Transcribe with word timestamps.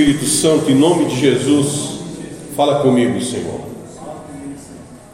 Espírito 0.00 0.24
Santo, 0.24 0.70
em 0.70 0.74
nome 0.74 1.04
de 1.04 1.20
Jesus, 1.20 1.98
fala 2.56 2.80
comigo, 2.80 3.20
Senhor. 3.20 3.60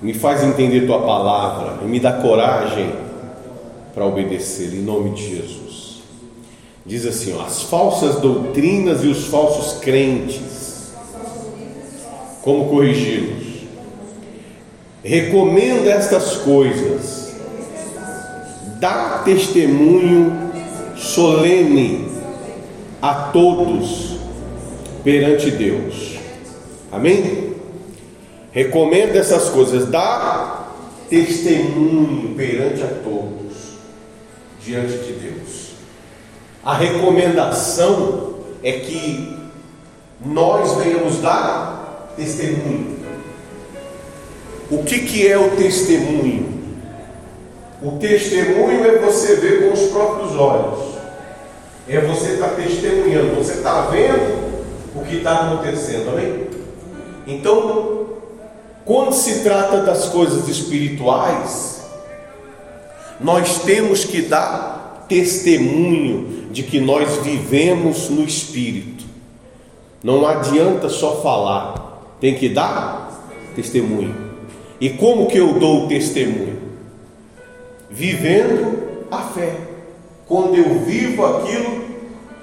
Me 0.01 0.15
faz 0.15 0.45
entender 0.45 0.87
tua 0.87 1.01
palavra 1.01 1.81
e 1.83 1.89
me 1.89 1.99
dá 1.99 2.13
coragem 2.13 2.93
para 3.93 4.07
obedecer, 4.07 4.73
em 4.73 4.83
nome 4.83 5.11
de 5.11 5.29
Jesus. 5.29 6.03
Diz 6.87 7.05
assim: 7.05 7.35
ó, 7.37 7.43
as 7.43 7.63
falsas 7.63 8.21
doutrinas 8.21 9.03
e 9.03 9.09
os 9.09 9.27
falsos 9.27 9.81
crentes, 9.81 10.93
como 12.43 12.69
corrigi-los? 12.69 13.67
Recomenda 15.03 15.91
estas 15.91 16.37
coisas, 16.37 17.35
dá 18.79 19.23
testemunho 19.25 20.33
solene 20.97 22.07
a 23.03 23.15
todos 23.33 24.16
perante 25.07 25.53
Deus. 25.53 26.17
Amém? 26.91 27.55
Recomenda 28.51 29.21
essas 29.21 29.49
coisas, 29.51 29.89
dá 29.89 30.67
testemunho 31.09 32.35
perante 32.35 32.83
a 32.83 32.89
todos, 32.89 33.55
diante 34.61 34.99
de 34.99 35.13
Deus. 35.13 35.75
A 36.65 36.75
recomendação 36.75 38.35
é 38.65 38.73
que 38.73 39.33
nós 40.25 40.77
venhamos 40.83 41.19
dar 41.19 42.13
testemunho. 42.17 42.97
O 44.69 44.83
que, 44.83 44.99
que 44.99 45.29
é 45.29 45.39
o 45.39 45.51
testemunho? 45.51 46.65
O 47.81 47.93
testemunho 47.93 48.85
é 48.85 48.99
você 48.99 49.37
ver 49.37 49.69
com 49.69 49.73
os 49.73 49.89
próprios 49.93 50.35
olhos. 50.35 50.97
É 51.89 52.01
você 52.01 52.33
estar 52.33 52.49
tá 52.49 52.55
testemunhando, 52.57 53.37
você 53.37 53.53
está 53.53 53.83
vendo 53.83 54.46
o 54.97 55.05
que 55.05 55.17
está 55.17 55.47
acontecendo, 55.47 56.11
amém? 56.11 56.47
Então, 57.27 58.07
quando 58.85 59.13
se 59.13 59.43
trata 59.43 59.83
das 59.83 60.09
coisas 60.09 60.49
espirituais, 60.49 61.85
nós 63.21 63.63
temos 63.63 64.05
que 64.05 64.23
dar 64.23 65.07
testemunho 65.09 66.49
de 66.51 66.63
que 66.63 66.81
nós 66.81 67.17
vivemos 67.19 68.09
no 68.09 68.25
Espírito. 68.25 69.05
Não 70.03 70.27
adianta 70.27 70.89
só 70.89 71.21
falar, 71.21 72.17
tem 72.21 72.35
que 72.35 72.49
dar 72.49 73.53
testemunho. 73.55 74.15
E 74.81 74.91
como 74.91 75.27
que 75.27 75.39
eu 75.39 75.59
dou 75.59 75.89
testemunho? 75.89 76.57
Vivendo 77.91 79.07
a 79.11 79.23
fé 79.23 79.55
quando 80.27 80.57
eu 80.57 80.81
vivo 80.81 81.25
aquilo 81.25 81.85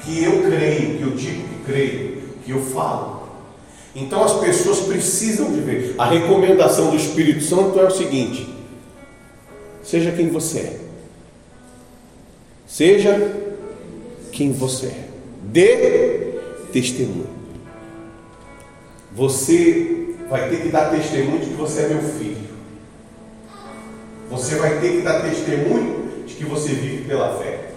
que 0.04 0.24
eu 0.24 0.44
creio, 0.44 0.98
que 0.98 1.04
eu 1.04 1.12
digo 1.12 1.44
que 1.48 1.64
creio, 1.66 2.13
que 2.46 2.52
eu 2.52 2.62
falo. 2.62 3.24
Então 3.96 4.24
as 4.24 4.34
pessoas 4.40 4.82
precisam 4.82 5.52
de 5.52 5.60
ver. 5.60 5.96
A 5.98 6.06
recomendação 6.06 6.90
do 6.90 6.96
Espírito 6.96 7.44
Santo 7.44 7.80
é 7.80 7.86
o 7.86 7.92
seguinte: 7.92 8.48
seja 9.84 10.12
quem 10.12 10.30
você 10.30 10.60
é. 10.60 10.80
Seja 12.68 13.36
quem 14.32 14.52
você 14.52 14.88
é. 14.88 15.10
Dê 15.44 16.18
testemunho. 16.72 17.30
Você 19.16 20.16
vai 20.28 20.50
ter 20.50 20.62
que 20.64 20.70
dar 20.70 20.90
testemunho 20.90 21.40
de 21.40 21.48
que 21.48 21.54
você 21.54 21.82
é 21.82 21.88
meu 21.90 22.02
filho. 22.02 22.54
Você 24.32 24.56
vai 24.56 24.80
ter 24.80 24.94
que 24.94 25.02
dar 25.02 25.22
testemunho 25.22 26.24
de 26.26 26.34
que 26.34 26.46
você 26.46 26.70
vive 26.70 27.06
pela 27.06 27.38
fé. 27.38 27.70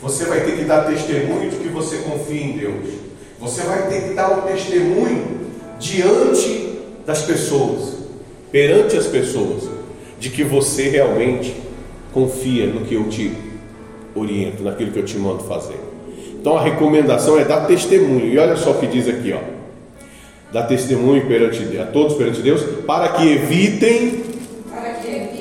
Você 0.00 0.26
vai 0.26 0.44
ter 0.44 0.56
que 0.56 0.64
dar 0.64 0.84
testemunho 0.84 1.50
de 1.50 1.56
que 1.56 1.68
você 1.68 1.96
confia 1.98 2.40
em 2.40 2.56
Deus. 2.56 3.07
Você 3.40 3.62
vai 3.62 3.88
ter 3.88 4.08
que 4.08 4.14
dar 4.14 4.30
o 4.32 4.38
um 4.38 4.52
testemunho 4.52 5.38
diante 5.78 6.78
das 7.06 7.22
pessoas, 7.22 7.94
perante 8.50 8.96
as 8.96 9.06
pessoas, 9.06 9.68
de 10.18 10.30
que 10.30 10.42
você 10.42 10.88
realmente 10.88 11.54
confia 12.12 12.66
no 12.66 12.84
que 12.84 12.94
eu 12.94 13.08
te 13.08 13.32
oriento, 14.14 14.62
naquilo 14.62 14.90
que 14.90 14.98
eu 14.98 15.04
te 15.04 15.16
mando 15.16 15.44
fazer. 15.44 15.78
Então 16.40 16.56
a 16.56 16.62
recomendação 16.62 17.38
é 17.38 17.44
dar 17.44 17.66
testemunho. 17.66 18.26
E 18.26 18.38
olha 18.38 18.56
só 18.56 18.72
o 18.72 18.78
que 18.78 18.86
diz 18.86 19.08
aqui, 19.08 19.32
ó. 19.32 19.40
Dar 20.52 20.64
testemunho 20.64 21.26
perante 21.26 21.78
a 21.78 21.86
todos 21.86 22.16
perante 22.16 22.40
Deus, 22.40 22.62
para 22.86 23.08
que 23.10 23.28
evitem, 23.28 24.24
para 24.70 24.94
que 24.94 25.08
evitem 25.08 25.38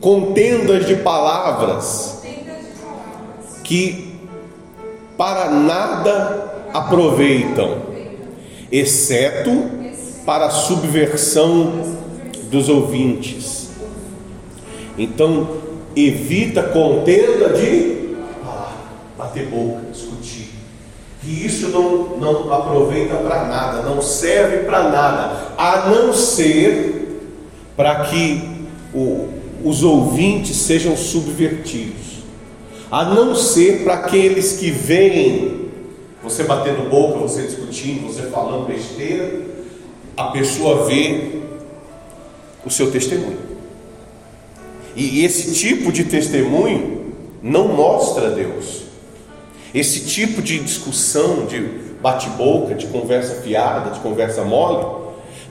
contendas 0.00 0.86
de 0.86 0.96
palavras 0.96 2.20
que 3.62 4.11
para 5.16 5.50
nada 5.50 6.68
aproveitam, 6.72 7.78
exceto 8.70 9.70
para 10.24 10.46
a 10.46 10.50
subversão 10.50 11.96
dos 12.50 12.68
ouvintes. 12.68 13.70
Então, 14.96 15.58
evita 15.96 16.62
contenda 16.62 17.50
de 17.50 18.16
falar, 18.42 18.76
bater 19.16 19.46
boca, 19.46 19.82
discutir. 19.92 20.50
Que 21.20 21.46
isso 21.46 21.68
não, 21.68 22.18
não 22.18 22.52
aproveita 22.52 23.14
para 23.16 23.44
nada, 23.44 23.82
não 23.82 24.02
serve 24.02 24.64
para 24.64 24.88
nada, 24.90 25.52
a 25.56 25.88
não 25.88 26.12
ser 26.12 27.22
para 27.76 28.06
que 28.06 28.66
o, 28.92 29.28
os 29.64 29.82
ouvintes 29.82 30.56
sejam 30.56 30.96
subvertidos 30.96 32.11
a 32.92 33.06
não 33.06 33.34
ser 33.34 33.84
para 33.84 33.94
aqueles 33.94 34.58
que 34.58 34.70
veem 34.70 35.70
você 36.22 36.44
batendo 36.44 36.90
boca, 36.90 37.20
você 37.20 37.44
discutindo, 37.44 38.06
você 38.06 38.24
falando 38.24 38.66
besteira, 38.66 39.46
a 40.14 40.24
pessoa 40.24 40.84
vê 40.84 41.40
o 42.66 42.70
seu 42.70 42.90
testemunho. 42.90 43.38
E 44.94 45.24
esse 45.24 45.54
tipo 45.54 45.90
de 45.90 46.04
testemunho 46.04 47.14
não 47.42 47.66
mostra 47.68 48.30
Deus. 48.30 48.82
Esse 49.74 50.00
tipo 50.00 50.42
de 50.42 50.58
discussão, 50.58 51.46
de 51.46 51.60
bate-boca, 52.02 52.74
de 52.74 52.88
conversa 52.88 53.40
fiada, 53.40 53.90
de 53.90 54.00
conversa 54.00 54.44
mole, 54.44 54.84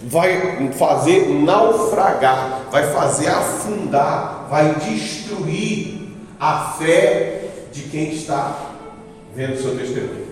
vai 0.03 0.71
fazer 0.73 1.27
naufragar, 1.27 2.67
vai 2.71 2.93
fazer 2.93 3.29
afundar, 3.29 4.47
vai 4.47 4.75
destruir 4.75 6.00
a 6.41 6.75
fé 6.79 7.43
de 7.71 7.83
quem 7.83 8.09
está 8.09 8.73
vendo 9.35 9.53
o 9.53 9.61
seu 9.61 9.77
testemunho. 9.77 10.25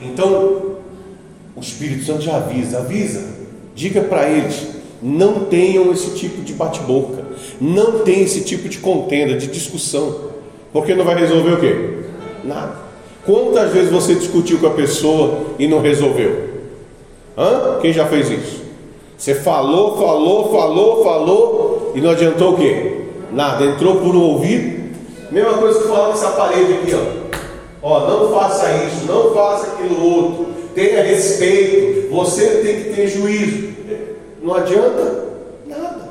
Então, 0.00 0.76
o 1.56 1.60
Espírito 1.60 2.04
Santo 2.04 2.22
já 2.22 2.36
avisa, 2.36 2.78
avisa, 2.78 3.26
diga 3.74 4.02
para 4.02 4.30
eles, 4.30 4.68
não 5.02 5.46
tenham 5.46 5.92
esse 5.92 6.10
tipo 6.10 6.40
de 6.42 6.52
bate-boca, 6.52 7.24
não 7.60 8.04
tenham 8.04 8.22
esse 8.22 8.42
tipo 8.42 8.68
de 8.68 8.78
contenda, 8.78 9.36
de 9.36 9.48
discussão, 9.48 10.30
porque 10.72 10.94
não 10.94 11.04
vai 11.04 11.18
resolver 11.18 11.54
o 11.54 11.60
quê? 11.60 11.98
Nada. 12.44 12.76
Quantas 13.24 13.72
vezes 13.72 13.90
você 13.90 14.14
discutiu 14.14 14.60
com 14.60 14.68
a 14.68 14.74
pessoa 14.74 15.46
e 15.58 15.66
não 15.66 15.80
resolveu? 15.80 16.48
Hã? 17.36 17.80
Quem 17.82 17.92
já 17.92 18.06
fez 18.06 18.30
isso? 18.30 18.62
Você 19.18 19.34
falou, 19.34 19.96
falou, 19.96 20.52
falou, 20.52 21.02
falou 21.02 21.92
e 21.96 22.00
não 22.00 22.10
adiantou 22.10 22.54
o 22.54 22.56
quê? 22.56 23.05
Nada, 23.36 23.66
entrou 23.66 23.96
por 23.96 24.16
um 24.16 24.22
ouvido 24.22 24.86
Mesma 25.30 25.58
coisa 25.58 25.80
que 25.80 25.88
falando 25.88 26.14
essa 26.14 26.30
parede 26.30 26.72
aqui, 26.72 26.94
ó. 26.94 27.26
Ó, 27.82 28.08
não 28.08 28.32
faça 28.32 28.72
isso, 28.84 29.04
não 29.06 29.34
faça 29.34 29.72
aquilo 29.72 30.02
outro. 30.02 30.46
Tenha 30.74 31.02
respeito. 31.02 32.08
Você 32.10 32.46
tem 32.62 32.82
que 32.82 32.94
ter 32.94 33.08
juízo. 33.08 33.74
Não 34.40 34.54
adianta 34.54 35.26
nada. 35.66 36.08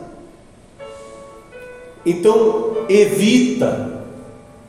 Então, 2.05 2.85
evita. 2.87 4.03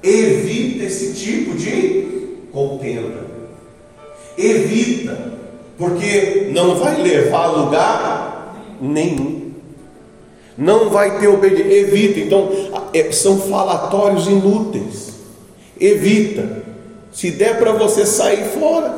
Evita 0.03 0.85
esse 0.85 1.13
tipo 1.13 1.55
de 1.57 2.39
contenda. 2.53 3.27
Evita, 4.39 5.33
porque 5.77 6.49
não 6.53 6.77
vai 6.77 7.03
levar 7.03 7.45
a 7.45 7.51
lugar 7.51 8.57
nenhum 8.81 9.46
não 10.57 10.91
vai 10.91 11.19
ter 11.19 11.29
obediência. 11.29 11.73
Evita. 11.73 12.21
Então, 12.21 12.51
é, 12.93 13.13
são 13.13 13.39
falatórios 13.39 14.27
inúteis. 14.27 15.15
Evita. 15.79 16.65
Se 17.13 17.31
der 17.31 17.59
para 17.59 17.73
você 17.73 18.05
sair 18.07 18.45
fora, 18.51 18.95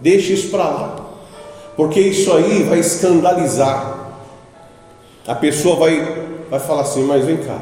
deixe 0.00 0.32
isso 0.32 0.48
para 0.48 0.64
lá. 0.64 1.06
Porque 1.76 2.00
isso 2.00 2.32
aí 2.32 2.62
vai 2.64 2.80
escandalizar. 2.80 3.98
A 5.26 5.34
pessoa 5.34 5.76
vai, 5.76 6.26
vai 6.50 6.60
falar 6.60 6.82
assim, 6.82 7.04
mas 7.04 7.24
vem 7.24 7.36
cá. 7.38 7.60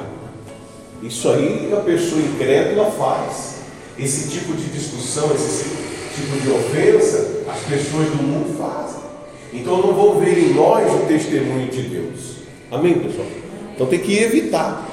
Isso 1.02 1.28
aí 1.28 1.72
a 1.76 1.80
pessoa 1.80 2.20
incrédula 2.20 2.90
faz. 2.92 3.56
Esse 3.98 4.28
tipo 4.30 4.54
de 4.54 4.64
discussão, 4.66 5.30
esse 5.34 5.64
tipo 6.14 6.40
de 6.40 6.50
ofensa, 6.50 7.42
as 7.48 7.60
pessoas 7.60 8.08
do 8.08 8.22
mundo 8.22 8.56
fazem. 8.58 9.02
Então 9.52 9.78
não 9.78 9.94
vão 9.94 10.18
ver 10.18 10.38
em 10.38 10.54
nós 10.54 10.92
o 10.92 11.06
testemunho 11.06 11.68
de 11.68 11.82
Deus. 11.82 12.36
Amém, 12.70 12.94
pessoal? 12.94 13.26
Então 13.74 13.86
tem 13.86 13.98
que 13.98 14.18
evitar. 14.18 14.86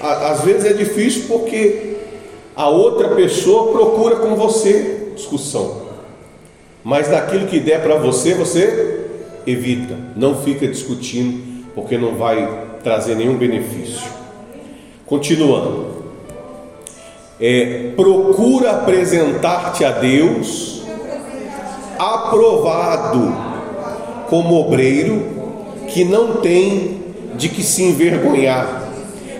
Às 0.00 0.42
vezes 0.42 0.64
é 0.64 0.72
difícil 0.72 1.24
porque 1.28 1.96
a 2.54 2.68
outra 2.68 3.10
pessoa 3.10 3.72
procura 3.72 4.16
com 4.16 4.34
você. 4.34 5.12
discussão. 5.14 5.86
Mas 6.84 7.10
naquilo 7.10 7.46
que 7.46 7.58
der 7.58 7.82
para 7.82 7.96
você, 7.96 8.34
você 8.34 9.06
evita. 9.46 9.96
Não 10.14 10.42
fica 10.42 10.66
discutindo, 10.66 11.64
porque 11.74 11.96
não 11.96 12.16
vai 12.16 12.66
trazer 12.82 13.14
nenhum 13.14 13.36
benefício. 13.36 14.08
Continuando. 15.06 15.96
É, 17.40 17.92
procura 17.96 18.72
apresentar-te 18.72 19.84
a 19.84 19.90
Deus 19.90 20.82
aprovado 21.98 23.34
como 24.28 24.60
obreiro 24.60 25.35
que 25.96 26.04
não 26.04 26.42
tem 26.42 27.00
de 27.36 27.48
que 27.48 27.62
se 27.62 27.82
envergonhar, 27.82 28.82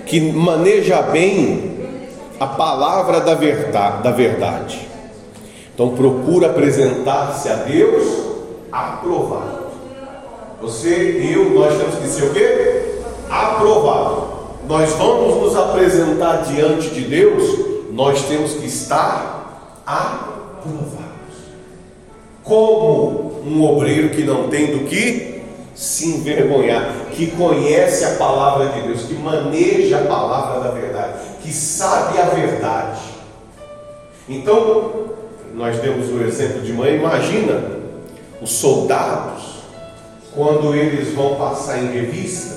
que 0.07 0.19
maneja 0.19 1.03
bem 1.03 1.77
a 2.41 2.47
palavra 2.47 3.21
da 3.21 3.35
verdade. 3.35 4.03
Da 4.03 4.11
verdade. 4.11 4.89
Então 5.75 5.91
procura 5.91 6.47
apresentar-se 6.47 7.51
a 7.51 7.57
Deus 7.57 8.07
aprovado. 8.73 9.67
Você 10.63 11.21
e 11.21 11.35
eu, 11.35 11.51
nós 11.51 11.77
temos 11.77 11.97
que 11.97 12.09
ser 12.09 12.25
o 12.25 12.33
quê? 12.33 13.01
Aprovado. 13.29 14.29
Nós 14.67 14.95
vamos 14.95 15.37
nos 15.43 15.55
apresentar 15.55 16.39
diante 16.45 16.89
de 16.89 17.03
Deus, 17.03 17.67
nós 17.93 18.23
temos 18.23 18.55
que 18.55 18.65
estar 18.65 19.83
aprovados. 19.85 21.05
Como 22.43 23.43
um 23.45 23.63
obreiro 23.63 24.09
que 24.09 24.25
não 24.25 24.49
tem 24.49 24.69
do 24.69 24.85
que 24.87 25.36
se 25.77 26.09
envergonhar, 26.09 27.11
que 27.13 27.27
conhece 27.33 28.03
a 28.07 28.15
palavra 28.15 28.71
de 28.71 28.89
Deus, 28.89 29.03
que 29.03 29.13
maneja 29.13 29.99
a 29.99 30.07
palavra 30.07 30.61
da 30.61 30.71
verdade, 30.71 31.19
que 31.43 31.53
sabe 31.53 32.19
a 32.19 32.25
verdade. 32.25 33.01
Então, 34.27 35.11
nós 35.55 35.79
demos 35.79 36.09
o 36.09 36.23
exemplo 36.23 36.63
de 36.63 36.73
manhã, 36.73 36.97
imagina 36.97 37.77
os 38.41 38.53
soldados, 38.53 39.57
quando 40.35 40.75
eles 40.75 41.15
vão 41.15 41.35
passar 41.37 41.83
em 41.83 41.93
revista, 41.93 42.57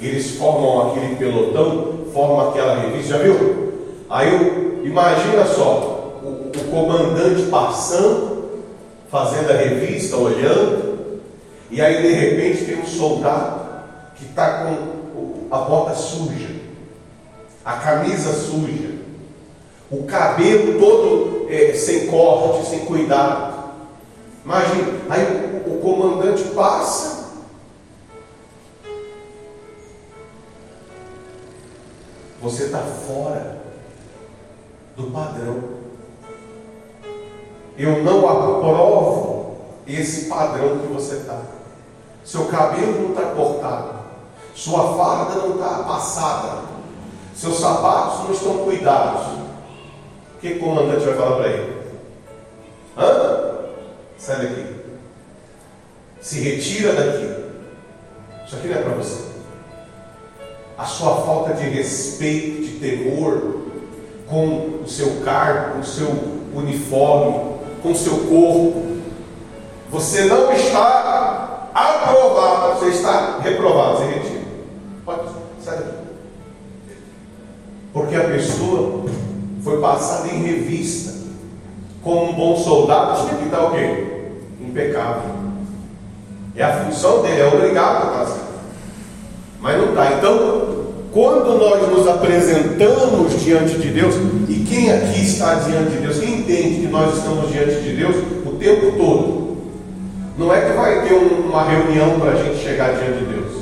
eles 0.00 0.36
formam 0.36 0.92
aquele 0.92 1.16
pelotão, 1.16 2.06
formam 2.12 2.50
aquela 2.50 2.78
revista, 2.78 3.18
já 3.18 3.18
viu? 3.18 3.72
Aí 4.08 4.80
imagina 4.84 5.44
só, 5.44 6.20
o, 6.22 6.52
o 6.56 6.70
comandante 6.70 7.42
passando, 7.50 8.48
fazendo 9.10 9.50
a 9.50 9.54
revista, 9.54 10.16
olhando, 10.16 10.87
e 11.70 11.80
aí 11.80 12.02
de 12.02 12.12
repente 12.12 12.64
tem 12.64 12.80
um 12.80 12.86
soldado 12.86 13.68
que 14.14 14.24
está 14.24 14.64
com 14.64 15.48
a 15.50 15.58
bota 15.58 15.94
suja, 15.94 16.56
a 17.64 17.74
camisa 17.74 18.32
suja, 18.32 18.98
o 19.90 20.04
cabelo 20.04 20.78
todo 20.78 21.46
é, 21.50 21.72
sem 21.74 22.06
corte, 22.06 22.68
sem 22.68 22.80
cuidado. 22.80 23.72
Imagina, 24.44 24.98
aí 25.08 25.62
o, 25.66 25.74
o 25.74 25.80
comandante 25.80 26.44
passa. 26.54 27.18
Você 32.40 32.64
está 32.64 32.78
fora 32.78 33.58
do 34.96 35.10
padrão. 35.10 35.78
Eu 37.76 38.02
não 38.02 38.28
aprovo 38.28 39.56
esse 39.86 40.26
padrão 40.26 40.78
que 40.78 40.92
você 40.92 41.16
está. 41.16 41.57
Seu 42.28 42.44
cabelo 42.44 43.04
não 43.04 43.10
está 43.12 43.22
cortado, 43.34 44.00
sua 44.54 44.98
farda 44.98 45.36
não 45.36 45.54
está 45.54 45.82
passada, 45.84 46.58
seus 47.34 47.58
sapatos 47.58 48.24
não 48.24 48.32
estão 48.32 48.58
cuidados. 48.64 49.22
O 50.34 50.38
que 50.38 50.52
o 50.52 50.60
comandante 50.60 51.06
vai 51.06 51.14
falar 51.14 51.36
para 51.36 51.48
ele? 51.48 51.82
Hã? 52.98 53.54
Sai 54.18 54.42
daqui. 54.42 54.66
Se 56.20 56.40
retira 56.40 56.92
daqui. 56.92 57.34
Isso 58.46 58.56
aqui 58.56 58.68
não 58.68 58.76
é 58.76 58.82
para 58.82 58.92
você. 58.92 59.24
A 60.76 60.84
sua 60.84 61.22
falta 61.22 61.54
de 61.54 61.66
respeito, 61.66 62.60
de 62.60 62.78
temor 62.78 63.62
com 64.28 64.82
o 64.84 64.86
seu 64.86 65.22
cargo, 65.24 65.76
com 65.76 65.80
o 65.80 65.84
seu 65.84 66.08
uniforme, 66.54 67.58
com 67.82 67.92
o 67.92 67.96
seu 67.96 68.18
corpo. 68.26 68.98
Você 69.90 70.26
não 70.26 70.52
está 70.52 71.27
aprovado, 71.78 72.78
você 72.78 72.88
está 72.90 73.38
reprovado, 73.40 73.98
você 73.98 74.04
retira. 74.06 74.40
Pode, 75.04 75.20
sai 75.62 75.76
daqui. 75.76 75.90
Porque 77.92 78.14
a 78.14 78.24
pessoa 78.24 79.04
foi 79.62 79.80
passada 79.80 80.28
em 80.28 80.42
revista. 80.42 81.18
Como 82.02 82.30
um 82.30 82.34
bom 82.34 82.56
soldado, 82.56 83.26
tinha 83.26 83.38
que 83.38 83.44
estar 83.46 83.64
o 83.64 83.70
quê? 83.72 84.06
Impecável. 84.60 85.30
É 86.54 86.64
a 86.64 86.84
função 86.84 87.22
dele, 87.22 87.40
é 87.40 87.46
obrigado 87.46 88.08
a 88.08 88.18
fazer. 88.18 88.40
Mas 89.60 89.78
não 89.78 89.90
está. 89.90 90.12
Então, 90.12 90.68
quando 91.12 91.58
nós 91.58 91.88
nos 91.88 92.06
apresentamos 92.06 93.40
diante 93.42 93.78
de 93.78 93.88
Deus, 93.88 94.14
e 94.48 94.64
quem 94.68 94.92
aqui 94.92 95.22
está 95.22 95.54
diante 95.54 95.90
de 95.90 95.98
Deus, 95.98 96.18
quem 96.18 96.40
entende 96.40 96.80
que 96.82 96.86
nós 96.86 97.16
estamos 97.16 97.50
diante 97.50 97.80
de 97.80 97.96
Deus 97.96 98.16
o 98.46 98.50
tempo 98.52 98.92
todo, 98.96 99.47
não 100.38 100.54
é 100.54 100.60
que 100.60 100.72
vai 100.72 101.02
ter 101.06 101.14
um, 101.14 101.48
uma 101.48 101.64
reunião 101.64 102.20
para 102.20 102.30
a 102.30 102.36
gente 102.36 102.62
chegar 102.62 102.92
diante 102.92 103.18
de 103.18 103.24
Deus. 103.24 103.52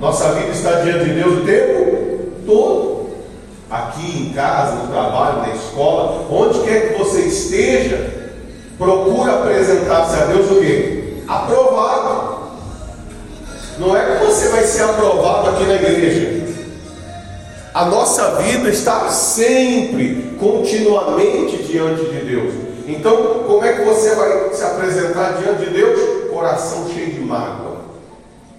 Nossa 0.00 0.32
vida 0.32 0.50
está 0.50 0.80
diante 0.80 1.04
de 1.04 1.10
Deus 1.12 1.42
o 1.42 1.44
tempo 1.44 2.32
todo. 2.46 2.96
Aqui 3.70 4.22
em 4.22 4.32
casa, 4.32 4.76
no 4.76 4.88
trabalho, 4.88 5.42
na 5.42 5.54
escola, 5.54 6.26
onde 6.30 6.60
quer 6.60 6.88
que 6.88 6.98
você 6.98 7.20
esteja, 7.22 8.30
procura 8.78 9.32
apresentar-se 9.32 10.14
a 10.14 10.24
Deus 10.26 10.50
o 10.50 10.60
quê? 10.60 11.14
Aprovado. 11.28 12.36
Não 13.78 13.94
é 13.94 14.16
que 14.16 14.24
você 14.24 14.48
vai 14.48 14.64
ser 14.64 14.84
aprovado 14.84 15.50
aqui 15.50 15.64
na 15.64 15.74
igreja. 15.74 16.46
A 17.74 17.84
nossa 17.84 18.36
vida 18.36 18.70
está 18.70 19.10
sempre, 19.10 20.34
continuamente 20.38 21.62
diante 21.64 22.04
de 22.06 22.24
Deus. 22.24 22.65
Então, 22.86 23.44
como 23.46 23.64
é 23.64 23.72
que 23.72 23.82
você 23.82 24.14
vai 24.14 24.54
se 24.54 24.62
apresentar 24.62 25.38
diante 25.38 25.64
de 25.64 25.70
Deus? 25.70 26.30
Coração 26.30 26.88
cheio 26.88 27.14
de 27.14 27.20
mágoa. 27.20 27.78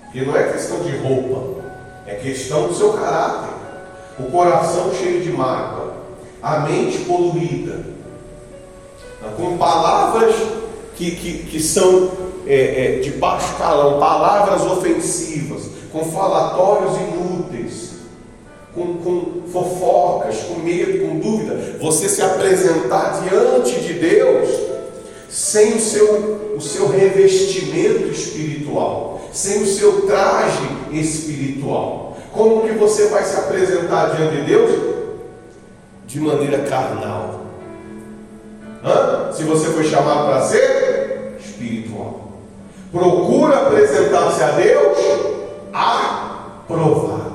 Porque 0.04 0.22
não 0.22 0.36
é 0.36 0.52
questão 0.52 0.80
de 0.80 0.98
roupa, 0.98 1.64
é 2.06 2.16
questão 2.16 2.68
do 2.68 2.76
seu 2.76 2.94
caráter. 2.94 3.56
O 4.20 4.24
coração 4.30 4.92
cheio 4.94 5.22
de 5.22 5.32
mágoa, 5.32 5.94
a 6.42 6.60
mente 6.62 7.00
poluída, 7.00 7.86
com 9.38 9.58
palavras 9.58 10.36
que, 10.96 11.12
que, 11.12 11.44
que 11.44 11.60
são 11.62 12.12
é, 12.46 12.98
é, 12.98 13.00
de 13.00 13.12
baixo 13.12 13.56
calão, 13.58 14.00
palavras 14.00 14.64
ofensivas, 14.64 15.70
com 15.92 16.04
falatórios 16.06 16.98
inúteis 16.98 17.57
com, 18.78 18.98
com 18.98 19.42
fofocas, 19.52 20.38
com 20.44 20.60
medo, 20.60 21.08
com 21.08 21.20
dúvida, 21.20 21.78
você 21.80 22.08
se 22.08 22.22
apresentar 22.22 23.24
diante 23.24 23.82
de 23.82 23.94
Deus 23.94 24.50
sem 25.28 25.76
o 25.76 25.82
seu, 25.82 26.56
o 26.56 26.62
seu 26.62 26.88
revestimento 26.88 28.08
espiritual, 28.10 29.22
sem 29.34 29.64
o 29.64 29.66
seu 29.66 30.04
traje 30.04 30.62
espiritual. 30.92 32.18
Como 32.32 32.68
que 32.68 32.74
você 32.74 33.08
vai 33.08 33.24
se 33.24 33.36
apresentar 33.36 34.16
diante 34.16 34.38
de 34.38 34.44
Deus? 34.44 34.98
De 36.06 36.20
maneira 36.20 36.60
carnal. 36.60 37.42
Hã? 38.84 39.32
Se 39.34 39.44
você 39.44 39.68
foi 39.70 39.84
chamado 39.84 40.28
para 40.28 40.42
ser 40.44 41.38
espiritual. 41.40 42.32
Procura 42.92 43.58
apresentar-se 43.58 44.44
a 44.44 44.52
Deus 44.52 44.98
aprovado. 45.74 47.27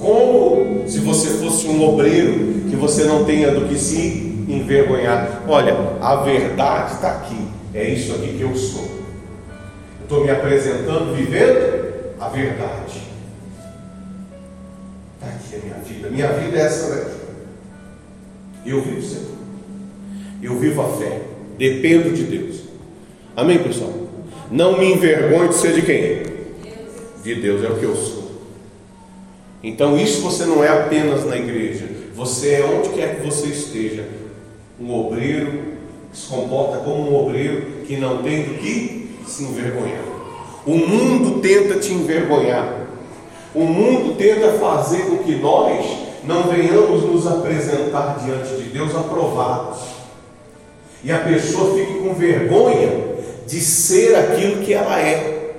Como 0.00 0.88
se 0.88 0.98
você 1.00 1.28
fosse 1.38 1.68
um 1.68 1.86
obreiro 1.86 2.70
que 2.70 2.74
você 2.74 3.04
não 3.04 3.24
tenha 3.24 3.52
do 3.52 3.68
que 3.68 3.78
se 3.78 4.44
envergonhar. 4.48 5.42
Olha, 5.46 5.76
a 6.00 6.16
verdade 6.16 6.94
está 6.94 7.12
aqui. 7.12 7.36
É 7.74 7.88
isso 7.88 8.14
aqui 8.14 8.34
que 8.38 8.40
eu 8.40 8.56
sou. 8.56 8.88
Estou 10.02 10.24
me 10.24 10.30
apresentando, 10.30 11.14
vivendo 11.14 12.14
a 12.18 12.28
verdade. 12.28 13.02
Está 15.14 15.34
aqui 15.34 15.54
a 15.54 15.58
minha 15.58 15.84
vida. 15.84 16.10
Minha 16.10 16.32
vida 16.32 16.58
é 16.58 16.62
essa 16.62 16.94
daqui. 16.94 17.20
Eu 18.64 18.82
vivo 18.82 19.02
Senhor. 19.02 19.30
Eu 20.42 20.58
vivo 20.58 20.80
a 20.80 20.88
fé. 20.96 21.20
Dependo 21.58 22.10
de 22.10 22.24
Deus. 22.24 22.60
Amém, 23.36 23.58
pessoal? 23.58 23.92
Não 24.50 24.78
me 24.78 24.94
envergonhe 24.94 25.48
de 25.48 25.54
ser 25.54 25.74
de 25.74 25.82
quem? 25.82 26.22
De 27.22 27.40
Deus 27.40 27.62
é 27.62 27.68
o 27.68 27.76
que 27.78 27.84
eu 27.84 27.94
sou. 27.94 28.19
Então, 29.62 29.98
isso 29.98 30.22
você 30.22 30.44
não 30.44 30.64
é 30.64 30.68
apenas 30.68 31.24
na 31.26 31.36
igreja, 31.36 31.86
você 32.14 32.54
é 32.54 32.64
onde 32.64 32.90
quer 32.90 33.16
que 33.16 33.26
você 33.26 33.48
esteja. 33.48 34.08
Um 34.80 34.94
obreiro 34.94 35.70
se 36.12 36.26
comporta 36.28 36.78
como 36.78 37.10
um 37.10 37.26
obreiro 37.26 37.84
que 37.86 37.96
não 37.96 38.22
tem 38.22 38.42
do 38.42 38.54
que 38.54 39.16
se 39.26 39.44
envergonhar. 39.44 40.02
O 40.66 40.74
mundo 40.74 41.40
tenta 41.40 41.78
te 41.78 41.92
envergonhar. 41.92 42.86
O 43.54 43.64
mundo 43.64 44.16
tenta 44.16 44.52
fazer 44.58 45.02
com 45.06 45.18
que 45.18 45.34
nós 45.36 45.84
não 46.24 46.44
venhamos 46.44 47.02
nos 47.02 47.26
apresentar 47.26 48.18
diante 48.24 48.62
de 48.62 48.70
Deus 48.70 48.94
aprovados. 48.94 49.80
E 51.02 51.10
a 51.10 51.18
pessoa 51.18 51.74
fica 51.74 51.94
com 51.94 52.14
vergonha 52.14 53.10
de 53.46 53.60
ser 53.60 54.14
aquilo 54.14 54.62
que 54.62 54.72
ela 54.72 55.00
é, 55.00 55.54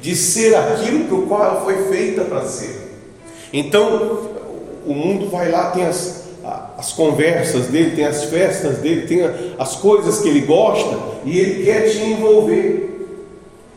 de 0.00 0.16
ser 0.16 0.54
aquilo 0.56 1.04
para 1.04 1.14
o 1.14 1.22
qual 1.26 1.44
ela 1.44 1.60
foi 1.60 1.84
feita 1.88 2.24
para 2.24 2.44
ser. 2.44 2.81
Então, 3.52 4.30
o 4.86 4.94
mundo 4.94 5.28
vai 5.30 5.50
lá, 5.50 5.70
tem 5.70 5.84
as, 5.84 6.24
as 6.78 6.92
conversas 6.92 7.66
dele, 7.66 7.94
tem 7.94 8.04
as 8.04 8.24
festas 8.24 8.78
dele, 8.78 9.06
tem 9.06 9.22
as 9.58 9.76
coisas 9.76 10.20
que 10.20 10.28
ele 10.28 10.40
gosta 10.40 10.98
e 11.24 11.38
ele 11.38 11.64
quer 11.64 11.90
te 11.90 11.98
envolver. 11.98 12.82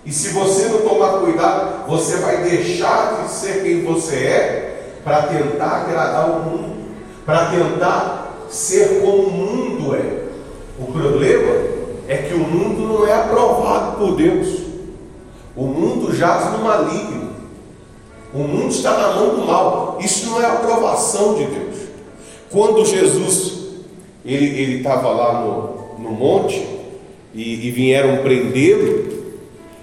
E 0.05 0.11
se 0.11 0.29
você 0.29 0.67
não 0.67 0.81
tomar 0.81 1.19
cuidado, 1.19 1.87
você 1.87 2.17
vai 2.17 2.43
deixar 2.43 3.23
de 3.23 3.31
ser 3.31 3.63
quem 3.63 3.83
você 3.83 4.15
é 4.15 4.99
para 5.03 5.23
tentar 5.23 5.81
agradar 5.81 6.29
o 6.29 6.43
mundo, 6.43 6.75
para 7.25 7.47
tentar 7.47 8.45
ser 8.49 9.01
como 9.01 9.23
o 9.23 9.31
mundo 9.31 9.95
é. 9.95 10.25
O 10.79 10.91
problema 10.91 11.53
é 12.07 12.17
que 12.17 12.33
o 12.33 12.39
mundo 12.39 12.87
não 12.87 13.07
é 13.07 13.13
aprovado 13.13 13.97
por 13.97 14.15
Deus. 14.15 14.59
O 15.55 15.65
mundo 15.65 16.15
jaz 16.15 16.51
no 16.51 16.59
maligno. 16.59 17.34
O 18.35 18.39
mundo 18.39 18.67
está 18.67 18.97
na 18.97 19.13
mão 19.13 19.35
do 19.35 19.45
mal. 19.45 19.97
Isso 20.01 20.29
não 20.29 20.41
é 20.41 20.45
aprovação 20.45 21.35
de 21.35 21.45
Deus. 21.45 21.75
Quando 22.51 22.85
Jesus 22.85 23.65
ele 24.25 24.77
estava 24.77 25.09
lá 25.09 25.41
no, 25.41 26.03
no 26.03 26.11
monte 26.11 26.65
e, 27.33 27.67
e 27.67 27.71
vieram 27.71 28.17
prendê-lo, 28.17 29.05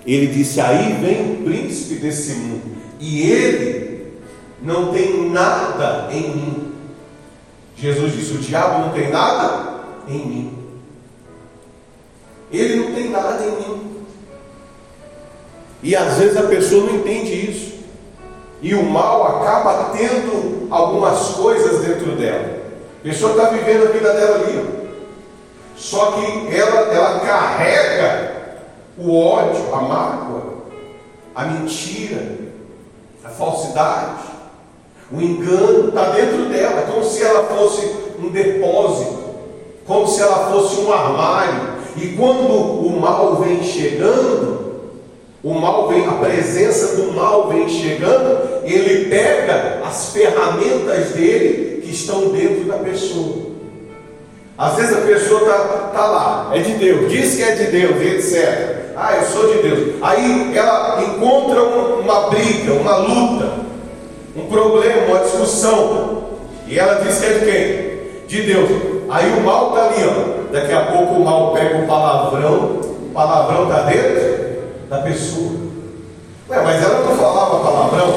ele 0.06 0.26
disse: 0.26 0.61
Aí 0.61 0.92
vem 1.00 1.32
o 1.32 1.44
príncipe 1.44 1.94
desse 1.94 2.35
mundo, 2.35 2.76
e 3.00 3.23
ele 3.23 4.06
não 4.61 4.92
tem 4.92 5.30
nada 5.30 6.09
em 6.12 6.28
mim. 6.28 6.73
Jesus 7.76 8.12
disse: 8.12 8.32
O 8.35 8.38
diabo 8.38 8.87
não 8.87 8.92
tem 8.92 9.11
nada 9.11 9.85
em 10.09 10.26
mim. 10.26 10.59
Ele 12.52 12.76
não 12.76 12.94
tem 12.94 13.09
nada 13.09 13.42
em 13.44 13.50
mim. 13.50 13.82
E 15.82 15.97
às 15.97 16.18
vezes 16.18 16.37
a 16.37 16.42
pessoa 16.42 16.85
não 16.85 16.97
entende 16.97 17.50
isso. 17.50 17.72
E 18.62 18.75
o 18.75 18.85
mal 18.85 19.26
acaba 19.26 19.90
tendo 19.97 20.69
algumas 20.71 21.31
coisas 21.31 21.85
dentro 21.85 22.12
dela. 22.12 22.62
A 23.00 23.02
pessoa 23.02 23.33
está 23.33 23.50
vivendo 23.50 23.88
a 23.88 23.92
vida 23.92 24.12
dela 24.12 24.37
ali. 24.37 24.83
Só 25.76 26.12
que 26.12 26.57
ela, 26.57 26.95
ela 26.95 27.21
carrega 27.21 28.33
o 28.97 29.19
ódio, 29.19 29.75
a 29.75 29.81
mágoa, 29.81 30.42
a 31.35 31.45
mentira, 31.45 32.38
a 33.25 33.28
falsidade, 33.28 34.23
o 35.11 35.21
engano 35.21 35.88
está 35.88 36.11
dentro 36.11 36.49
dela, 36.49 36.83
como 36.83 37.04
se 37.04 37.23
ela 37.23 37.45
fosse 37.45 37.85
um 38.19 38.28
depósito, 38.31 39.25
como 39.87 40.07
se 40.07 40.23
ela 40.23 40.52
fosse 40.52 40.81
um 40.83 40.92
armário. 40.92 41.73
E 41.97 42.14
quando 42.16 42.49
o 42.49 43.00
mal 43.00 43.37
vem 43.37 43.62
chegando, 43.62 44.62
o 45.42 45.54
mal 45.54 45.88
vem, 45.88 46.06
a 46.06 46.12
presença 46.12 46.96
do 46.96 47.12
mal 47.12 47.49
vem 47.49 47.68
chegando, 47.68 48.62
ele 48.64 49.06
pega 49.06 49.80
as 49.84 50.11
ferramentas 50.12 51.11
dele 51.11 51.82
que 51.82 51.90
estão 51.90 52.28
dentro 52.28 52.64
da 52.64 52.78
pessoa. 52.78 53.50
Às 54.56 54.76
vezes 54.76 54.96
a 54.96 55.00
pessoa 55.00 55.40
está 55.40 55.58
tá 55.92 56.06
lá, 56.06 56.50
é 56.54 56.61
de 56.61 56.75
Deus, 56.75 57.11
diz 57.11 57.34
que 57.34 57.42
é 57.42 57.56
de 57.56 57.64
Deus, 57.72 58.00
etc. 58.00 58.92
Ah, 58.96 59.16
eu 59.16 59.26
sou 59.26 59.52
de 59.52 59.62
Deus. 59.62 59.94
Aí 60.00 60.56
ela 60.56 61.02
encontra 61.02 61.61
uma 61.61 62.30
briga, 62.30 62.75
uma 62.75 62.99
luta, 62.99 63.52
um 64.37 64.46
problema, 64.46 65.06
uma 65.08 65.25
discussão. 65.25 66.22
E 66.68 66.78
ela 66.78 67.02
diz 67.02 67.18
que 67.18 67.26
é 67.26 67.32
de 67.32 67.44
quem? 67.44 68.02
De 68.28 68.46
Deus. 68.46 68.70
Aí 69.11 69.28
o 69.32 69.40
mal 69.40 69.70
está 69.70 69.88
ali, 69.88 70.04
ó. 70.04 70.52
Daqui 70.52 70.72
a 70.72 70.82
pouco 70.82 71.14
o 71.14 71.25
mal 71.25 71.52
pega 71.52 71.78
o 71.78 71.87
palavrão, 71.87 72.80
o 72.80 73.11
palavrão 73.12 73.64
está 73.64 73.82
dentro 73.82 74.51
da 74.92 74.99
pessoa. 74.99 75.52
Ué, 76.50 76.62
mas 76.62 76.82
ela 76.82 77.06
não 77.06 77.16
falava 77.16 77.64
palavrão? 77.64 78.14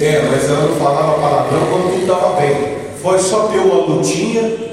É, 0.00 0.22
mas 0.30 0.48
ela 0.48 0.68
não 0.68 0.76
falava 0.76 1.20
palavrão 1.20 1.60
quando 1.70 1.92
tudo 1.92 2.02
estava 2.02 2.40
bem. 2.40 2.78
Foi 3.02 3.18
só 3.18 3.48
ter 3.48 3.58
uma 3.58 3.86
lutinha 3.86 4.70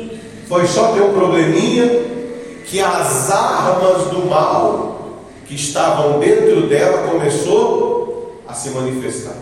foi 0.48 0.66
só 0.66 0.94
ter 0.94 1.02
um 1.02 1.12
probleminha 1.12 2.06
que 2.66 2.80
as 2.80 3.30
armas 3.30 4.08
do 4.08 4.26
mal 4.28 5.18
que 5.46 5.56
estavam 5.56 6.20
dentro 6.20 6.68
dela 6.68 7.10
começou 7.10 8.42
a 8.48 8.54
se 8.54 8.70
manifestar. 8.70 9.36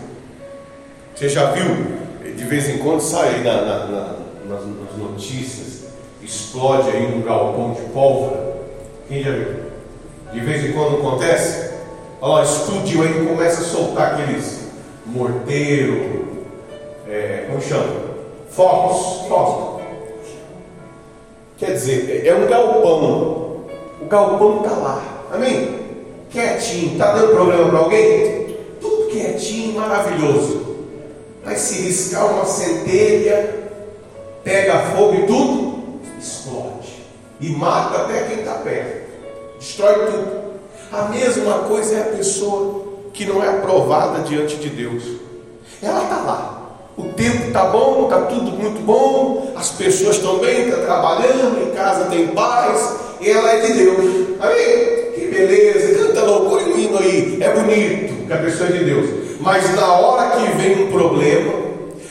Você 1.14 1.28
já 1.28 1.52
viu? 1.52 1.96
De 2.34 2.44
vez 2.44 2.68
em 2.68 2.78
quando 2.78 3.00
sai 3.00 3.42
na, 3.44 3.62
na, 3.62 3.86
na, 3.86 4.16
nas, 4.48 4.62
nas 4.66 4.98
notícias, 4.98 5.84
explode 6.20 6.90
aí 6.90 7.06
um 7.06 7.22
galpão 7.22 7.72
de 7.72 7.82
pólvora. 7.92 8.56
Quem 9.08 9.22
já 9.22 9.30
viu? 9.30 9.66
De 10.32 10.40
vez 10.40 10.64
em 10.64 10.72
quando 10.72 10.96
acontece? 10.96 11.75
Lá, 12.20 12.42
explodiu 12.42 13.02
aí 13.02 13.26
começa 13.26 13.60
a 13.60 13.64
soltar 13.64 14.14
aqueles 14.14 14.66
morteiro, 15.04 16.26
é, 17.08 17.46
como 17.48 17.60
chama? 17.62 18.06
Fogos, 18.50 19.28
fogos. 19.28 19.82
Quer 21.58 21.72
dizer, 21.72 22.26
é 22.26 22.34
um 22.34 22.46
galpão. 22.46 23.64
O 24.00 24.06
galpão 24.08 24.58
está 24.58 24.76
lá. 24.76 25.02
Amém? 25.32 25.78
Quietinho. 26.30 26.92
Está 26.92 27.14
dando 27.14 27.34
problema 27.34 27.68
para 27.68 27.78
alguém? 27.78 28.56
Tudo 28.80 29.08
quietinho, 29.10 29.80
maravilhoso. 29.80 30.76
Mas 31.44 31.58
se 31.60 31.82
riscar 31.82 32.26
uma 32.26 32.44
centelha, 32.44 33.70
pega 34.42 34.78
fogo 34.96 35.14
e 35.14 35.26
tudo 35.26 36.00
explode. 36.18 37.04
E 37.40 37.50
mata 37.50 38.02
até 38.02 38.24
quem 38.24 38.40
está 38.40 38.54
perto. 38.54 39.06
Destrói 39.58 39.94
tudo. 40.06 40.45
A 40.96 41.08
mesma 41.08 41.58
coisa 41.68 41.94
é 41.96 42.00
a 42.00 42.16
pessoa 42.16 42.84
que 43.12 43.24
não 43.24 43.42
é 43.42 43.48
aprovada 43.48 44.22
diante 44.22 44.56
de 44.56 44.68
Deus. 44.68 45.02
Ela 45.82 46.02
está 46.02 46.16
lá 46.16 46.56
o 46.96 47.12
tempo 47.12 47.48
está 47.48 47.64
bom, 47.66 48.04
está 48.04 48.22
tudo 48.22 48.52
muito 48.52 48.80
bom, 48.80 49.52
as 49.54 49.70
pessoas 49.70 50.16
estão 50.16 50.38
bem, 50.38 50.62
estão 50.62 50.80
tá 50.80 50.86
trabalhando, 50.86 51.62
em 51.62 51.70
casa 51.74 52.06
tem 52.06 52.28
paz, 52.28 52.96
e 53.20 53.30
ela 53.30 53.50
é 53.52 53.60
de 53.60 53.72
Deus. 53.74 54.38
Amém? 54.40 55.12
Que 55.14 55.26
beleza, 55.30 56.06
canta 56.06 56.22
loucura 56.22 56.62
e 56.62 56.84
hino 56.84 56.98
aí, 56.98 57.38
é 57.42 57.50
bonito 57.50 58.26
que 58.26 58.32
a 58.32 58.38
pessoa 58.38 58.70
é 58.70 58.72
de 58.72 58.84
Deus. 58.84 59.10
Mas 59.40 59.74
na 59.74 59.92
hora 59.92 60.30
que 60.36 60.56
vem 60.56 60.84
um 60.84 60.90
problema, 60.90 61.52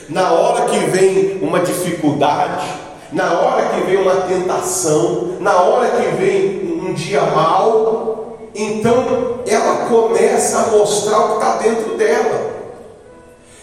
na 0.08 0.30
hora 0.30 0.66
que 0.66 0.78
vem 0.90 1.38
uma 1.42 1.58
dificuldade, 1.58 2.66
na 3.12 3.40
hora 3.40 3.66
que 3.70 3.80
vem 3.90 3.96
uma 3.96 4.14
tentação, 4.22 5.36
na 5.40 5.56
hora 5.62 5.88
que 5.88 6.16
vem 6.16 6.80
um 6.80 6.94
dia 6.94 7.22
mal, 7.22 8.35
então 8.56 9.40
ela 9.46 9.86
começa 9.88 10.58
a 10.58 10.66
mostrar 10.68 11.18
o 11.18 11.28
que 11.28 11.34
está 11.34 11.56
dentro 11.58 11.96
dela. 11.96 12.56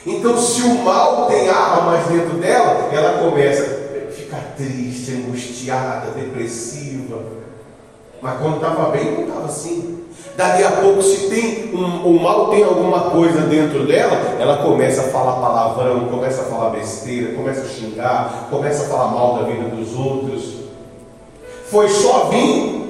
Então, 0.06 0.38
se 0.38 0.62
o 0.62 0.84
mal 0.84 1.28
tem 1.28 1.50
armas 1.50 2.06
dentro 2.08 2.38
dela, 2.38 2.90
ela 2.92 3.24
começa 3.24 3.64
a 3.64 4.12
ficar 4.12 4.54
triste, 4.58 5.12
angustiada, 5.14 6.12
depressiva. 6.12 7.20
Mas 8.22 8.40
quando 8.40 8.56
estava 8.56 8.90
bem, 8.92 9.12
não 9.12 9.24
estava 9.24 9.46
assim. 9.46 10.04
Daqui 10.36 10.64
a 10.64 10.72
pouco, 10.72 11.02
se 11.02 11.30
tem 11.30 11.74
um, 11.76 12.08
o 12.08 12.22
mal 12.22 12.50
tem 12.50 12.64
alguma 12.64 13.12
coisa 13.12 13.42
dentro 13.42 13.86
dela, 13.86 14.36
ela 14.40 14.58
começa 14.58 15.02
a 15.02 15.10
falar 15.10 15.34
palavrão, 15.34 16.06
começa 16.10 16.42
a 16.42 16.46
falar 16.46 16.72
besteira, 16.72 17.36
começa 17.36 17.62
a 17.62 17.70
xingar, 17.70 18.48
começa 18.50 18.86
a 18.86 18.88
falar 18.88 19.12
mal 19.12 19.38
da 19.38 19.44
vida 19.44 19.70
dos 19.70 19.96
outros. 19.96 20.56
Foi 21.70 21.88
só 21.88 22.30
vir 22.30 22.83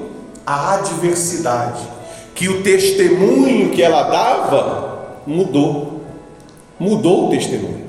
a 0.45 0.75
adversidade 0.75 1.81
que 2.35 2.49
o 2.49 2.63
testemunho 2.63 3.69
que 3.69 3.81
ela 3.81 4.03
dava 4.03 5.21
mudou 5.25 6.01
mudou 6.79 7.27
o 7.27 7.29
testemunho. 7.29 7.83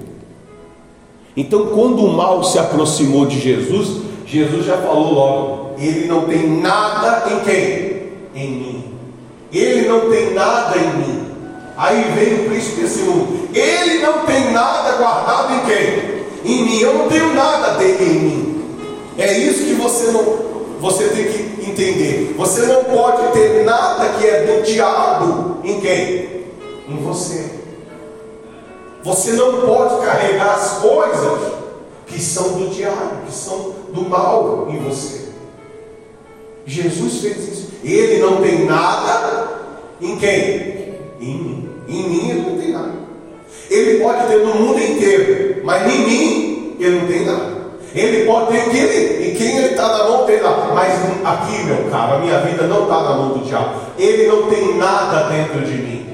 Então, 1.37 1.67
quando 1.67 2.05
o 2.05 2.13
mal 2.13 2.45
se 2.45 2.59
aproximou 2.59 3.27
de 3.27 3.41
Jesus, 3.41 4.03
Jesus 4.27 4.67
já 4.67 4.77
falou 4.79 5.13
logo: 5.13 5.71
Ele 5.79 6.07
não 6.07 6.27
tem 6.27 6.49
nada 6.61 7.33
em 7.33 7.41
quem? 7.41 8.03
Em 8.35 8.51
mim. 8.51 8.85
Ele 9.53 9.89
não 9.89 10.11
tem 10.11 10.33
nada 10.33 10.77
em 10.79 10.97
mim. 10.99 11.25
Aí 11.77 12.05
vem 12.15 12.35
o 12.35 12.51
príncipe 12.51 12.83
desse 12.83 13.01
mundo. 13.01 13.49
Ele 13.53 13.99
não 13.99 14.25
tem 14.25 14.53
nada 14.53 14.97
guardado 14.97 15.55
em 15.55 15.61
quem? 15.67 16.53
Em 16.53 16.65
mim. 16.65 16.79
Eu 16.79 16.95
não 16.95 17.09
tenho 17.09 17.35
nada 17.35 17.75
dele 17.75 18.05
em 18.05 18.21
mim. 18.21 18.65
É 19.19 19.37
isso 19.39 19.65
que 19.65 19.75
você 19.75 20.13
não 20.13 20.54
você 20.85 21.09
tem 21.09 21.25
que 21.25 21.71
entender. 21.71 22.35
Você 22.37 22.67
não 22.67 22.85
pode 22.85 23.33
ter 23.33 23.65
nada 23.65 24.19
que 24.19 24.27
é 24.27 24.45
do 24.45 24.63
diabo 24.63 25.61
em 25.65 25.81
quem? 25.81 26.45
Em 26.87 26.97
você. 27.03 27.53
Você 29.03 29.33
não 29.33 29.63
pode 29.63 30.05
carregar 30.05 30.57
as 30.57 30.81
coisas 30.83 31.55
que 32.07 32.21
são 32.21 32.59
do 32.59 32.69
diabo, 32.69 33.25
que 33.25 33.33
são 33.33 33.75
do 33.95 34.03
mal 34.03 34.69
em 34.71 34.79
você. 34.81 35.29
Jesus 36.67 37.23
fez 37.23 37.49
isso. 37.49 37.69
Ele 37.83 38.19
não 38.19 38.43
tem 38.43 38.67
nada 38.67 39.49
em 40.03 40.19
quem? 40.19 40.97
Em 41.19 41.35
mim. 41.39 41.71
Em 41.89 42.09
mim 42.11 42.29
ele 42.29 42.41
não 42.43 42.59
tem 42.59 42.73
nada. 42.73 42.93
Ele 43.71 44.01
pode 44.01 44.27
ter 44.27 44.37
no 44.45 44.55
mundo 44.55 44.79
inteiro, 44.79 45.63
mas 45.65 45.91
em 45.91 46.07
mim 46.07 46.77
ele 46.79 46.99
não 47.01 47.07
tem 47.07 47.25
nada. 47.25 47.54
Ele 47.95 48.27
pode 48.27 48.49
ter 48.49 48.71
que 48.71 48.77
ele, 48.77 49.29
e 49.29 49.35
quem 49.37 49.57
ele 49.57 49.69
está 49.69 49.89
na 49.89 50.05
mão 50.05 50.27
dele 50.27 50.43
lá. 50.43 50.73
Mas 50.75 50.95
aqui, 51.25 51.65
meu 51.65 51.91
caro, 51.91 52.15
a 52.15 52.19
minha 52.19 52.41
vida 52.41 52.67
não 52.67 52.83
está 52.83 53.03
na 53.03 53.11
mão 53.11 53.29
do 53.29 53.45
diabo. 53.45 53.75
Ele 53.97 54.27
não 54.27 54.49
tem 54.49 54.77
nada 54.77 55.29
dentro 55.29 55.61
de 55.61 55.75
mim. 55.75 56.07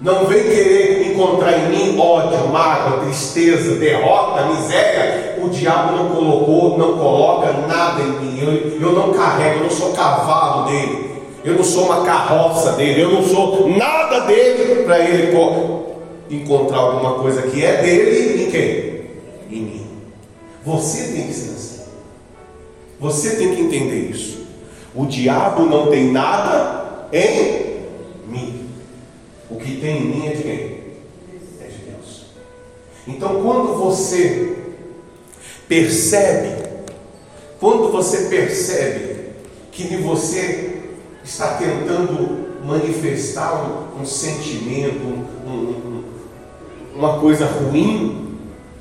Não 0.00 0.24
vem 0.24 0.42
querer 0.42 1.12
encontrar 1.12 1.52
em 1.52 1.68
mim 1.68 2.00
ódio, 2.00 2.48
mágoa, 2.48 3.00
tristeza, 3.04 3.76
derrota, 3.76 4.46
miséria. 4.46 5.36
O 5.42 5.48
diabo 5.50 5.94
não 5.94 6.08
colocou, 6.08 6.78
não 6.78 6.96
coloca 6.96 7.52
nada 7.68 8.02
em 8.02 8.10
mim. 8.24 8.40
Eu, 8.40 8.88
eu 8.88 8.92
não 8.92 9.12
carrego, 9.12 9.58
eu 9.58 9.62
não 9.64 9.70
sou 9.70 9.92
cavalo 9.92 10.66
dele. 10.66 11.10
Eu 11.44 11.54
não 11.54 11.64
sou 11.64 11.84
uma 11.84 12.02
carroça 12.02 12.72
dele. 12.72 13.02
Eu 13.02 13.10
não 13.10 13.22
sou 13.22 13.68
nada 13.68 14.20
dele 14.20 14.82
para 14.82 14.98
ele 14.98 15.32
encontrar 16.30 16.78
alguma 16.78 17.14
coisa 17.14 17.42
que 17.42 17.64
é 17.64 17.76
dele 17.76 18.44
em 18.44 18.50
quem? 18.50 19.58
Em 19.58 19.62
mim. 19.62 19.79
Você 20.64 21.12
tem 21.12 21.26
que 21.26 21.34
ser 21.34 21.50
assim. 21.50 21.80
Você 23.00 23.36
tem 23.36 23.54
que 23.54 23.62
entender 23.62 24.10
isso. 24.10 24.46
O 24.94 25.06
diabo 25.06 25.64
não 25.64 25.88
tem 25.88 26.12
nada 26.12 27.08
em 27.12 27.86
mim. 28.26 28.68
O 29.48 29.56
que 29.56 29.80
tem 29.80 30.02
em 30.02 30.04
mim 30.04 30.26
é 30.26 30.30
de 30.34 30.42
quem? 30.42 30.52
É 31.60 31.66
de 31.66 31.90
Deus. 31.90 32.26
Então, 33.06 33.42
quando 33.42 33.74
você 33.78 34.56
percebe, 35.66 36.68
quando 37.58 37.90
você 37.90 38.28
percebe 38.28 39.30
que 39.72 39.96
você 39.96 40.82
está 41.24 41.54
tentando 41.54 42.50
manifestar 42.64 43.64
um, 43.64 44.02
um 44.02 44.04
sentimento, 44.04 44.98
um, 44.98 45.50
um, 45.50 46.04
uma 46.94 47.18
coisa 47.18 47.46
ruim, 47.46 48.19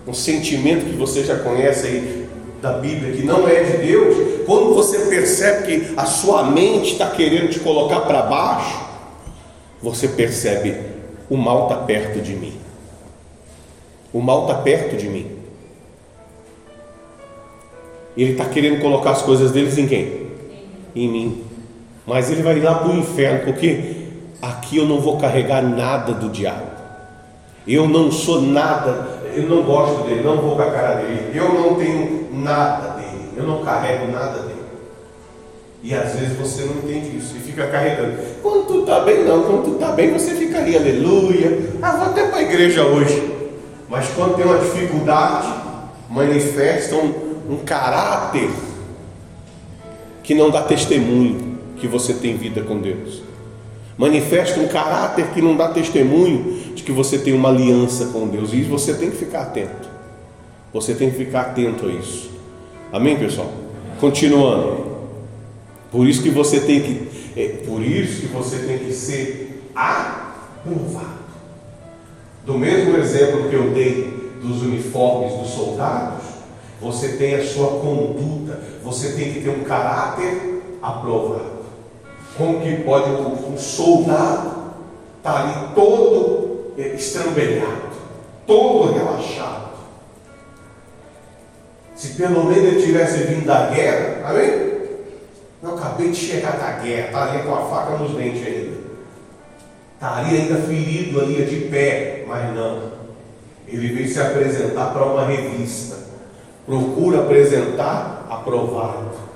um 0.10 0.14
sentimento 0.14 0.86
que 0.86 0.96
você 0.96 1.24
já 1.24 1.38
conhece 1.38 1.86
aí 1.86 2.30
da 2.62 2.74
Bíblia 2.74 3.14
que 3.14 3.24
não 3.24 3.48
é 3.48 3.64
de 3.64 3.78
Deus, 3.78 4.44
quando 4.46 4.74
você 4.74 5.00
percebe 5.06 5.66
que 5.68 5.94
a 5.96 6.06
sua 6.06 6.44
mente 6.44 6.94
está 6.94 7.12
querendo 7.12 7.50
te 7.50 7.60
colocar 7.60 8.02
para 8.02 8.24
baixo, 8.24 8.86
você 9.82 10.08
percebe: 10.08 10.76
o 11.30 11.38
mal 11.38 11.64
está 11.64 11.76
perto 11.76 12.22
de 12.22 12.36
mim. 12.36 12.54
O 14.12 14.20
mal 14.20 14.42
está 14.42 14.56
perto 14.56 14.98
de 14.98 15.08
mim. 15.08 15.28
Ele 18.18 18.32
está 18.32 18.46
querendo 18.46 18.82
colocar 18.82 19.12
as 19.12 19.22
coisas 19.22 19.52
deles 19.52 19.78
em 19.78 19.88
quem? 19.88 20.28
Em 20.96 21.08
mim. 21.08 21.44
Mas 22.06 22.32
ele 22.32 22.42
vai 22.42 22.60
lá 22.60 22.76
para 22.76 22.90
o 22.90 22.98
inferno, 22.98 23.46
porque 23.46 24.08
aqui 24.42 24.78
eu 24.78 24.86
não 24.86 25.00
vou 25.00 25.18
carregar 25.20 25.62
nada 25.62 26.14
do 26.14 26.30
diabo. 26.30 26.68
Eu 27.68 27.88
não 27.88 28.12
sou 28.12 28.42
nada, 28.42 29.19
eu 29.36 29.44
não 29.44 29.64
gosto 29.64 30.04
dele, 30.04 30.22
não 30.22 30.38
vou 30.38 30.56
com 30.56 30.62
a 30.62 30.72
cara 30.72 30.96
dele. 30.96 31.32
Eu 31.34 31.54
não 31.54 31.76
tenho 31.76 32.30
nada 32.32 33.00
dele, 33.00 33.30
eu 33.36 33.44
não 33.44 33.64
carrego 33.64 34.12
nada 34.12 34.40
dele. 34.40 34.60
E 35.82 35.94
às 35.94 36.14
vezes 36.14 36.38
você 36.38 36.64
não 36.64 36.74
entende 36.74 37.18
isso 37.18 37.36
e 37.38 37.40
fica 37.40 37.68
carregando. 37.68 38.18
Quando 38.42 38.68
tu 38.68 38.80
está 38.82 39.00
bem, 39.00 39.24
não. 39.24 39.44
Quando 39.44 39.64
tu 39.64 39.74
está 39.76 39.92
bem, 39.94 40.12
você 40.12 40.36
fica 40.36 40.58
ali, 40.58 40.76
aleluia. 40.76 41.72
Ah, 41.82 41.92
vou 41.94 42.08
até 42.08 42.28
para 42.28 42.40
a 42.40 42.42
igreja 42.42 42.84
hoje. 42.84 43.34
Mas 43.88 44.08
quando 44.10 44.36
tem 44.36 44.46
uma 44.46 44.60
dificuldade, 44.60 45.48
manifesta 46.10 46.96
um, 46.96 47.14
um 47.50 47.58
caráter 47.66 48.50
que 50.22 50.36
não 50.36 50.50
dá 50.50 50.64
testemunho 50.64 51.58
que 51.78 51.88
você 51.88 52.14
tem 52.14 52.36
vida 52.36 52.62
com 52.62 52.80
Deus. 52.80 53.29
Manifesta 54.00 54.62
um 54.62 54.68
caráter 54.70 55.28
que 55.34 55.42
não 55.42 55.58
dá 55.58 55.68
testemunho 55.74 56.74
de 56.74 56.84
que 56.84 56.92
você 56.94 57.20
tem 57.20 57.34
uma 57.34 57.50
aliança 57.50 58.06
com 58.06 58.30
Deus. 58.30 58.54
E 58.54 58.62
você 58.62 58.94
tem 58.94 59.12
que 59.12 59.18
ficar 59.18 59.42
atento. 59.42 59.90
Você 60.72 60.96
tem 60.96 61.12
que 61.12 61.18
ficar 61.18 61.42
atento 61.42 61.86
a 61.86 61.90
isso. 61.90 62.32
Amém, 62.94 63.20
pessoal? 63.20 63.52
Continuando. 64.00 64.86
Por 65.92 66.08
isso 66.08 66.24
que 66.24 66.30
você 66.30 66.62
tem 66.62 66.80
que, 66.80 67.10
é, 67.36 67.48
por 67.68 67.82
isso 67.84 68.22
que 68.22 68.28
você 68.28 68.60
tem 68.60 68.78
que 68.78 68.94
ser 68.94 69.70
aprovado. 69.76 71.20
Do 72.46 72.58
mesmo 72.58 72.96
exemplo 72.96 73.50
que 73.50 73.56
eu 73.56 73.72
dei 73.72 74.38
dos 74.42 74.62
uniformes 74.62 75.34
dos 75.34 75.50
soldados, 75.50 76.24
você 76.82 77.18
tem 77.18 77.36
a 77.36 77.46
sua 77.46 77.68
conduta, 77.82 78.62
você 78.82 79.12
tem 79.12 79.34
que 79.34 79.42
ter 79.42 79.50
um 79.50 79.66
caráter 79.66 80.62
aprovado. 80.82 81.59
Como 82.40 82.62
que 82.62 82.84
pode 82.84 83.10
um 83.12 83.58
soldado 83.58 84.72
estar 85.18 85.34
tá 85.34 85.40
ali 85.42 85.76
todo 85.76 86.74
é, 86.78 86.88
estrambelhado, 86.96 87.90
todo 88.48 88.94
relaxado? 88.94 89.72
Se 91.98 92.14
pelo 92.14 92.46
menos 92.46 92.64
ele 92.64 92.82
tivesse 92.82 93.24
vindo 93.26 93.46
da 93.46 93.66
guerra, 93.72 94.30
amém? 94.30 94.70
Eu 95.62 95.76
acabei 95.76 96.12
de 96.12 96.16
chegar 96.16 96.58
da 96.58 96.82
guerra, 96.82 97.08
está 97.08 97.24
ali 97.24 97.44
com 97.44 97.54
a 97.54 97.70
faca 97.70 97.98
nos 97.98 98.16
dentes 98.16 98.48
ainda. 98.48 98.78
Está 99.96 100.18
ali 100.20 100.38
ainda 100.38 100.56
ferido 100.62 101.20
ali 101.20 101.44
de 101.44 101.68
pé, 101.68 102.24
mas 102.26 102.56
não. 102.56 102.94
Ele 103.68 103.94
veio 103.94 104.08
se 104.08 104.22
apresentar 104.22 104.94
para 104.94 105.04
uma 105.04 105.26
revista. 105.26 105.98
Procura 106.66 107.20
apresentar 107.20 108.26
aprovado. 108.30 109.29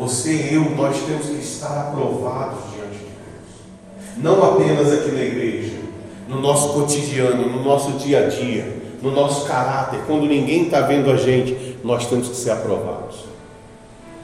Você 0.00 0.32
e 0.32 0.54
eu, 0.54 0.62
nós 0.70 0.96
temos 1.02 1.26
que 1.26 1.42
estar 1.42 1.78
aprovados 1.78 2.60
diante 2.72 2.96
de 2.96 3.04
Deus. 3.04 4.16
Não 4.16 4.42
apenas 4.42 4.90
aqui 4.90 5.10
na 5.10 5.22
igreja, 5.22 5.74
no 6.26 6.40
nosso 6.40 6.72
cotidiano, 6.72 7.46
no 7.50 7.62
nosso 7.62 7.92
dia 7.98 8.24
a 8.24 8.28
dia, 8.28 8.66
no 9.02 9.10
nosso 9.10 9.46
caráter. 9.46 10.00
Quando 10.06 10.24
ninguém 10.24 10.64
está 10.64 10.80
vendo 10.80 11.10
a 11.10 11.16
gente, 11.16 11.76
nós 11.84 12.06
temos 12.06 12.28
que 12.28 12.36
ser 12.36 12.52
aprovados. 12.52 13.26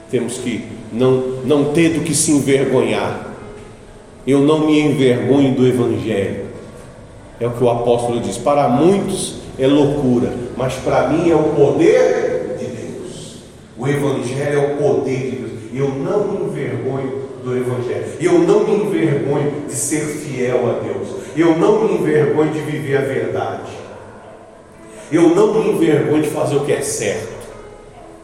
Temos 0.09 0.39
que 0.39 0.67
não, 0.91 1.11
não 1.45 1.65
ter 1.65 1.89
do 1.89 1.99
que 2.03 2.15
se 2.15 2.31
envergonhar. 2.31 3.35
Eu 4.25 4.39
não 4.39 4.65
me 4.65 4.79
envergonho 4.79 5.53
do 5.53 5.67
Evangelho. 5.67 6.47
É 7.39 7.45
o 7.45 7.51
que 7.51 7.63
o 7.63 7.69
apóstolo 7.69 8.19
diz. 8.19 8.35
Para 8.35 8.67
muitos 8.67 9.41
é 9.59 9.67
loucura, 9.67 10.33
mas 10.57 10.73
para 10.73 11.09
mim 11.09 11.29
é 11.29 11.35
o 11.35 11.53
poder 11.53 12.57
de 12.57 12.65
Deus. 12.65 13.35
O 13.77 13.87
Evangelho 13.87 14.59
é 14.59 14.73
o 14.73 14.77
poder 14.77 15.31
de. 15.31 15.36
Eu 15.77 15.89
não 15.89 16.27
me 16.27 16.45
envergonho 16.45 17.21
do 17.43 17.55
Evangelho. 17.55 18.13
Eu 18.19 18.39
não 18.39 18.63
me 18.65 18.83
envergonho 18.83 19.65
de 19.67 19.73
ser 19.73 20.01
fiel 20.01 20.69
a 20.69 20.79
Deus. 20.79 21.07
Eu 21.35 21.55
não 21.55 21.83
me 21.83 21.93
envergonho 21.93 22.51
de 22.51 22.61
viver 22.61 22.97
a 22.97 23.01
verdade. 23.01 23.71
Eu 25.11 25.29
não 25.35 25.53
me 25.53 25.69
envergonho 25.69 26.23
de 26.23 26.29
fazer 26.29 26.55
o 26.55 26.65
que 26.65 26.71
é 26.71 26.81
certo. 26.81 27.37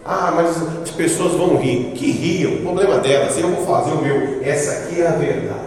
Ah, 0.03 0.33
mas 0.35 0.57
as 0.81 0.91
pessoas 0.91 1.33
vão 1.33 1.55
rir. 1.57 1.93
Que 1.95 2.11
riam, 2.11 2.57
problema 2.57 2.97
delas, 2.97 3.37
eu 3.37 3.49
vou 3.49 3.65
fazer 3.65 3.91
o 3.91 4.01
meu. 4.01 4.39
Essa 4.43 4.85
aqui 4.85 5.01
é 5.01 5.07
a 5.07 5.11
verdade. 5.11 5.63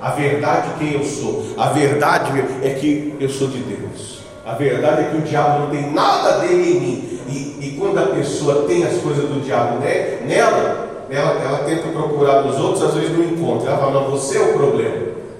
A 0.00 0.10
verdade 0.10 0.70
quem 0.78 0.94
eu 0.94 1.04
sou. 1.04 1.54
A 1.56 1.68
verdade 1.70 2.32
é 2.62 2.70
que 2.70 3.14
eu 3.20 3.28
sou 3.28 3.46
de 3.46 3.58
Deus. 3.58 4.18
A 4.48 4.54
verdade 4.54 5.02
é 5.02 5.10
que 5.10 5.16
o 5.18 5.20
diabo 5.20 5.60
não 5.60 5.70
tem 5.70 5.92
nada 5.92 6.38
dele 6.38 6.70
em 6.70 6.80
mim. 6.80 7.20
E, 7.28 7.68
e 7.68 7.76
quando 7.78 7.98
a 7.98 8.06
pessoa 8.14 8.62
tem 8.66 8.82
as 8.82 8.96
coisas 8.96 9.28
do 9.28 9.44
diabo 9.44 9.78
né, 9.80 10.20
nela, 10.26 10.88
ela, 11.10 11.32
ela 11.34 11.58
tenta 11.64 11.88
procurar 11.88 12.44
nos 12.44 12.58
outros, 12.58 12.82
às 12.82 12.94
vezes 12.94 13.14
não 13.14 13.24
encontra. 13.24 13.68
Ela 13.68 13.78
fala, 13.78 14.00
não, 14.00 14.10
você 14.10 14.38
é 14.38 14.40
o 14.40 14.54
problema. 14.54 14.96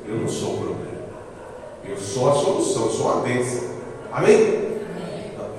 Eu 0.07 0.15
não 0.17 0.29
sou 0.29 0.51
o 0.51 0.57
problema. 0.59 0.79
Eu 1.89 1.97
sou 1.97 2.31
a 2.31 2.35
solução, 2.35 2.83
eu 2.85 2.91
sou 2.91 3.13
a 3.13 3.21
bênção. 3.23 3.69
Amém? 4.13 4.69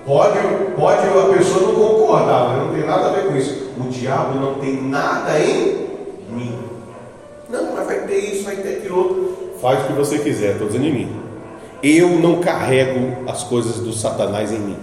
Pode, 0.05 0.37
pode 0.77 1.07
a 1.07 1.35
pessoa 1.35 1.71
não 1.71 1.73
concordar, 1.73 2.49
mas 2.49 2.67
não 2.67 2.73
tem 2.75 2.85
nada 2.85 3.07
a 3.07 3.13
ver 3.13 3.29
com 3.29 3.35
isso. 3.35 3.71
O 3.79 3.89
diabo 3.89 4.39
não 4.39 4.53
tem 4.55 4.79
nada 4.79 5.39
em 5.39 5.87
mim. 6.29 6.55
Não, 7.49 7.73
mas 7.73 7.87
vai 7.87 8.01
ter 8.01 8.15
isso, 8.15 8.43
vai 8.43 8.57
ter 8.57 8.77
aquilo 8.77 8.95
outro. 8.95 9.37
Faz 9.59 9.81
o 9.81 9.87
que 9.87 9.93
você 9.93 10.19
quiser, 10.19 10.51
estou 10.51 10.67
dizendo 10.67 10.85
em 10.85 10.93
mim. 10.93 11.28
Eu 11.81 12.09
não 12.09 12.41
carrego 12.41 13.29
as 13.29 13.43
coisas 13.43 13.77
do 13.77 13.93
Satanás 13.93 14.51
em 14.51 14.59
mim. 14.59 14.77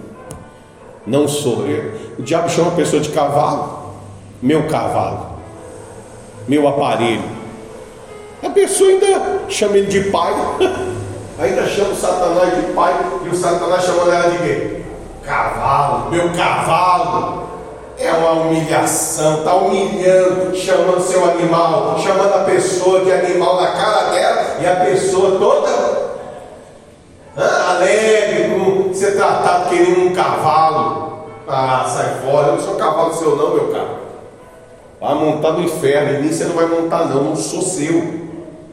Não 1.05 1.27
sou 1.27 1.65
eu. 1.67 1.93
O 2.17 2.23
diabo 2.23 2.49
chama 2.49 2.69
a 2.69 2.75
pessoa 2.75 3.01
de 3.01 3.09
cavalo, 3.09 3.93
meu 4.41 4.67
cavalo, 4.67 5.37
meu 6.47 6.67
aparelho. 6.67 7.23
A 8.43 8.49
pessoa 8.49 8.89
ainda 8.89 9.41
chama 9.47 9.77
ele 9.77 9.87
de 9.87 10.09
pai, 10.09 10.33
ainda 11.39 11.67
chama 11.67 11.91
o 11.91 11.95
Satanás 11.95 12.55
de 12.55 12.73
pai, 12.73 12.93
e 13.25 13.29
o 13.29 13.35
Satanás 13.35 13.83
chama 13.83 14.13
ela 14.13 14.31
de 14.31 14.37
quê? 14.39 14.81
Cavalo, 15.23 16.09
meu 16.09 16.31
cavalo. 16.33 17.47
É 17.99 18.11
uma 18.11 18.31
humilhação, 18.31 19.39
está 19.39 19.55
humilhando, 19.55 20.55
chamando 20.55 21.01
seu 21.01 21.23
animal, 21.31 21.97
chamando 21.99 22.33
a 22.33 22.43
pessoa 22.43 23.03
de 23.03 23.11
animal 23.11 23.59
na 23.59 23.71
cara 23.71 24.11
dela, 24.11 24.57
e 24.61 24.67
a 24.67 24.75
pessoa 24.85 25.39
toda 25.39 25.96
alegre, 27.43 28.49
com 28.49 28.93
ser 28.93 29.15
tratado 29.15 29.69
querendo 29.69 30.07
um 30.07 30.13
cavalo. 30.13 31.27
Ah, 31.47 31.85
sai 31.87 32.21
fora, 32.21 32.47
eu 32.47 32.53
não 32.53 32.61
sou 32.61 32.75
cavalo 32.75 33.13
seu 33.13 33.35
não, 33.35 33.53
meu 33.53 33.67
caro. 33.71 34.07
Vai 34.99 35.13
montar 35.13 35.51
no 35.51 35.63
inferno, 35.63 36.15
e 36.15 36.21
nem 36.21 36.31
você 36.31 36.45
não 36.45 36.55
vai 36.55 36.65
montar 36.65 37.05
não, 37.05 37.23
não 37.23 37.35
sou 37.35 37.61
seu. 37.61 38.27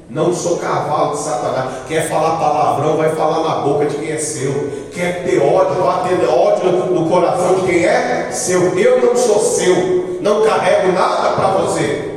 Não 0.08 0.32
sou 0.32 0.58
cavalo 0.58 1.12
de 1.12 1.18
Satanás. 1.18 1.70
Quer 1.88 2.08
falar 2.08 2.38
palavrão, 2.38 2.96
vai 2.96 3.10
falar 3.10 3.48
na 3.48 3.54
boca 3.62 3.86
de 3.86 3.96
quem 3.96 4.12
é 4.12 4.18
seu. 4.18 4.88
Quer 4.92 5.24
ter 5.24 5.42
ódio, 5.42 5.82
vai 5.82 6.08
ter 6.08 6.24
ódio 6.28 6.70
no 6.70 7.08
coração 7.08 7.56
de 7.56 7.66
quem 7.66 7.84
é 7.84 8.28
seu. 8.30 8.78
Eu 8.78 9.04
não 9.04 9.16
sou 9.16 9.40
seu. 9.40 10.18
Não 10.20 10.42
carrego 10.42 10.92
nada 10.92 11.30
para 11.30 11.48
você. 11.48 12.13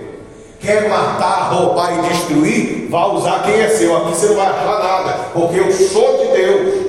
Quer 0.68 0.90
matar, 0.90 1.54
roubar 1.54 1.98
e 1.98 2.10
destruir? 2.10 2.90
Vá 2.90 3.06
usar 3.06 3.42
quem 3.44 3.54
é 3.54 3.70
seu. 3.70 3.96
Aqui 3.96 4.10
você 4.10 4.26
não 4.26 4.36
vai 4.36 4.48
achar 4.48 4.84
nada. 4.84 5.14
Porque 5.32 5.62
eu 5.62 5.72
sou 5.72 6.18
de 6.18 6.28
Deus. 6.34 6.86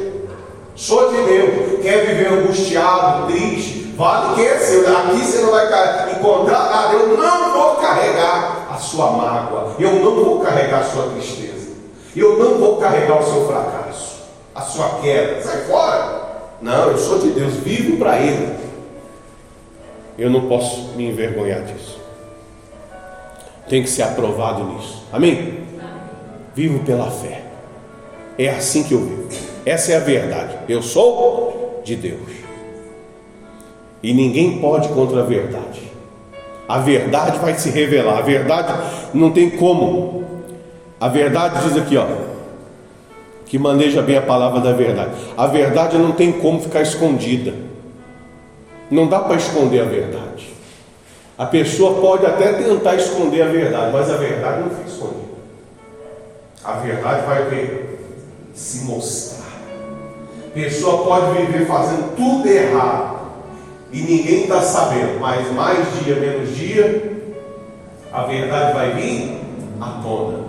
Sou 0.74 1.12
de 1.12 1.22
Deus. 1.22 1.80
Quer 1.80 2.06
viver 2.06 2.32
angustiado, 2.32 3.28
triste? 3.28 3.94
Vale 3.96 4.34
quem 4.34 4.46
é 4.46 4.58
seu. 4.58 4.80
Aqui 4.80 5.20
você 5.20 5.42
não 5.42 5.52
vai 5.52 6.10
encontrar 6.10 6.68
nada. 6.68 6.94
Eu 6.94 7.16
não 7.16 7.52
vou 7.52 7.76
carregar 7.76 8.66
a 8.68 8.76
sua 8.78 9.12
mágoa. 9.12 9.76
Eu 9.78 9.92
não 9.92 10.24
vou 10.24 10.40
carregar 10.40 10.80
a 10.80 10.84
sua 10.84 11.10
tristeza. 11.10 11.68
Eu 12.16 12.36
não 12.36 12.58
vou 12.58 12.78
carregar 12.78 13.20
o 13.20 13.24
seu 13.24 13.46
fracasso, 13.46 14.22
a 14.56 14.62
sua 14.62 14.88
queda. 15.00 15.40
Sai 15.40 15.58
fora. 15.66 16.48
Não, 16.60 16.88
eu 16.88 16.98
sou 16.98 17.20
de 17.20 17.30
Deus. 17.30 17.54
Vivo 17.54 17.96
para 17.96 18.18
Ele. 18.18 18.56
Eu 20.18 20.30
não 20.30 20.48
posso 20.48 20.94
me 20.96 21.10
envergonhar 21.10 21.60
disso 21.60 21.97
tem 23.68 23.82
que 23.82 23.88
ser 23.88 24.02
aprovado 24.02 24.64
nisso. 24.64 25.04
Amém? 25.12 25.58
Vivo 26.54 26.80
pela 26.80 27.10
fé. 27.10 27.42
É 28.38 28.48
assim 28.48 28.84
que 28.84 28.94
eu 28.94 29.00
vivo. 29.00 29.28
Essa 29.64 29.92
é 29.92 29.96
a 29.96 30.00
verdade. 30.00 30.56
Eu 30.68 30.82
sou 30.82 31.82
de 31.84 31.96
Deus. 31.96 32.30
E 34.02 34.14
ninguém 34.14 34.58
pode 34.58 34.88
contra 34.88 35.20
a 35.20 35.24
verdade. 35.24 35.82
A 36.68 36.78
verdade 36.78 37.38
vai 37.38 37.54
se 37.54 37.70
revelar. 37.70 38.18
A 38.18 38.22
verdade 38.22 38.72
não 39.14 39.30
tem 39.32 39.50
como. 39.50 40.24
A 41.00 41.08
verdade 41.08 41.62
diz 41.64 41.76
aqui, 41.76 41.96
ó, 41.96 42.06
que 43.46 43.58
maneja 43.58 44.02
bem 44.02 44.16
a 44.16 44.22
palavra 44.22 44.60
da 44.60 44.72
verdade. 44.72 45.12
A 45.36 45.46
verdade 45.46 45.96
não 45.96 46.12
tem 46.12 46.32
como 46.32 46.60
ficar 46.60 46.82
escondida. 46.82 47.54
Não 48.90 49.06
dá 49.06 49.20
para 49.20 49.36
esconder 49.36 49.80
a 49.80 49.84
verdade. 49.84 50.52
A 51.38 51.46
pessoa 51.46 52.00
pode 52.00 52.26
até 52.26 52.54
tentar 52.54 52.96
esconder 52.96 53.42
a 53.42 53.46
verdade, 53.46 53.92
mas 53.92 54.10
a 54.10 54.16
verdade 54.16 54.60
não 54.60 54.70
fica 54.70 54.88
escondida. 54.88 55.28
A 56.64 56.72
verdade 56.72 57.26
vai 57.26 57.44
ver, 57.44 58.00
se 58.52 58.84
mostrar. 58.84 59.46
A 60.48 60.50
pessoa 60.52 61.04
pode 61.04 61.36
viver 61.36 61.64
fazendo 61.66 62.16
tudo 62.16 62.48
errado 62.48 63.18
e 63.92 64.00
ninguém 64.00 64.42
está 64.42 64.60
sabendo, 64.60 65.20
mas 65.20 65.52
mais 65.52 65.78
dia, 66.02 66.16
menos 66.16 66.56
dia, 66.56 67.20
a 68.12 68.22
verdade 68.24 68.72
vai 68.72 68.90
vir 68.94 69.40
à 69.80 70.02
tona. 70.02 70.40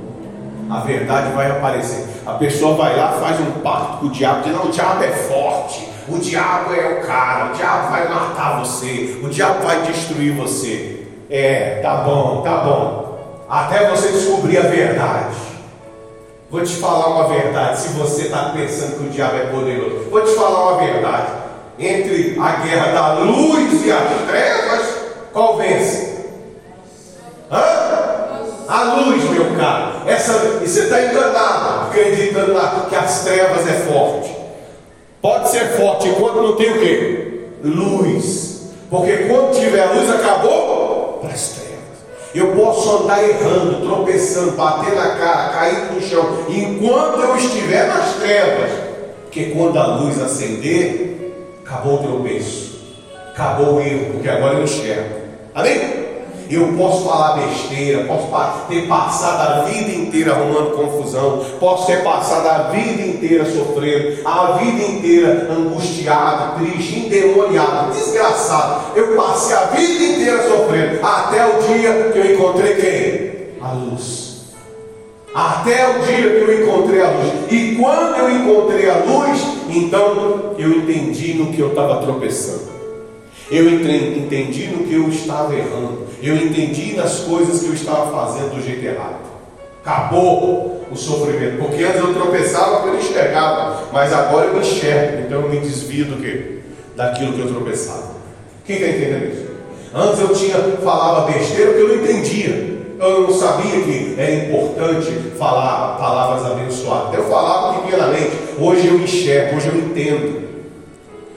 A 0.72 0.80
verdade 0.80 1.32
vai 1.34 1.52
aparecer. 1.52 2.08
A 2.26 2.34
pessoa 2.34 2.76
vai 2.76 2.98
lá, 2.98 3.12
faz 3.14 3.40
um 3.40 3.52
pacto 3.62 3.98
com 3.98 4.06
o 4.08 4.10
diabo, 4.10 4.42
diz: 4.44 4.54
Não, 4.54 4.66
o 4.66 4.72
diabo 4.72 5.04
é 5.04 5.12
forte, 5.12 5.88
o 6.12 6.20
diabo 6.20 6.74
é 6.74 7.00
o 7.00 7.08
cara, 7.08 7.52
o 7.52 7.54
diabo 7.56 7.92
vai 7.92 8.08
matar 8.08 8.60
você, 8.60 9.20
o 9.24 9.30
diabo 9.30 9.64
vai 9.64 9.82
destruir 9.84 10.34
você. 10.34 11.06
É, 11.30 11.80
tá 11.82 11.98
bom, 11.98 12.42
tá 12.42 12.58
bom. 12.58 13.46
Até 13.50 13.90
você 13.90 14.10
descobrir 14.10 14.58
a 14.58 14.62
verdade. 14.62 15.36
Vou 16.50 16.62
te 16.64 16.76
falar 16.78 17.08
uma 17.10 17.28
verdade. 17.28 17.80
Se 17.80 17.90
você 17.90 18.24
está 18.24 18.50
pensando 18.50 18.98
que 18.98 19.08
o 19.08 19.10
diabo 19.10 19.38
é 19.38 19.46
poderoso, 19.48 20.10
vou 20.10 20.22
te 20.22 20.32
falar 20.32 20.72
uma 20.72 20.82
verdade. 20.82 21.28
Entre 21.78 22.38
a 22.40 22.52
guerra 22.64 22.92
da 22.92 23.14
luz 23.20 23.86
e 23.86 23.92
as 23.92 24.28
trevas, 24.28 24.96
qual 25.32 25.58
vence? 25.58 26.26
Hã? 27.52 27.64
A 28.68 28.84
luz, 28.96 29.24
meu 29.30 29.56
caro. 29.58 30.08
Essa, 30.08 30.60
e 30.64 30.68
você 30.68 30.82
está 30.82 31.02
enganado, 31.02 31.88
acreditando 31.88 32.90
que 32.90 32.96
as 32.96 33.24
trevas 33.24 33.68
é 33.68 33.74
forte. 33.74 34.39
Pode 35.22 35.50
ser 35.50 35.66
forte 35.78 36.08
enquanto 36.08 36.42
não 36.42 36.56
tem 36.56 36.72
o 36.72 36.80
quê? 36.80 37.42
Luz. 37.64 38.62
Porque 38.90 39.18
quando 39.28 39.60
tiver 39.60 39.86
luz, 39.94 40.10
acabou 40.10 41.20
para 41.22 41.32
as 41.32 41.50
trevas. 41.50 41.70
Eu 42.34 42.56
posso 42.56 43.04
andar 43.04 43.22
errando, 43.24 43.86
tropeçando, 43.86 44.52
bater 44.52 44.96
na 44.96 45.16
cara, 45.16 45.50
cair 45.50 45.92
no 45.92 46.02
chão, 46.02 46.46
enquanto 46.48 47.20
eu 47.20 47.36
estiver 47.36 47.88
nas 47.88 48.16
trevas. 48.16 48.72
Porque 49.24 49.46
quando 49.52 49.78
a 49.78 49.98
luz 49.98 50.22
acender, 50.22 51.36
acabou 51.64 51.96
o 51.96 52.04
tropeço, 52.04 52.80
acabou 53.30 53.76
o 53.76 53.82
erro, 53.82 54.14
porque 54.14 54.30
agora 54.30 54.56
eu 54.56 54.64
enxergo. 54.64 55.16
Amém? 55.54 56.09
Eu 56.50 56.74
posso 56.76 57.06
falar 57.06 57.38
besteira, 57.38 58.06
posso 58.06 58.28
ter 58.68 58.88
passado 58.88 59.52
a 59.52 59.62
vida 59.66 59.92
inteira 59.92 60.32
arrumando 60.32 60.72
confusão, 60.72 61.46
posso 61.60 61.86
ter 61.86 62.04
passado 62.04 62.48
a 62.48 62.70
vida 62.72 63.04
inteira 63.04 63.46
sofrendo, 63.46 64.18
a 64.26 64.54
vida 64.54 64.82
inteira 64.82 65.48
angustiado, 65.52 66.60
triste, 66.60 67.02
endemoniado, 67.02 67.94
desgraçado. 67.94 68.98
Eu 68.98 69.16
passei 69.16 69.56
a 69.56 69.66
vida 69.66 70.04
inteira 70.04 70.50
sofrendo, 70.50 71.06
até 71.06 71.46
o 71.46 71.62
dia 71.68 72.10
que 72.12 72.18
eu 72.18 72.34
encontrei 72.34 72.76
quem? 72.76 73.64
A 73.64 73.74
luz. 73.74 74.40
Até 75.36 75.88
o 75.88 76.00
dia 76.00 76.30
que 76.32 76.52
eu 76.52 76.64
encontrei 76.64 77.02
a 77.04 77.12
luz. 77.12 77.52
E 77.52 77.76
quando 77.76 78.18
eu 78.18 78.32
encontrei 78.32 78.90
a 78.90 78.96
luz, 78.96 79.40
então 79.70 80.56
eu 80.58 80.72
entendi 80.72 81.36
no 81.36 81.54
que 81.54 81.60
eu 81.60 81.70
estava 81.70 82.02
tropeçando. 82.02 82.79
Eu 83.52 83.68
entendi 83.70 84.68
no 84.68 84.86
que 84.86 84.94
eu 84.94 85.10
estava 85.10 85.56
errando. 85.56 86.08
Eu 86.22 86.36
entendi 86.36 86.96
nas 86.96 87.22
coisas 87.22 87.62
que 87.62 87.68
eu 87.68 87.74
estava 87.74 88.12
fazendo 88.12 88.56
do 88.56 88.62
jeito 88.62 88.86
errado. 88.86 89.18
Acabou 89.84 90.86
o 90.92 90.96
sofrimento. 90.96 91.58
Porque 91.58 91.84
antes 91.84 92.00
eu 92.00 92.14
tropeçava 92.14 92.78
porque 92.78 92.90
eu 92.90 92.94
não 92.94 93.00
enxergava. 93.00 93.84
Mas 93.92 94.14
agora 94.14 94.48
eu 94.48 94.60
enxergo. 94.60 95.24
Então 95.26 95.42
eu 95.42 95.50
me 95.50 95.60
desvio 95.60 96.06
do 96.06 96.22
que? 96.22 96.60
Daquilo 96.96 97.34
que 97.34 97.40
eu 97.40 97.48
tropeçava. 97.48 98.12
Quem 98.66 98.76
está 98.76 98.88
entendendo 98.90 99.34
isso? 99.34 99.50
Antes 99.96 100.20
eu 100.20 100.34
tinha, 100.36 100.56
falava 100.84 101.32
besteira 101.32 101.72
porque 101.72 101.82
eu 101.82 101.98
não 101.98 102.04
entendia. 102.04 102.80
Eu 103.00 103.22
não 103.22 103.34
sabia 103.34 103.82
que 103.82 104.16
era 104.18 104.32
importante 104.32 105.10
falar 105.40 105.98
palavras 105.98 106.52
abençoadas. 106.52 107.16
Eu 107.16 107.24
falava 107.24 107.80
que 107.80 107.88
vinha 107.88 107.98
na 107.98 108.08
mente. 108.08 108.32
Hoje 108.60 108.88
eu 108.88 109.00
enxergo, 109.00 109.56
hoje 109.56 109.70
eu 109.70 109.76
entendo. 109.76 110.49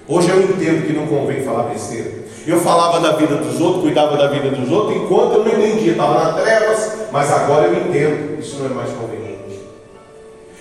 Hoje 0.09 0.31
eu 0.31 0.43
entendo 0.43 0.87
que 0.87 0.93
não 0.93 1.07
convém 1.07 1.43
falar 1.43 1.65
besteira. 1.65 2.23
Eu 2.47 2.61
falava 2.61 2.99
da 3.01 3.17
vida 3.17 3.37
dos 3.37 3.61
outros, 3.61 3.83
cuidava 3.83 4.17
da 4.17 4.27
vida 4.27 4.51
dos 4.51 4.71
outros, 4.71 4.97
enquanto 4.97 5.35
eu 5.35 5.45
não 5.45 5.53
entendia, 5.53 5.93
estava 5.93 6.25
nas 6.25 6.43
trevas, 6.43 6.93
mas 7.13 7.31
agora 7.31 7.69
eu 7.69 7.87
entendo, 7.87 8.41
isso 8.41 8.59
não 8.59 8.67
é 8.67 8.69
mais 8.71 8.91
conveniente. 8.91 9.61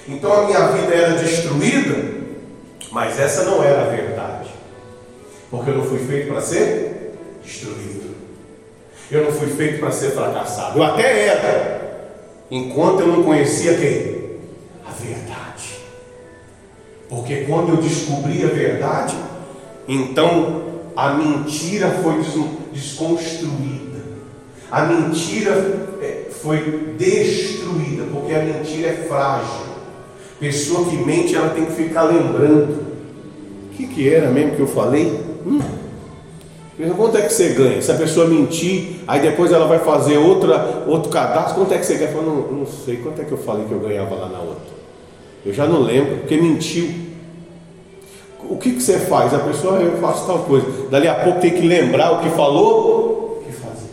Então 0.08 0.32
a 0.32 0.45
minha 0.45 0.67
vida 0.67 0.93
era 0.93 1.13
destruída, 1.15 2.21
mas 2.91 3.19
essa 3.19 3.45
não 3.45 3.63
era 3.63 3.82
a 3.82 3.86
verdade, 3.86 4.51
porque 5.49 5.71
eu 5.71 5.77
não 5.77 5.86
fui 5.86 5.99
feito 5.99 6.32
para 6.32 6.41
ser 6.41 7.15
destruído, 7.43 8.15
eu 9.10 9.25
não 9.25 9.32
fui 9.32 9.47
feito 9.47 9.80
para 9.80 9.91
ser 9.91 10.12
fracassado, 10.12 10.77
eu 10.77 10.84
até 10.84 11.27
era, 11.27 12.12
enquanto 12.51 12.99
eu 12.99 13.08
não 13.08 13.23
conhecia 13.23 13.73
quem? 13.73 14.21
A 14.86 14.91
verdade, 14.91 15.80
porque 17.10 17.45
quando 17.47 17.69
eu 17.69 17.77
descobri 17.77 18.43
a 18.43 18.47
verdade, 18.47 19.15
então 19.88 20.62
a 20.96 21.13
mentira 21.13 21.89
foi 22.04 22.22
desconstruída, 22.72 24.00
a 24.72 24.86
mentira 24.86 25.52
é, 26.02 26.28
foi 26.30 26.96
destruída, 26.98 28.04
porque 28.12 28.34
a 28.34 28.44
mentira 28.44 28.89
é 28.89 29.06
frágil. 29.08 29.72
Pessoa 30.39 30.89
que 30.89 30.96
mente, 30.98 31.36
ela 31.36 31.50
tem 31.50 31.65
que 31.65 31.74
ficar 31.74 32.04
lembrando. 32.04 32.91
O 33.72 33.76
que, 33.76 33.86
que 33.86 34.10
era 34.10 34.30
mesmo 34.32 34.56
que 34.56 34.62
eu 34.62 34.67
falei? 34.67 35.22
Hum. 35.46 35.60
Quanto 36.98 37.17
é 37.17 37.22
que 37.22 37.34
você 37.34 37.50
ganha? 37.50 37.82
Se 37.82 37.91
a 37.91 37.96
pessoa 37.96 38.28
mentir, 38.28 39.02
aí 39.08 39.22
depois 39.22 39.52
ela 39.52 39.67
vai 39.67 39.80
fazer 39.80 40.17
outra, 40.17 40.84
outro 40.88 41.12
cadastro, 41.12 41.56
quanto 41.56 41.74
é 41.74 41.78
que 41.78 41.86
você 41.86 41.96
ganha? 41.96 42.12
Eu 42.12 42.24
não, 42.24 42.36
não 42.52 42.65
sei, 42.65 42.98
quanto 42.98 43.22
é 43.22 43.26
que 43.26 43.32
eu 43.32 43.38
falei 43.38 43.65
que 43.65 43.72
eu 43.72 43.80
ganhava 43.80 44.15
lá 44.15 44.30
na 44.30 44.39
outra? 44.39 44.72
Eu 45.46 45.54
já 45.54 45.67
não 45.67 45.82
lembro, 45.82 46.17
porque 46.17 46.38
mentiu 46.38 46.89
o 48.51 48.57
que, 48.57 48.73
que 48.73 48.83
você 48.83 48.99
faz? 48.99 49.33
A 49.33 49.39
pessoa, 49.39 49.79
eu 49.79 49.97
faço 49.97 50.27
tal 50.27 50.39
coisa. 50.39 50.67
Dali 50.89 51.07
a 51.07 51.15
pouco 51.15 51.39
tem 51.39 51.51
que 51.51 51.65
lembrar 51.65 52.11
o 52.11 52.19
que 52.19 52.29
falou, 52.31 53.39
o 53.39 53.45
que 53.45 53.51
fazer. 53.53 53.89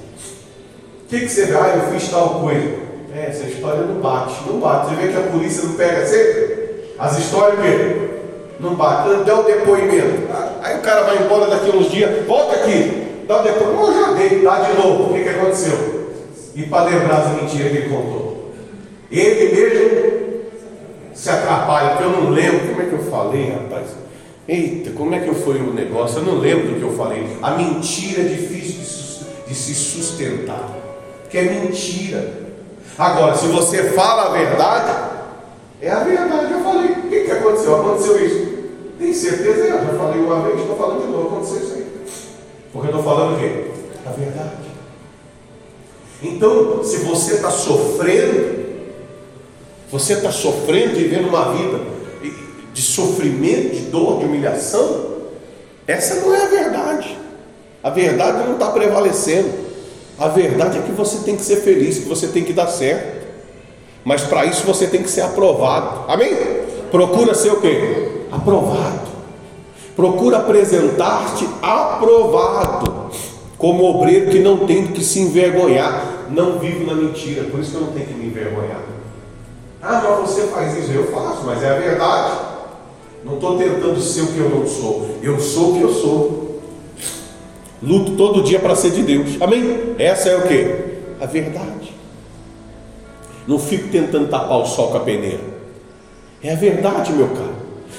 O 1.05 1.09
que, 1.09 1.21
que 1.21 1.29
você 1.29 1.47
vai? 1.47 1.71
Ah, 1.71 1.77
eu 1.77 1.93
fiz 1.93 2.11
tal 2.11 2.41
coisa. 2.41 2.89
É, 3.15 3.27
essa 3.29 3.45
história 3.45 3.83
não 3.83 4.01
bate, 4.01 4.35
não 4.49 4.59
bate. 4.59 4.89
Você 4.89 4.95
vê 4.97 5.13
que 5.13 5.17
a 5.17 5.31
polícia 5.31 5.63
não 5.63 5.75
pega 5.75 6.05
sempre? 6.05 6.59
As 6.99 7.19
histórias 7.19 7.61
que 7.61 8.61
não 8.61 8.75
bate. 8.75 9.25
Dá 9.25 9.39
o 9.39 9.45
depoimento. 9.45 10.29
Aí 10.61 10.77
o 10.77 10.81
cara 10.81 11.05
vai 11.05 11.23
embora 11.23 11.47
daqui 11.47 11.77
uns 11.77 11.91
dias, 11.93 12.27
volta 12.27 12.57
aqui, 12.57 13.25
dá 13.29 13.41
o 13.41 13.45
depoimento. 13.45 13.81
Oh, 13.81 13.93
já 13.93 14.13
dei, 14.15 14.43
dá 14.43 14.59
de 14.59 14.77
novo. 14.77 15.11
O 15.11 15.15
que, 15.15 15.23
que 15.23 15.29
aconteceu? 15.29 16.09
E 16.57 16.63
para 16.65 16.91
lembrar 16.91 17.19
as 17.19 17.29
mentiras 17.41 17.71
que 17.71 17.79
ele 17.79 17.89
contou. 17.89 18.51
Ele 19.11 19.55
mesmo 19.55 20.41
se 21.15 21.31
atrapalha, 21.31 21.91
porque 21.91 22.05
eu 22.05 22.11
não 22.11 22.31
lembro. 22.31 22.67
Como 22.69 22.83
é 22.83 22.85
que 22.87 22.93
eu 22.93 23.05
falei, 23.05 23.53
rapaz? 23.53 24.08
Eita, 24.49 24.93
como 24.93 25.15
é 25.15 25.21
que 25.21 25.35
foi 25.35 25.61
o 25.61 25.75
negócio? 25.75 26.21
Eu 26.21 26.25
não 26.25 26.39
lembro 26.39 26.69
do 26.69 26.79
que 26.79 26.83
eu 26.83 26.97
falei. 26.97 27.37
A 27.43 27.51
mentira 27.51 28.23
é 28.23 28.25
difícil 28.25 29.27
de 29.47 29.55
se 29.55 29.75
sustentar. 29.75 30.75
Que 31.29 31.37
é 31.37 31.43
mentira. 31.43 32.49
Agora, 32.97 33.37
se 33.37 33.47
você 33.49 33.91
fala 33.91 34.25
a 34.25 34.29
verdade, 34.31 35.11
é 35.83 35.91
a 35.91 35.99
verdade. 36.03 36.51
Eu 36.51 36.61
falei, 36.61 36.93
o 36.93 37.09
que, 37.11 37.25
que 37.25 37.31
aconteceu? 37.31 37.77
Aconteceu 37.77 38.25
isso. 38.25 38.49
Tem 38.99 39.13
certeza? 39.13 39.65
Eu 39.65 39.85
já 39.85 39.99
falei 39.99 40.21
uma 40.23 40.41
vez, 40.41 40.61
estou 40.61 40.77
falando 40.77 41.03
de 41.03 41.13
novo, 41.13 41.29
aconteceu 41.29 41.59
isso 41.59 41.75
aí. 41.75 41.87
Porque 42.73 42.89
eu 42.89 42.99
estou 42.99 43.05
falando 43.05 43.37
o 43.37 43.39
quê? 43.39 43.71
A 44.07 44.11
verdade. 44.11 44.69
Então, 46.23 46.83
se 46.83 46.97
você 47.05 47.35
está 47.35 47.51
sofrendo, 47.51 48.67
você 49.93 50.15
está 50.15 50.33
sofrendo, 50.33 50.95
vivendo 50.95 51.29
uma 51.29 51.53
vida 51.53 51.98
de 52.79 52.85
sofrimento, 52.85 53.75
de 53.75 53.81
dor, 53.87 54.21
de 54.21 54.27
humilhação, 54.27 55.07
essa 55.85 56.15
não 56.21 56.33
é 56.33 56.43
a 56.45 56.47
verdade. 56.47 57.19
A 57.83 57.91
verdade 57.91 58.47
não 58.47 58.53
está 58.53 58.71
prevalecendo. 58.71 59.51
A 60.17 60.29
verdade 60.29 60.79
é 60.79 60.83
que 60.83 60.93
você 60.93 61.19
tem 61.25 61.35
que 61.35 61.43
ser 61.43 61.57
feliz, 61.57 61.99
que 61.99 62.09
você 62.09 62.29
tem 62.29 62.45
que 62.45 62.53
dar 62.53 62.69
certo. 62.69 63.27
Mas 64.05 64.23
para 64.23 64.45
isso 64.45 64.65
você 64.65 64.87
tem 64.87 65.03
que 65.03 65.11
ser 65.11 65.23
aprovado. 65.23 66.05
Amém? 66.07 66.33
Procura 66.89 67.35
ser 67.35 67.51
o 67.51 67.61
quê? 67.61 68.27
Aprovado. 68.31 69.09
Procura 69.97 70.37
apresentar-te 70.37 71.49
aprovado. 71.61 73.11
Como 73.57 73.83
obreiro 73.83 74.31
que 74.31 74.39
não 74.39 74.69
tem 74.69 74.87
que 74.87 75.03
se 75.03 75.19
envergonhar. 75.19 76.29
Não 76.31 76.61
vive 76.61 76.85
na 76.85 76.95
mentira. 76.95 77.43
Por 77.51 77.59
isso 77.59 77.73
que 77.73 77.77
eu 77.77 77.81
não 77.81 77.93
tenho 77.93 78.07
que 78.07 78.15
me 78.15 78.27
envergonhar. 78.27 78.83
Ah, 79.83 80.01
mas 80.05 80.31
você 80.31 80.43
faz 80.43 80.77
isso. 80.77 80.93
Eu 80.93 81.11
faço, 81.11 81.43
mas 81.45 81.61
é 81.61 81.71
a 81.71 81.75
verdade. 81.75 82.48
Não 83.29 83.35
estou 83.35 83.59
tentando 83.59 84.01
ser 84.01 84.23
o 84.23 84.27
que 84.29 84.39
eu 84.39 84.49
não 84.49 84.67
sou. 84.67 85.17
Eu 85.23 85.39
sou 85.39 85.71
o 85.71 85.75
que 85.75 85.83
eu 85.83 85.93
sou. 85.93 86.61
Luto 87.83 88.17
todo 88.17 88.43
dia 88.43 88.59
para 88.59 88.75
ser 88.75 88.91
de 88.91 89.03
Deus. 89.03 89.41
Amém? 89.41 89.95
Essa 89.99 90.31
é 90.31 90.37
o 90.37 90.49
que? 90.49 90.99
A 91.21 91.27
verdade. 91.27 91.95
Não 93.47 93.59
fico 93.59 93.89
tentando 93.89 94.29
tapar 94.29 94.59
o 94.59 94.65
sol 94.65 94.89
com 94.89 94.97
a 94.97 95.01
peneira. 95.01 95.45
É 96.43 96.53
a 96.53 96.57
verdade, 96.57 97.13
meu 97.13 97.29
caro. 97.29 97.59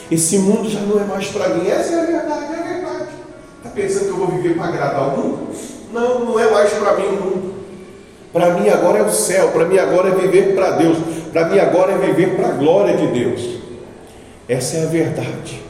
Esse 0.09 0.39
mundo 0.39 0.67
já 0.67 0.79
não 0.79 0.99
é 0.99 1.03
mais 1.03 1.27
para 1.27 1.49
mim. 1.49 1.69
Essa 1.69 1.93
é 1.93 2.01
a 2.01 2.05
verdade, 2.05 2.45
é 2.45 2.59
a 2.59 2.63
verdade. 2.63 3.09
Está 3.57 3.69
pensando 3.69 4.05
que 4.05 4.09
eu 4.09 4.17
vou 4.17 4.27
viver 4.27 4.55
para 4.55 4.67
agradar 4.67 5.09
o 5.09 5.17
mundo? 5.17 5.47
Não, 5.93 6.25
não 6.25 6.39
é 6.39 6.49
mais 6.49 6.71
para 6.73 6.95
mim 6.97 7.05
o 7.05 7.11
mundo. 7.11 7.53
Para 8.33 8.53
mim 8.55 8.67
agora 8.69 8.99
é 8.99 9.03
o 9.03 9.11
céu. 9.11 9.49
Para 9.49 9.65
mim 9.65 9.77
agora 9.77 10.09
é 10.09 10.15
viver 10.15 10.55
para 10.55 10.71
Deus. 10.71 10.97
Para 11.31 11.45
mim 11.49 11.59
agora 11.59 11.91
é 11.91 11.97
viver 11.97 12.35
para 12.35 12.47
a 12.47 12.51
glória 12.51 12.97
de 12.97 13.07
Deus. 13.07 13.58
Essa 14.49 14.77
é 14.77 14.83
a 14.83 14.88
verdade. 14.88 15.62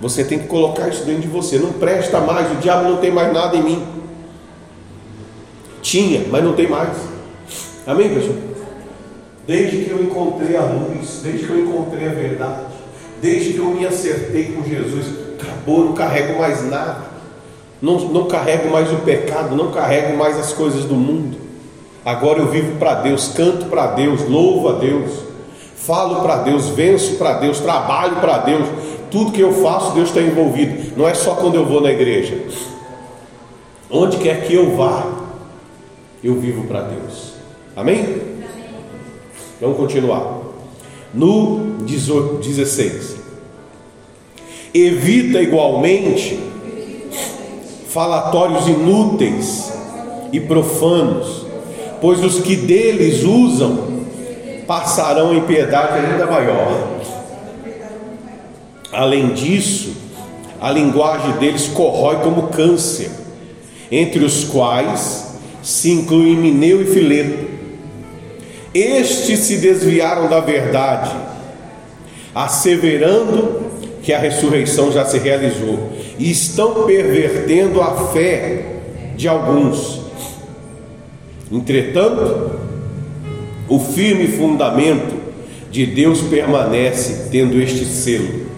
Você 0.00 0.24
tem 0.24 0.38
que 0.38 0.46
colocar 0.46 0.88
isso 0.88 1.04
dentro 1.04 1.22
de 1.22 1.28
você. 1.28 1.58
Não 1.58 1.74
presta 1.74 2.18
mais, 2.18 2.50
o 2.50 2.54
diabo 2.56 2.88
não 2.88 2.96
tem 2.96 3.10
mais 3.10 3.30
nada 3.30 3.56
em 3.56 3.62
mim. 3.62 3.86
Tinha, 5.82 6.24
mas 6.30 6.42
não 6.42 6.54
tem 6.54 6.66
mais. 6.66 6.96
Amém, 7.86 8.08
pessoal? 8.08 8.36
Desde 9.46 9.84
que 9.84 9.90
eu 9.90 10.02
encontrei 10.02 10.56
a 10.56 10.62
luz, 10.62 11.20
desde 11.22 11.46
que 11.46 11.50
eu 11.50 11.60
encontrei 11.60 12.06
a 12.06 12.12
verdade, 12.12 12.66
desde 13.20 13.52
que 13.52 13.58
eu 13.58 13.66
me 13.66 13.86
acertei 13.86 14.52
com 14.52 14.62
Jesus, 14.62 15.06
acabou, 15.38 15.84
não 15.84 15.92
carrego 15.92 16.38
mais 16.38 16.68
nada. 16.68 17.08
Não, 17.80 17.98
não 17.98 18.26
carrego 18.26 18.70
mais 18.70 18.90
o 18.92 18.96
pecado, 18.96 19.54
não 19.54 19.70
carrego 19.70 20.16
mais 20.16 20.38
as 20.38 20.52
coisas 20.52 20.84
do 20.84 20.94
mundo. 20.94 21.36
Agora 22.04 22.38
eu 22.38 22.48
vivo 22.48 22.76
para 22.78 22.94
Deus, 22.94 23.28
canto 23.28 23.66
para 23.66 23.88
Deus, 23.88 24.28
louvo 24.28 24.68
a 24.68 24.72
Deus, 24.72 25.27
falo 25.88 26.20
para 26.20 26.42
Deus, 26.42 26.68
venço 26.68 27.14
para 27.14 27.38
Deus, 27.38 27.60
trabalho 27.60 28.16
para 28.16 28.36
Deus, 28.40 28.68
tudo 29.10 29.32
que 29.32 29.40
eu 29.40 29.62
faço, 29.62 29.94
Deus 29.94 30.10
está 30.10 30.20
envolvido. 30.20 30.92
Não 30.94 31.08
é 31.08 31.14
só 31.14 31.34
quando 31.34 31.54
eu 31.54 31.64
vou 31.64 31.80
na 31.80 31.90
igreja. 31.90 32.38
Onde 33.90 34.18
quer 34.18 34.46
que 34.46 34.52
eu 34.52 34.76
vá, 34.76 35.06
eu 36.22 36.38
vivo 36.38 36.66
para 36.66 36.82
Deus. 36.82 37.32
Amém? 37.74 38.20
Vamos 39.58 39.78
continuar. 39.78 40.40
No 41.14 41.78
16. 41.80 43.16
Evita 44.74 45.40
igualmente 45.40 46.38
falatórios 47.88 48.68
inúteis 48.68 49.72
e 50.34 50.38
profanos, 50.38 51.46
pois 51.98 52.22
os 52.22 52.42
que 52.42 52.56
deles 52.56 53.24
usam 53.24 53.87
passarão 54.68 55.34
em 55.34 55.40
piedade 55.40 55.94
ainda 55.94 56.26
maior. 56.26 57.00
Além 58.92 59.28
disso, 59.28 59.96
a 60.60 60.70
linguagem 60.70 61.32
deles 61.38 61.68
corrói 61.68 62.16
como 62.16 62.48
câncer, 62.48 63.10
entre 63.90 64.22
os 64.22 64.44
quais 64.44 65.38
se 65.62 65.90
incluem 65.90 66.36
Mineu 66.36 66.82
e 66.82 66.84
Fileto. 66.84 67.48
Estes 68.74 69.40
se 69.40 69.56
desviaram 69.56 70.28
da 70.28 70.40
verdade, 70.40 71.16
asseverando 72.34 73.62
que 74.02 74.12
a 74.12 74.18
ressurreição 74.18 74.92
já 74.92 75.06
se 75.06 75.18
realizou, 75.18 75.92
e 76.18 76.30
estão 76.30 76.84
pervertendo 76.84 77.80
a 77.80 78.08
fé 78.12 78.66
de 79.16 79.26
alguns. 79.26 80.02
Entretanto, 81.50 82.67
o 83.68 83.78
firme 83.78 84.28
fundamento 84.28 85.16
de 85.70 85.86
Deus 85.86 86.22
permanece 86.22 87.28
tendo 87.30 87.60
este 87.60 87.84
selo 87.84 88.48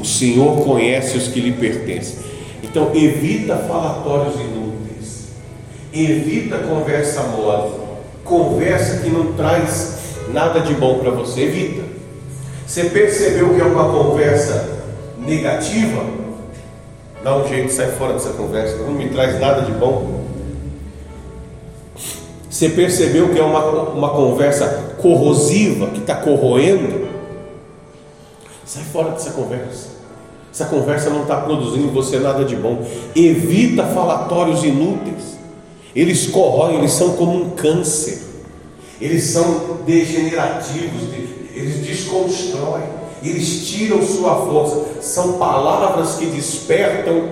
o 0.00 0.04
Senhor 0.04 0.64
conhece 0.64 1.18
os 1.18 1.28
que 1.28 1.40
lhe 1.40 1.52
pertencem. 1.52 2.16
Então, 2.62 2.90
evita 2.94 3.56
falatórios 3.56 4.34
inúteis. 4.36 5.28
Evita 5.92 6.58
conversa 6.58 7.22
mole. 7.22 7.72
Conversa 8.24 8.98
que 8.98 9.10
não 9.10 9.32
traz 9.34 9.98
nada 10.32 10.60
de 10.60 10.74
bom 10.74 10.98
para 11.00 11.10
você. 11.10 11.42
Evita. 11.42 11.82
Você 12.66 12.84
percebeu 12.84 13.54
que 13.54 13.60
é 13.60 13.64
uma 13.64 13.90
conversa 13.92 14.78
negativa? 15.18 16.04
Dá 17.22 17.36
um 17.36 17.46
jeito, 17.46 17.72
sai 17.72 17.88
fora 17.92 18.14
dessa 18.14 18.30
conversa. 18.30 18.76
Não 18.78 18.92
me 18.92 19.08
traz 19.08 19.38
nada 19.40 19.62
de 19.62 19.72
bom. 19.72 20.19
Você 22.60 22.68
percebeu 22.68 23.30
que 23.30 23.38
é 23.38 23.42
uma, 23.42 23.64
uma 23.88 24.10
conversa 24.10 24.92
corrosiva, 25.00 25.86
que 25.86 26.00
está 26.00 26.16
corroendo? 26.16 27.08
Sai 28.66 28.82
fora 28.82 29.12
dessa 29.12 29.30
conversa. 29.30 29.88
Essa 30.52 30.66
conversa 30.66 31.08
não 31.08 31.22
está 31.22 31.36
produzindo 31.36 31.86
em 31.86 31.90
você 31.90 32.18
nada 32.18 32.44
de 32.44 32.54
bom. 32.56 32.84
Evita 33.16 33.84
falatórios 33.84 34.62
inúteis. 34.62 35.38
Eles 35.96 36.26
corroem, 36.26 36.76
eles 36.76 36.92
são 36.92 37.14
como 37.14 37.32
um 37.32 37.50
câncer. 37.52 38.24
Eles 39.00 39.24
são 39.24 39.78
degenerativos, 39.86 41.04
eles 41.54 41.76
desconstroem, 41.76 42.84
eles 43.22 43.68
tiram 43.70 44.02
sua 44.02 44.34
força. 44.34 45.00
São 45.00 45.38
palavras 45.38 46.16
que 46.16 46.26
despertam 46.26 47.22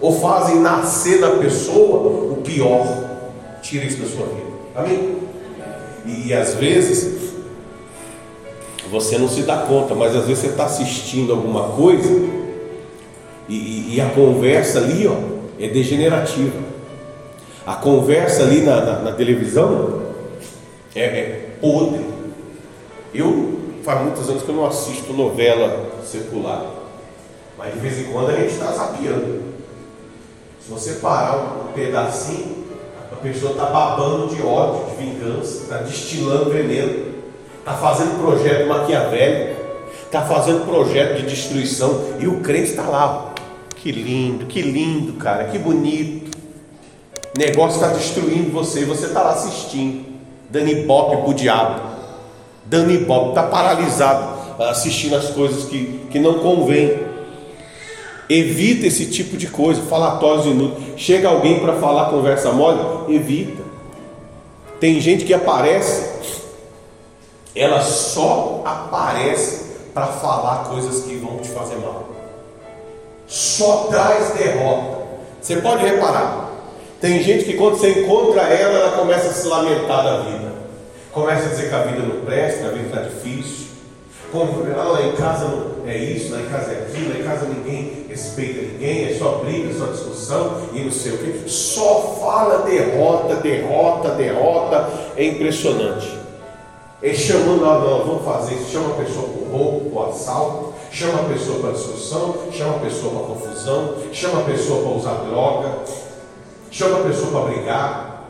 ou 0.00 0.18
fazem 0.18 0.58
nascer 0.60 1.20
na 1.20 1.32
pessoa 1.32 2.32
o 2.32 2.36
pior. 2.42 3.07
Tira 3.68 3.84
isso 3.84 3.98
da 3.98 4.08
sua 4.08 4.24
vida. 4.24 4.48
Amém? 4.74 5.18
E, 6.06 6.32
às 6.32 6.54
vezes 6.54 7.34
você 8.90 9.18
não 9.18 9.28
se 9.28 9.42
dá 9.42 9.58
conta, 9.58 9.94
mas 9.94 10.16
às 10.16 10.26
vezes 10.26 10.38
você 10.38 10.46
está 10.48 10.64
assistindo 10.64 11.34
alguma 11.34 11.68
coisa 11.72 12.08
e, 13.46 13.94
e, 13.94 14.00
a 14.00 14.08
conversa 14.08 14.78
ali 14.78 15.06
ó, 15.06 15.16
é 15.60 15.68
degenerativa. 15.68 16.58
A 17.66 17.74
conversa 17.74 18.44
ali 18.44 18.62
na, 18.62 18.80
na, 18.80 18.98
na 19.00 19.12
televisão 19.12 20.00
é, 20.94 21.02
é 21.02 21.50
podre. 21.60 22.06
Eu 23.12 23.58
faz 23.82 24.00
muitos 24.00 24.30
anos 24.30 24.44
que 24.44 24.48
eu 24.48 24.54
não 24.54 24.64
assisto 24.64 25.12
novela 25.12 25.90
circular, 26.06 26.64
mas 27.58 27.74
de 27.74 27.80
vez 27.80 27.98
em 27.98 28.12
quando 28.12 28.30
a 28.30 28.36
gente 28.36 28.52
está 28.52 28.72
zapiando. 28.72 29.42
Se 30.58 30.70
você 30.70 30.92
parar 30.94 31.66
um 31.68 31.72
pedacinho, 31.74 32.57
a 33.18 33.22
pessoa 33.22 33.52
está 33.52 33.66
babando 33.66 34.34
de 34.34 34.40
ódio, 34.40 34.90
de 34.90 35.04
vingança, 35.04 35.62
está 35.62 35.78
destilando 35.78 36.50
veneno 36.50 37.18
está 37.68 37.74
fazendo 37.74 38.18
projeto 38.18 38.66
maquiavélico, 38.66 39.60
está 40.04 40.22
fazendo 40.22 40.64
projeto 40.64 41.18
de 41.18 41.26
destruição, 41.26 42.14
e 42.18 42.26
o 42.26 42.40
crente 42.40 42.70
está 42.70 42.84
lá. 42.84 43.34
Que 43.76 43.92
lindo, 43.92 44.46
que 44.46 44.62
lindo, 44.62 45.12
cara, 45.14 45.44
que 45.44 45.58
bonito. 45.58 46.36
O 47.36 47.38
negócio 47.38 47.76
está 47.76 47.88
destruindo 47.94 48.50
você, 48.50 48.80
e 48.80 48.84
você 48.84 49.06
está 49.06 49.22
lá 49.22 49.32
assistindo, 49.32 50.06
dando 50.48 50.68
ibope 50.68 51.16
para 51.18 51.28
o 51.28 51.34
diabo, 51.34 51.80
dando 52.64 52.90
ibope, 52.90 53.28
está 53.30 53.42
paralisado 53.44 54.38
assistindo 54.58 55.14
as 55.14 55.30
coisas 55.30 55.64
que, 55.64 56.06
que 56.10 56.18
não 56.18 56.40
convém. 56.40 57.07
Evita 58.28 58.86
esse 58.86 59.06
tipo 59.06 59.36
de 59.36 59.46
coisa, 59.46 59.82
falatórios 59.82 60.46
inúteis. 60.46 61.00
Chega 61.00 61.28
alguém 61.28 61.60
para 61.60 61.74
falar 61.74 62.10
conversa 62.10 62.52
mole, 62.52 63.14
evita. 63.14 63.62
Tem 64.78 65.00
gente 65.00 65.24
que 65.24 65.34
aparece 65.34 66.18
ela 67.58 67.80
só 67.80 68.62
aparece 68.64 69.66
para 69.92 70.06
falar 70.06 70.68
coisas 70.70 71.04
que 71.04 71.16
vão 71.16 71.38
te 71.38 71.48
fazer 71.48 71.76
mal. 71.76 72.08
Só 73.26 73.88
traz 73.90 74.30
derrota. 74.34 74.98
Você 75.40 75.56
pode 75.56 75.84
reparar. 75.84 76.50
Tem 77.00 77.22
gente 77.22 77.44
que 77.44 77.54
quando 77.54 77.76
você 77.76 77.90
encontra 77.90 78.42
ela, 78.42 78.78
ela 78.78 78.96
começa 78.96 79.28
a 79.28 79.32
se 79.32 79.46
lamentar 79.46 80.04
da 80.04 80.20
vida. 80.20 80.52
Começa 81.12 81.46
a 81.46 81.48
dizer 81.48 81.68
que 81.68 81.74
a 81.74 81.82
vida 81.82 82.02
não 82.02 82.24
presta, 82.24 82.60
que 82.60 82.66
a 82.66 82.70
vida 82.70 82.88
está 82.88 83.02
difícil. 83.02 83.68
Como, 84.30 84.64
ah, 84.78 84.82
lá 84.84 85.02
em 85.02 85.12
casa 85.12 85.46
não 85.46 85.88
é 85.88 85.96
isso, 85.96 86.32
lá 86.32 86.40
em 86.40 86.46
casa 86.46 86.70
é 86.70 86.86
aquilo, 86.86 87.12
lá 87.12 87.18
em 87.18 87.24
casa 87.24 87.46
ninguém 87.46 88.06
respeita 88.18 88.62
ninguém, 88.62 89.10
é 89.10 89.14
só 89.14 89.38
briga, 89.44 89.70
é 89.70 89.78
só 89.78 89.86
discussão 89.86 90.62
e 90.72 90.80
não 90.80 90.90
sei 90.90 91.12
o 91.12 91.18
que. 91.18 91.48
Só 91.48 92.18
fala 92.20 92.64
derrota, 92.64 93.36
derrota, 93.36 94.10
derrota. 94.10 94.88
É 95.16 95.24
impressionante. 95.24 96.18
Ele 97.00 97.16
chamando, 97.16 97.64
ah, 97.64 97.78
não, 97.78 98.04
vamos 98.04 98.24
fazer 98.24 98.56
isso, 98.56 98.72
chama 98.72 98.90
a 98.90 99.04
pessoa 99.04 99.28
para 99.28 99.40
o 99.40 99.52
roubo, 99.52 99.90
para 99.90 100.00
o 100.00 100.10
assalto, 100.10 100.74
chama 100.90 101.20
a 101.20 101.24
pessoa 101.32 101.60
para 101.60 101.70
discussão, 101.70 102.34
chama 102.50 102.76
a 102.76 102.78
pessoa 102.80 103.14
para 103.14 103.34
confusão, 103.34 103.94
chama 104.12 104.40
a 104.40 104.44
pessoa 104.44 104.82
para 104.82 104.90
usar 104.90 105.14
droga, 105.28 105.78
chama 106.72 106.98
a 106.98 107.02
pessoa 107.04 107.30
para 107.30 107.52
brigar, 107.52 108.24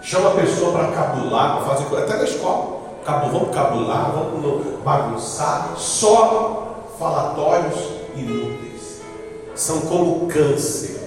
chama 0.00 0.30
a 0.30 0.34
pessoa 0.34 0.70
para 0.70 0.88
cabular, 0.92 1.56
para 1.56 1.74
fazer 1.74 1.84
coisa, 1.86 2.04
até 2.04 2.16
na 2.18 2.24
escola. 2.24 2.80
Cabo, 3.04 3.32
vamos 3.32 3.52
cabular, 3.52 4.12
vamos 4.12 4.84
bagunçar, 4.84 5.72
só 5.76 6.76
falatórios 7.00 7.99
inúteis. 8.16 9.00
São 9.54 9.80
como 9.82 10.26
câncer. 10.26 10.98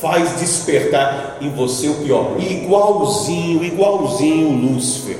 Faz 0.00 0.38
despertar 0.38 1.38
em 1.40 1.50
você 1.50 1.88
o 1.88 1.94
pior. 1.96 2.36
Igualzinho, 2.38 3.62
igualzinho 3.64 4.50
Lúcifer. 4.50 5.18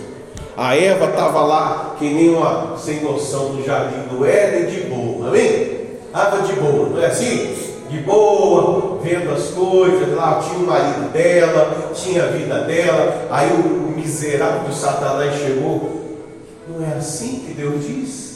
A 0.56 0.76
Eva 0.76 1.06
estava 1.06 1.42
lá, 1.42 1.96
que 1.98 2.04
nem 2.04 2.34
uma 2.34 2.76
sem 2.76 3.02
noção 3.02 3.54
no 3.54 3.64
jardim 3.64 4.14
do 4.14 4.26
Éden, 4.26 4.70
de 4.70 4.88
boa, 4.88 5.28
amém? 5.28 5.80
Estava 6.06 6.42
de 6.42 6.52
boa, 6.54 6.88
não 6.88 7.02
é 7.02 7.06
assim? 7.06 7.54
De 7.88 7.98
boa, 8.00 8.98
vendo 9.02 9.32
as 9.32 9.48
coisas, 9.48 10.14
lá 10.14 10.38
tinha 10.42 10.58
o 10.58 10.66
marido 10.66 11.10
dela, 11.12 11.92
tinha 11.94 12.24
a 12.24 12.26
vida 12.26 12.60
dela, 12.64 13.26
aí 13.30 13.50
o 13.52 13.96
miserável 13.96 14.68
do 14.68 14.74
Satanás 14.74 15.34
chegou. 15.40 16.00
Não 16.68 16.84
é 16.84 16.96
assim 16.96 17.44
que 17.46 17.54
Deus 17.54 17.86
diz? 17.86 18.29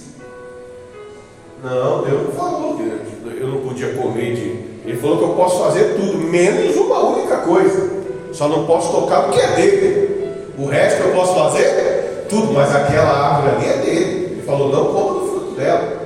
Não, 1.65 2.03
Deus 2.03 2.25
não 2.25 2.33
falou 2.33 2.77
que 2.77 3.41
eu 3.41 3.49
não 3.49 3.61
podia 3.63 3.95
comer 3.95 4.35
de. 4.35 4.87
Ele 4.87 4.99
falou 4.99 5.17
que 5.17 5.25
eu 5.25 5.31
posso 5.31 5.65
fazer 5.65 5.95
tudo, 5.95 6.19
menos 6.19 6.77
uma 6.77 7.01
única 7.01 7.39
coisa. 7.39 8.05
Só 8.33 8.49
não 8.49 8.67
posso 8.67 8.93
tocar 8.93 9.31
o 9.31 9.33
que 9.33 9.41
é 9.41 9.47
dele. 9.57 10.35
O 10.59 10.67
resto 10.67 11.03
eu 11.05 11.15
posso 11.15 11.35
fazer 11.35 12.27
tudo, 12.29 12.53
mas 12.53 12.75
aquela 12.75 13.11
árvore 13.11 13.57
ali 13.57 13.67
é 13.67 13.77
dele. 13.79 14.25
Ele 14.33 14.43
falou, 14.43 14.71
não 14.71 14.93
coma 14.93 15.21
do 15.21 15.27
fruto 15.27 15.55
dela. 15.55 16.03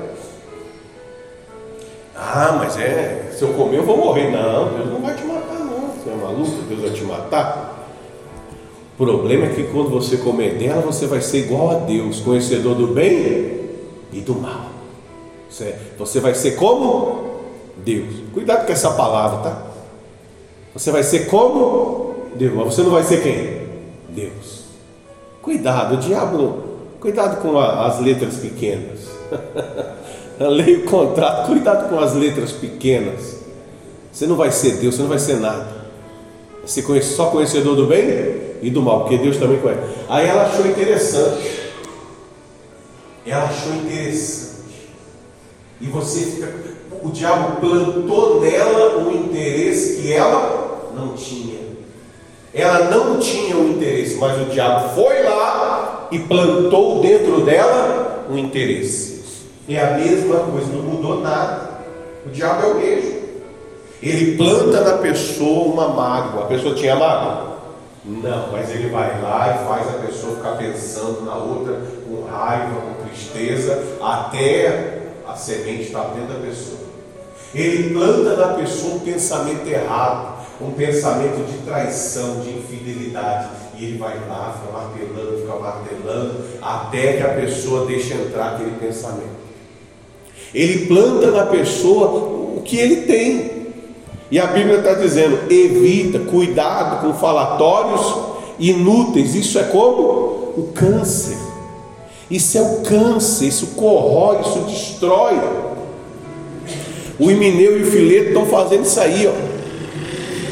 Ah, 2.14 2.54
mas 2.56 2.78
é, 2.78 3.32
se 3.32 3.42
eu 3.42 3.48
comer 3.48 3.78
eu 3.78 3.84
vou 3.84 3.96
morrer. 3.96 4.30
Não, 4.30 4.68
Deus 4.74 4.90
não 4.92 5.00
vai 5.00 5.16
te 5.16 5.24
matar, 5.24 5.58
não. 5.58 5.90
Você 5.90 6.08
é 6.08 6.14
maluco? 6.14 6.62
Deus 6.68 6.80
vai 6.82 6.90
te 6.90 7.02
matar? 7.02 7.88
O 8.96 9.04
problema 9.04 9.46
é 9.46 9.48
que 9.48 9.64
quando 9.64 9.90
você 9.90 10.18
comer 10.18 10.54
dela, 10.54 10.82
você 10.82 11.06
vai 11.06 11.20
ser 11.20 11.38
igual 11.38 11.70
a 11.72 11.74
Deus, 11.80 12.20
conhecedor 12.20 12.76
do 12.76 12.86
bem 12.86 13.60
e 14.12 14.20
do 14.20 14.36
mal. 14.36 14.77
Você 15.98 16.20
vai 16.20 16.34
ser 16.34 16.52
como 16.52 17.40
Deus. 17.78 18.14
Cuidado 18.32 18.66
com 18.66 18.72
essa 18.72 18.90
palavra, 18.92 19.50
tá? 19.50 19.62
Você 20.74 20.90
vai 20.90 21.02
ser 21.02 21.26
como 21.26 22.14
Deus, 22.34 22.54
mas 22.54 22.74
você 22.74 22.82
não 22.82 22.90
vai 22.90 23.02
ser 23.02 23.22
quem? 23.22 23.68
Deus. 24.10 24.64
Cuidado, 25.42 25.94
o 25.94 25.98
diabo, 25.98 26.62
cuidado 27.00 27.40
com 27.40 27.58
a, 27.58 27.86
as 27.86 28.00
letras 28.00 28.36
pequenas. 28.36 29.00
Leia 30.38 30.78
o 30.78 30.84
contrato, 30.84 31.46
cuidado 31.46 31.88
com 31.88 31.98
as 31.98 32.14
letras 32.14 32.52
pequenas. 32.52 33.38
Você 34.12 34.26
não 34.26 34.36
vai 34.36 34.52
ser 34.52 34.76
Deus, 34.76 34.94
você 34.94 35.02
não 35.02 35.08
vai 35.08 35.18
ser 35.18 35.36
nada. 35.36 35.78
Você 36.64 36.82
conhece, 36.82 37.14
só 37.14 37.26
conhecedor 37.26 37.74
do 37.74 37.86
bem 37.86 38.58
e 38.60 38.70
do 38.70 38.82
mal, 38.82 39.00
porque 39.00 39.16
Deus 39.16 39.36
também 39.36 39.58
conhece. 39.58 39.80
Aí 40.08 40.26
ela 40.26 40.42
achou 40.42 40.66
interessante. 40.66 41.72
Ela 43.26 43.44
achou 43.44 43.74
interessante. 43.74 44.57
E 45.80 45.86
você 45.86 46.20
fica. 46.20 46.52
O 47.02 47.10
diabo 47.10 47.60
plantou 47.60 48.40
nela 48.40 48.98
um 48.98 49.12
interesse 49.12 50.02
que 50.02 50.12
ela 50.12 50.90
não 50.96 51.14
tinha. 51.14 51.58
Ela 52.52 52.90
não 52.90 53.18
tinha 53.18 53.56
um 53.56 53.70
interesse, 53.70 54.16
mas 54.16 54.40
o 54.40 54.46
diabo 54.46 54.94
foi 54.94 55.22
lá 55.22 56.08
e 56.10 56.18
plantou 56.18 57.00
dentro 57.00 57.42
dela 57.42 58.26
um 58.28 58.36
interesse. 58.36 59.18
É 59.68 59.78
a 59.78 59.98
mesma 59.98 60.40
coisa, 60.40 60.72
não 60.72 60.82
mudou 60.82 61.20
nada. 61.20 61.68
O 62.26 62.30
diabo 62.30 62.62
é 62.62 62.66
o 62.66 62.74
mesmo. 62.74 63.18
Ele 64.02 64.36
planta 64.36 64.80
na 64.80 64.98
pessoa 64.98 65.72
uma 65.72 65.88
mágoa. 65.88 66.44
A 66.44 66.46
pessoa 66.46 66.74
tinha 66.74 66.96
mágoa? 66.96 67.58
Não, 68.04 68.52
mas 68.52 68.70
ele 68.70 68.88
vai 68.88 69.20
lá 69.20 69.54
e 69.54 69.68
faz 69.68 69.88
a 69.88 70.06
pessoa 70.06 70.36
ficar 70.36 70.52
pensando 70.52 71.22
na 71.26 71.34
outra 71.34 71.78
com 72.06 72.24
raiva, 72.24 72.80
com 72.80 73.06
tristeza, 73.06 73.82
até 74.00 74.97
a 75.28 75.36
semente 75.36 75.82
estar 75.82 76.04
dentro 76.14 76.34
da 76.34 76.40
pessoa. 76.40 76.88
Ele 77.54 77.94
planta 77.94 78.36
na 78.36 78.54
pessoa 78.54 78.94
um 78.94 79.00
pensamento 79.00 79.66
errado, 79.66 80.38
um 80.60 80.72
pensamento 80.72 81.46
de 81.50 81.58
traição, 81.58 82.40
de 82.40 82.50
infidelidade. 82.50 83.48
E 83.78 83.84
ele 83.84 83.98
vai 83.98 84.18
lá, 84.28 84.58
fica 84.58 84.72
martelando, 84.72 85.38
fica 85.38 85.54
martelando, 85.54 86.44
até 86.60 87.12
que 87.12 87.22
a 87.22 87.34
pessoa 87.34 87.86
deixe 87.86 88.12
entrar 88.12 88.54
aquele 88.54 88.72
pensamento. 88.72 89.38
Ele 90.52 90.86
planta 90.86 91.30
na 91.30 91.46
pessoa 91.46 92.08
o 92.56 92.62
que 92.64 92.76
ele 92.76 93.02
tem, 93.02 93.58
e 94.30 94.38
a 94.38 94.46
Bíblia 94.46 94.78
está 94.78 94.94
dizendo: 94.94 95.50
evita, 95.50 96.18
cuidado 96.20 97.00
com 97.00 97.14
falatórios 97.14 98.14
inúteis. 98.58 99.34
Isso 99.34 99.58
é 99.58 99.64
como 99.64 100.02
o 100.56 100.72
câncer. 100.74 101.47
Isso 102.30 102.58
é 102.58 102.62
o 102.62 102.80
câncer, 102.82 103.46
isso 103.46 103.68
corrói, 103.68 104.40
isso 104.42 104.58
destrói. 104.60 105.40
O 107.18 107.30
Himeneu 107.30 107.78
e 107.78 107.82
o 107.82 107.90
Fileto 107.90 108.28
estão 108.28 108.46
fazendo 108.46 108.84
isso 108.84 109.00
aí, 109.00 109.26
ó. 109.26 109.32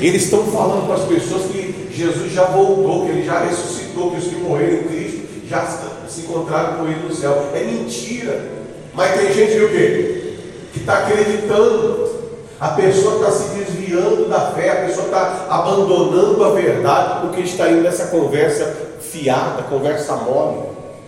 Eles 0.00 0.24
estão 0.24 0.44
falando 0.44 0.86
para 0.86 0.96
as 0.96 1.04
pessoas 1.04 1.44
que 1.44 1.88
Jesus 1.92 2.32
já 2.32 2.44
voltou, 2.44 3.06
que 3.06 3.12
ele 3.12 3.24
já 3.24 3.40
ressuscitou, 3.40 4.10
que 4.10 4.18
os 4.18 4.24
que 4.24 4.36
morreram 4.36 4.80
em 4.80 4.84
Cristo 4.84 5.26
já 5.48 5.64
se 6.08 6.20
encontraram 6.22 6.78
com 6.78 6.84
ele 6.86 7.08
no 7.08 7.14
céu. 7.14 7.50
É 7.54 7.62
mentira. 7.62 8.50
Mas 8.94 9.20
tem 9.20 9.32
gente 9.32 9.62
o 9.62 9.68
quê? 9.68 10.34
Que 10.72 10.80
está 10.80 10.98
acreditando. 10.98 12.16
A 12.58 12.68
pessoa 12.68 13.16
está 13.16 13.30
se 13.30 13.54
desviando 13.54 14.28
da 14.30 14.52
fé, 14.52 14.70
a 14.70 14.86
pessoa 14.86 15.06
está 15.06 15.46
abandonando 15.50 16.42
a 16.42 16.50
verdade 16.52 17.20
porque 17.20 17.42
está 17.42 17.70
indo 17.70 17.82
nessa 17.82 18.06
conversa 18.06 18.74
fiada, 18.98 19.62
conversa 19.64 20.16
mole, 20.16 20.62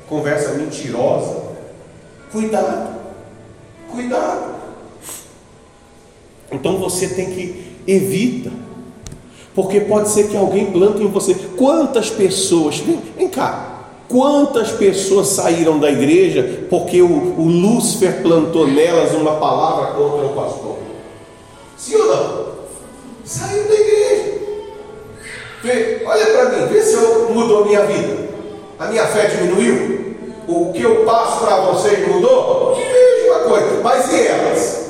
conversa 0.08 0.54
mentirosa. 0.54 1.48
Cuidado, 2.32 2.98
cuidado. 3.90 4.54
Então 6.50 6.78
você 6.78 7.08
tem 7.08 7.30
que 7.30 7.76
evita, 7.86 8.50
porque 9.54 9.80
pode 9.80 10.08
ser 10.10 10.28
que 10.28 10.36
alguém 10.36 10.70
plante 10.70 11.02
em 11.02 11.08
você. 11.08 11.34
Quantas 11.56 12.10
pessoas, 12.10 12.78
vem, 12.78 13.00
vem 13.16 13.28
cá, 13.28 13.86
quantas 14.08 14.72
pessoas 14.72 15.28
saíram 15.28 15.78
da 15.78 15.90
igreja 15.90 16.66
porque 16.70 17.02
o, 17.02 17.06
o 17.38 17.46
Lúcifer 17.46 18.22
plantou 18.22 18.66
nelas 18.66 19.12
uma 19.12 19.36
palavra 19.36 19.92
contra 19.92 20.26
o 20.26 20.34
pastor? 20.34 20.78
Sim 21.76 21.96
ou 21.96 22.06
não? 22.06 22.48
Saiu 23.24 23.68
da 23.68 23.74
igreja. 23.74 24.38
Vê, 25.62 26.02
olha 26.06 26.26
para 26.26 26.48
mim, 26.50 26.66
vê 26.66 26.80
se 26.80 26.94
eu 26.94 27.30
mudou 27.30 27.64
a 27.64 27.66
minha 27.66 27.84
vida. 27.84 28.28
A 28.78 28.86
minha 28.86 29.06
fé 29.06 29.26
diminuiu? 29.26 29.97
O 30.48 30.72
que 30.72 30.80
eu 30.80 31.04
passo 31.04 31.44
para 31.44 31.61
vocês 31.61 32.08
mudou? 32.08 32.74
Mesma 32.74 33.40
coisa. 33.40 33.80
Mas 33.82 34.11
e 34.11 34.26
elas? 34.26 34.88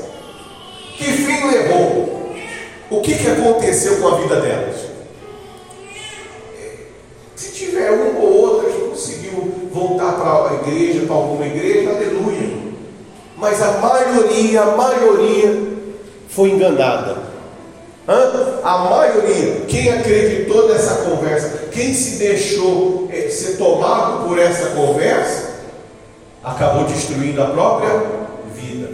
Que 0.96 1.04
fim 1.04 1.50
levou? 1.50 2.36
O 2.88 3.00
que, 3.00 3.12
que 3.12 3.28
aconteceu 3.28 3.96
com 3.96 4.06
a 4.06 4.14
vida 4.18 4.40
delas? 4.40 4.76
Se 7.34 7.50
tiver 7.50 7.90
um 7.90 8.20
ou 8.20 8.32
outra 8.32 8.70
que 8.70 8.80
conseguiu 8.82 9.52
voltar 9.72 10.12
para 10.12 10.50
a 10.50 10.54
igreja, 10.54 11.06
para 11.06 11.16
alguma 11.16 11.46
igreja, 11.46 11.90
aleluia. 11.90 12.56
Mas 13.36 13.60
a 13.60 13.72
maioria, 13.78 14.62
a 14.62 14.76
maioria 14.76 15.60
foi 16.28 16.50
enganada. 16.50 17.16
Hã? 18.08 18.60
A 18.62 18.78
maioria, 18.78 19.62
quem 19.66 19.90
acreditou 19.90 20.68
nessa 20.68 21.02
conversa, 21.02 21.68
quem 21.70 21.92
se 21.92 22.18
deixou 22.18 23.08
é, 23.12 23.28
ser 23.28 23.58
tomado 23.58 24.26
por 24.26 24.38
essa 24.38 24.70
conversa, 24.70 25.47
acabou 26.42 26.84
destruindo 26.84 27.42
a 27.42 27.46
própria 27.46 27.90
vida. 28.54 28.90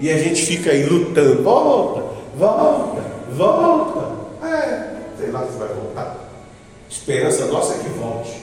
E 0.00 0.10
a 0.10 0.18
gente 0.18 0.44
fica 0.44 0.70
aí 0.70 0.84
lutando, 0.84 1.42
volta, 1.42 2.02
volta, 2.36 3.02
volta. 3.32 4.46
É, 4.46 4.90
sei 5.18 5.30
lá 5.30 5.46
se 5.46 5.58
vai 5.58 5.68
voltar. 5.68 6.16
Esperança 6.88 7.46
nossa 7.46 7.74
é 7.74 7.78
que 7.78 7.88
volte, 7.90 8.42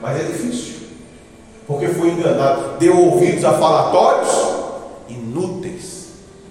mas 0.00 0.20
é 0.20 0.24
difícil, 0.24 0.74
porque 1.66 1.88
foi 1.88 2.10
enganado, 2.10 2.78
deu 2.78 2.96
ouvidos 2.96 3.44
a 3.44 3.54
falatórios 3.54 4.60
inúteis 5.08 6.00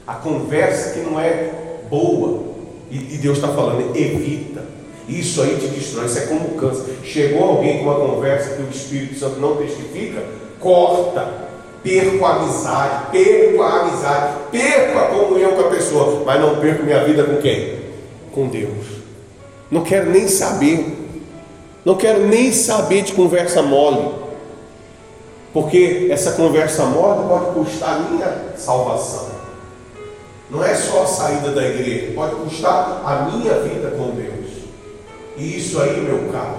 a 0.06 0.16
conversa 0.16 0.92
que 0.92 1.00
não 1.00 1.20
é 1.20 1.52
boa. 1.90 2.50
E, 2.90 3.18
Deus 3.18 3.38
está 3.38 3.50
falando, 3.50 3.96
evita. 3.96 4.66
Isso 5.08 5.42
aí 5.42 5.58
te 5.58 5.68
destrói, 5.68 6.06
isso 6.06 6.18
é 6.18 6.26
como 6.26 6.56
câncer. 6.56 6.98
Chegou 7.04 7.44
alguém 7.44 7.80
com 7.80 7.86
uma 7.86 7.96
conversa 7.96 8.56
que 8.56 8.64
o 8.64 8.70
Espírito 8.70 9.20
Santo 9.20 9.40
não 9.40 9.58
testifica, 9.58 10.24
corta. 10.60 11.49
Perco 11.82 12.26
a 12.26 12.36
amizade, 12.36 13.12
perco 13.12 13.62
a 13.62 13.80
amizade, 13.80 14.34
perco 14.51 14.99
a 14.99 15.03
comunhão 15.03 15.53
com 15.53 15.62
a 15.62 15.70
pessoa, 15.70 16.24
mas 16.26 16.41
não 16.41 16.57
perco 16.57 16.84
minha 16.84 17.05
vida 17.05 17.24
com 17.24 17.38
quem? 17.38 17.80
Com 18.34 18.47
Deus. 18.47 18.86
Não 19.72 19.82
quero 19.82 20.10
nem 20.10 20.28
saber, 20.28 20.97
não 21.86 21.95
quero 21.95 22.28
nem 22.28 22.51
saber 22.51 23.03
de 23.03 23.14
conversa 23.14 23.62
mole, 23.62 24.14
porque 25.53 26.10
essa 26.12 26.34
conversa 26.34 26.84
mole 26.84 27.30
pode 27.30 27.53
custar 27.53 27.95
a 27.95 27.99
minha 27.99 28.53
salvação. 28.57 29.30
Não 30.49 30.64
é 30.64 30.76
só 30.76 31.03
a 31.03 31.07
saída 31.07 31.51
da 31.51 31.66
igreja, 31.66 32.12
pode 32.14 32.36
custar 32.36 33.01
a 33.05 33.30
minha 33.32 33.53
vida 33.62 33.91
com 33.91 34.10
Deus. 34.10 34.49
E 35.38 35.57
isso 35.57 35.80
aí, 35.80 36.01
meu 36.01 36.30
caro, 36.32 36.59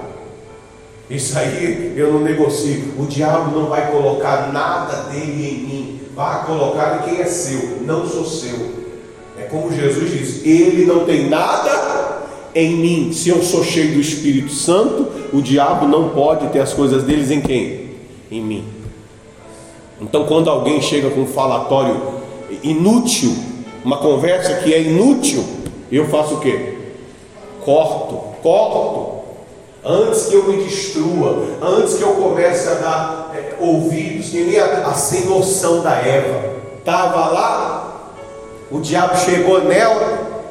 isso 1.11 1.37
aí 1.37 1.93
eu 1.97 2.13
não 2.13 2.21
negocio. 2.21 2.95
O 2.97 3.05
diabo 3.05 3.59
não 3.59 3.69
vai 3.69 3.91
colocar 3.91 4.53
nada 4.53 5.11
dele 5.11 5.49
em 5.49 5.67
mim. 5.67 6.01
Vai 6.15 6.47
colocar 6.47 7.01
em 7.01 7.11
quem 7.11 7.21
é 7.21 7.27
seu. 7.27 7.81
Não 7.83 8.07
sou 8.07 8.25
seu. 8.25 8.81
É 9.37 9.43
como 9.43 9.73
Jesus 9.73 10.11
diz: 10.11 10.47
Ele 10.47 10.87
não 10.87 11.05
tem 11.05 11.29
nada 11.29 12.23
em 12.55 12.77
mim. 12.77 13.13
Se 13.13 13.29
eu 13.29 13.43
sou 13.43 13.65
cheio 13.65 13.95
do 13.95 14.01
Espírito 14.01 14.53
Santo, 14.53 15.09
o 15.33 15.43
diabo 15.43 15.89
não 15.89 16.11
pode 16.11 16.47
ter 16.49 16.61
as 16.61 16.73
coisas 16.73 17.03
deles 17.03 17.31
em 17.31 17.41
quem? 17.41 17.91
Em 18.31 18.41
mim. 18.41 18.65
Então, 20.01 20.25
quando 20.27 20.49
alguém 20.49 20.81
chega 20.81 21.11
com 21.11 21.23
um 21.23 21.27
falatório 21.27 22.21
inútil, 22.63 23.35
uma 23.85 23.99
conversa 23.99 24.55
que 24.55 24.73
é 24.73 24.81
inútil, 24.81 25.45
eu 25.91 26.09
faço 26.09 26.35
o 26.35 26.41
quê? 26.41 26.75
Corto 27.65 28.31
corto, 28.43 29.20
antes 29.85 30.27
que 30.27 30.35
eu 30.35 30.45
me 30.45 30.63
destrua, 30.65 31.45
antes 31.63 31.95
que 31.95 32.03
eu 32.03 32.15
comece 32.15 32.69
a 32.69 32.75
dar 32.75 33.33
é, 33.35 33.57
ouvidos, 33.61 34.29
que 34.29 34.43
nem 34.43 34.59
a, 34.59 34.89
a 34.89 34.95
sem 34.95 35.27
noção 35.27 35.83
da 35.83 35.93
Eva. 35.93 36.51
Estava 36.79 37.29
lá, 37.29 38.13
o 38.71 38.81
diabo 38.81 39.17
chegou 39.17 39.65
nela 39.65 40.43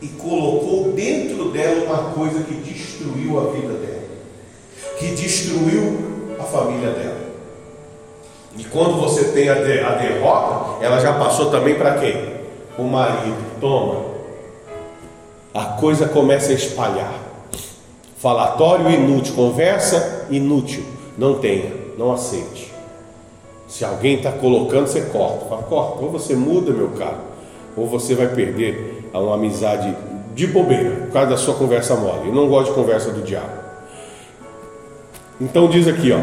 e 0.00 0.08
colocou 0.08 0.92
dentro 0.92 1.50
dela 1.50 1.84
uma 1.84 2.10
coisa 2.12 2.42
que 2.42 2.54
destruiu 2.54 3.40
a 3.40 3.52
vida 3.52 3.74
dela, 3.74 4.02
que 4.98 5.06
destruiu 5.08 6.36
a 6.38 6.42
família 6.42 6.90
dela. 6.90 7.24
E 8.56 8.64
quando 8.64 9.00
você 9.00 9.24
tem 9.24 9.48
a, 9.48 9.54
de, 9.54 9.80
a 9.80 9.90
derrota, 9.90 10.84
ela 10.84 11.00
já 11.00 11.12
passou 11.14 11.50
também 11.50 11.74
para 11.74 11.94
quem? 11.94 12.34
O 12.78 12.84
marido. 12.84 13.36
Toma, 13.60 14.04
a 15.52 15.64
coisa 15.80 16.08
começa 16.08 16.50
a 16.50 16.54
espalhar. 16.54 17.23
Falatório 18.24 18.90
inútil, 18.90 19.34
conversa 19.34 20.26
inútil. 20.30 20.82
Não 21.18 21.34
tenha, 21.34 21.70
não 21.98 22.10
aceite. 22.10 22.72
Se 23.68 23.84
alguém 23.84 24.16
está 24.16 24.32
colocando, 24.32 24.86
você 24.86 25.02
corta. 25.02 25.44
Fala, 25.44 25.62
corta. 25.64 26.02
Ou 26.02 26.10
você 26.10 26.34
muda, 26.34 26.72
meu 26.72 26.88
caro, 26.92 27.18
ou 27.76 27.86
você 27.86 28.14
vai 28.14 28.28
perder 28.28 29.10
uma 29.12 29.34
amizade 29.34 29.94
de 30.34 30.46
bobeira, 30.46 31.02
por 31.02 31.12
causa 31.12 31.30
da 31.32 31.36
sua 31.36 31.52
conversa 31.52 31.96
mole. 31.96 32.28
Eu 32.28 32.34
não 32.34 32.48
gosto 32.48 32.70
de 32.70 32.74
conversa 32.74 33.10
do 33.10 33.20
diabo. 33.20 33.62
Então 35.38 35.68
diz 35.68 35.86
aqui, 35.86 36.10
ó. 36.10 36.20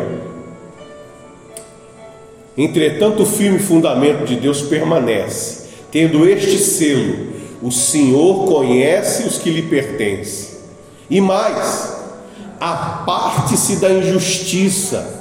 Entretanto, 2.58 3.22
o 3.22 3.28
firme 3.28 3.60
fundamento 3.60 4.26
de 4.26 4.38
Deus 4.38 4.64
permanece, 4.64 5.68
tendo 5.92 6.28
este 6.28 6.58
selo 6.58 7.30
o 7.62 7.72
Senhor 7.72 8.48
conhece 8.48 9.22
os 9.28 9.38
que 9.38 9.52
lhe 9.52 9.62
pertencem. 9.62 10.51
E 11.12 11.20
mais, 11.20 11.94
aparte-se 12.58 13.82
da 13.82 13.92
injustiça 13.92 15.20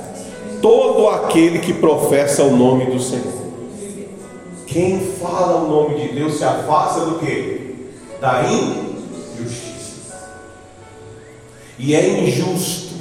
todo 0.63 1.09
aquele 1.09 1.59
que 1.59 1.73
professa 1.73 2.45
o 2.45 2.57
nome 2.57 2.87
do 2.87 3.01
Senhor. 3.01 3.41
Quem 4.69 5.01
fala 5.21 5.65
o 5.65 5.69
nome 5.69 6.01
de 6.01 6.15
Deus 6.15 6.39
se 6.39 6.45
afasta 6.45 7.01
do 7.07 7.19
que? 7.19 7.89
Da 8.21 8.45
injustiça. 8.45 10.15
E 11.77 11.93
é 11.93 12.23
injusto 12.23 12.95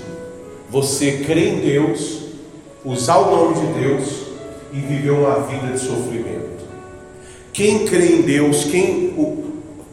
você 0.71 1.11
crer 1.27 1.57
em 1.57 1.59
Deus, 1.59 2.21
usar 2.83 3.17
o 3.19 3.35
nome 3.35 3.53
de 3.53 3.79
Deus 3.79 4.09
e 4.73 4.79
viver 4.79 5.11
uma 5.11 5.41
vida 5.41 5.67
de 5.73 5.79
sofrimento. 5.79 6.65
Quem 7.53 7.85
crê 7.85 8.15
em 8.15 8.21
Deus, 8.23 8.63
quem 8.63 9.13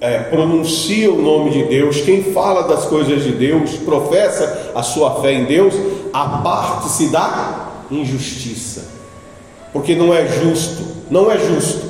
é, 0.00 0.18
pronuncia 0.18 1.10
o 1.10 1.20
nome 1.20 1.50
de 1.50 1.64
Deus, 1.64 2.00
quem 2.02 2.22
fala 2.32 2.68
das 2.68 2.84
coisas 2.84 3.22
de 3.22 3.32
Deus, 3.32 3.76
professa 3.76 4.72
a 4.74 4.82
sua 4.82 5.22
fé 5.22 5.32
em 5.32 5.44
Deus, 5.44 5.74
aparte-se 6.12 7.08
da 7.08 7.70
injustiça, 7.90 8.88
porque 9.72 9.94
não 9.94 10.12
é 10.12 10.26
justo, 10.26 10.82
não 11.10 11.30
é 11.30 11.38
justo 11.38 11.86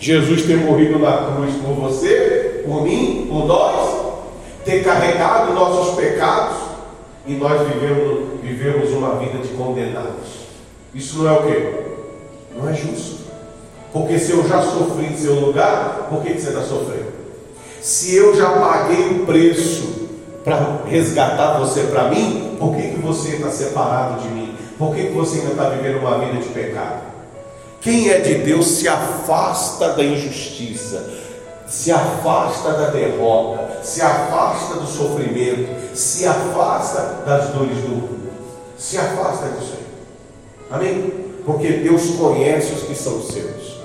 Jesus 0.00 0.46
ter 0.46 0.56
morrido 0.56 0.98
na 0.98 1.32
cruz 1.32 1.54
por 1.56 1.74
você, 1.74 2.62
por 2.64 2.82
mim, 2.82 3.26
por 3.28 3.44
nós, 3.44 4.16
ter 4.64 4.82
carregado 4.82 5.52
nossos 5.52 5.94
pecados 5.94 6.56
e 7.26 7.34
nós 7.34 7.68
vivemos, 7.68 8.40
vivemos 8.42 8.90
uma 8.92 9.16
vida 9.16 9.38
de 9.38 9.48
condenados. 9.48 10.40
Isso 10.94 11.18
não 11.18 11.28
é 11.28 11.32
o 11.32 11.42
que? 11.42 12.56
Não 12.56 12.68
é 12.70 12.72
justo. 12.72 13.20
Porque 13.92 14.18
se 14.18 14.32
eu 14.32 14.48
já 14.48 14.62
sofri 14.62 15.06
em 15.06 15.16
seu 15.16 15.34
lugar, 15.34 16.06
por 16.08 16.22
que, 16.22 16.32
que 16.32 16.40
você 16.40 16.48
está 16.48 16.62
sofrendo? 16.62 17.19
Se 17.80 18.14
eu 18.14 18.36
já 18.36 18.50
paguei 18.50 19.08
o 19.10 19.26
preço 19.26 20.08
para 20.44 20.82
resgatar 20.86 21.58
você 21.58 21.84
para 21.84 22.08
mim, 22.08 22.56
por 22.58 22.76
que, 22.76 22.90
que 22.90 22.98
você 22.98 23.36
está 23.36 23.50
separado 23.50 24.22
de 24.22 24.28
mim? 24.28 24.54
Por 24.78 24.94
que, 24.94 25.06
que 25.06 25.12
você 25.12 25.40
ainda 25.40 25.52
está 25.52 25.68
vivendo 25.70 25.98
uma 26.00 26.18
vida 26.18 26.38
de 26.40 26.48
pecado? 26.48 27.02
Quem 27.80 28.10
é 28.10 28.18
de 28.18 28.34
Deus 28.34 28.66
se 28.66 28.88
afasta 28.88 29.94
da 29.94 30.04
injustiça, 30.04 31.08
se 31.66 31.90
afasta 31.90 32.72
da 32.72 32.90
derrota, 32.90 33.82
se 33.82 34.02
afasta 34.02 34.74
do 34.74 34.86
sofrimento, 34.86 35.96
se 35.96 36.26
afasta 36.26 37.22
das 37.24 37.48
dores 37.50 37.78
do 37.78 37.88
mundo, 37.88 38.30
se 38.76 38.98
afasta 38.98 39.48
disso 39.48 39.74
aí. 39.78 39.86
Amém? 40.70 41.14
Porque 41.46 41.68
Deus 41.68 42.10
conhece 42.18 42.74
os 42.74 42.82
que 42.82 42.94
são 42.94 43.22
seus. 43.22 43.80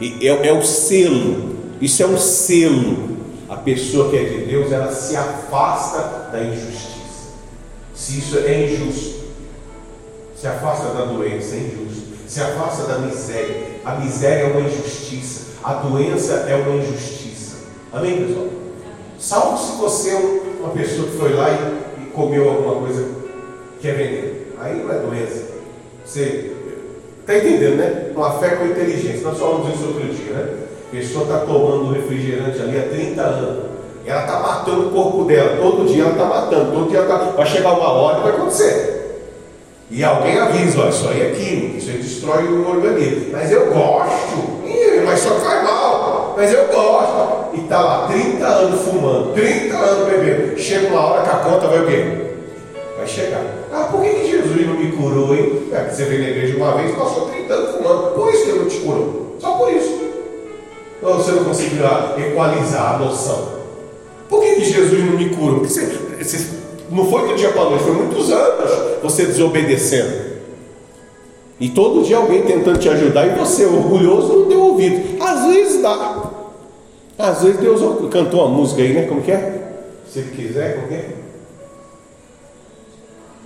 E 0.00 0.28
é, 0.28 0.48
é 0.48 0.52
o 0.52 0.62
selo, 0.62 1.57
isso 1.80 2.02
é 2.02 2.06
um 2.06 2.18
selo. 2.18 3.18
A 3.48 3.56
pessoa 3.56 4.10
que 4.10 4.16
é 4.16 4.24
de 4.24 4.44
Deus, 4.44 4.70
ela 4.70 4.92
se 4.92 5.16
afasta 5.16 6.30
da 6.30 6.42
injustiça. 6.42 7.32
Se 7.94 8.18
isso 8.18 8.38
é 8.38 8.66
injusto, 8.66 9.24
se 10.36 10.46
afasta 10.46 10.88
da 10.92 11.06
doença, 11.06 11.54
é 11.54 11.60
injusto. 11.60 12.08
Se 12.26 12.40
afasta 12.40 12.82
da 12.84 12.98
miséria. 12.98 13.80
A 13.84 13.94
miséria 13.94 14.42
é 14.42 14.46
uma 14.46 14.60
injustiça. 14.60 15.46
A 15.64 15.74
doença 15.74 16.32
é 16.48 16.56
uma 16.56 16.76
injustiça. 16.76 17.56
Amém, 17.92 18.26
pessoal? 18.26 18.48
Salvo 19.18 19.58
se 19.58 19.78
você 19.78 20.10
é 20.10 20.40
uma 20.60 20.70
pessoa 20.70 21.08
que 21.08 21.16
foi 21.16 21.32
lá 21.32 21.48
e, 21.50 22.02
e 22.02 22.10
comeu 22.10 22.50
alguma 22.50 22.86
coisa 22.86 23.08
que 23.80 23.88
é 23.88 23.92
veneno. 23.92 24.34
Aí 24.60 24.82
não 24.82 24.92
é 24.92 24.98
doença. 24.98 25.44
Você 26.04 26.58
Está 27.28 27.36
entendendo, 27.46 27.76
né? 27.76 28.10
Uma 28.16 28.38
fé 28.38 28.56
com 28.56 28.64
inteligência. 28.64 29.20
Nós 29.20 29.38
falamos 29.38 29.74
isso 29.74 29.86
outro 29.86 30.02
dia, 30.02 30.32
né? 30.32 30.54
Pessoa 30.90 31.24
está 31.24 31.38
tomando 31.40 31.92
refrigerante 31.92 32.60
ali 32.60 32.78
há 32.78 32.88
30 32.88 33.20
anos. 33.20 33.64
Ela 34.06 34.20
está 34.22 34.40
matando 34.40 34.88
o 34.88 34.90
corpo 34.90 35.24
dela. 35.24 35.58
Todo 35.60 35.86
dia 35.86 36.02
ela 36.02 36.12
está 36.12 36.24
matando. 36.24 36.72
Todo 36.72 36.88
dia 36.88 37.02
tá... 37.02 37.16
vai 37.36 37.46
chegar 37.46 37.72
uma 37.72 37.90
hora 37.90 38.18
e 38.18 38.22
vai 38.22 38.32
acontecer. 38.32 38.98
E 39.90 40.04
alguém 40.04 40.38
avisa, 40.38 40.80
olha, 40.80 40.90
isso 40.90 41.08
aí 41.08 41.22
é 41.22 41.30
químico, 41.30 41.78
isso 41.78 41.90
aí 41.90 41.96
destrói 41.96 42.44
o 42.44 42.68
organismo. 42.68 43.32
Mas 43.32 43.50
eu 43.50 43.66
gosto. 43.72 44.66
Ih, 44.66 45.02
mas 45.04 45.20
só 45.20 45.30
faz 45.30 45.62
mal. 45.62 46.34
Mas 46.36 46.52
eu 46.52 46.66
gosto. 46.68 47.54
E 47.54 47.60
está 47.60 47.80
lá 47.80 48.06
30 48.06 48.46
anos 48.46 48.80
fumando, 48.82 49.32
30 49.34 49.76
anos 49.76 50.08
bebendo. 50.08 50.58
Chega 50.58 50.88
uma 50.88 51.00
hora 51.00 51.22
que 51.22 51.30
a 51.30 51.38
conta 51.38 51.68
vai 51.68 51.80
o 51.80 51.86
quê? 51.86 52.04
Vai 52.98 53.06
chegar. 53.06 53.42
Ah, 53.72 53.88
por 53.90 54.02
que, 54.02 54.10
que 54.10 54.30
Jesus 54.30 54.66
não 54.66 54.74
me 54.74 54.92
curou, 54.92 55.34
hein? 55.34 55.68
É, 55.72 55.84
você 55.84 56.04
veio 56.04 56.22
na 56.22 56.28
igreja 56.30 56.56
uma 56.56 56.76
vez, 56.76 56.94
passou 56.94 57.26
30 57.28 57.54
anos 57.54 57.76
fumando. 57.76 58.14
Por 58.14 58.32
isso 58.32 58.44
que 58.44 58.50
ele 58.50 58.58
não 58.58 58.68
te 58.68 58.78
curou. 58.78 59.36
Só 59.38 59.52
por 59.52 59.72
isso. 59.72 60.07
Então 60.98 61.14
você 61.14 61.32
não 61.32 61.44
conseguiu 61.44 61.84
equalizar 62.18 62.94
a 62.94 62.98
noção. 62.98 63.58
Por 64.28 64.42
que, 64.42 64.56
que 64.56 64.64
Jesus 64.64 65.04
não 65.04 65.12
me 65.12 65.30
curou? 65.30 65.60
Porque 65.60 65.72
você, 65.72 65.86
você, 66.20 66.58
não 66.90 67.08
foi 67.08 67.28
do 67.28 67.36
dia 67.36 67.50
para 67.50 67.62
a 67.62 67.70
noite, 67.70 67.84
foi 67.84 67.92
muitos 67.92 68.30
anos 68.30 69.00
você 69.02 69.24
desobedecendo. 69.26 70.28
E 71.60 71.70
todo 71.70 72.04
dia 72.04 72.16
alguém 72.16 72.42
tentando 72.42 72.78
te 72.78 72.88
ajudar 72.88 73.26
e 73.26 73.38
você, 73.38 73.64
orgulhoso, 73.64 74.40
não 74.40 74.48
deu 74.48 74.60
ouvido. 74.60 75.22
Às 75.22 75.46
vezes 75.46 75.82
dá. 75.82 76.30
Às 77.18 77.42
vezes 77.42 77.60
Deus 77.60 77.80
cantou 78.10 78.46
uma 78.46 78.56
música 78.56 78.82
aí, 78.82 78.92
né? 78.92 79.06
Como 79.06 79.22
que 79.22 79.32
é? 79.32 79.72
Se 80.08 80.20
ele 80.20 80.30
quiser, 80.30 80.76
como 80.76 80.88
que 80.88 80.94
é? 80.94 81.16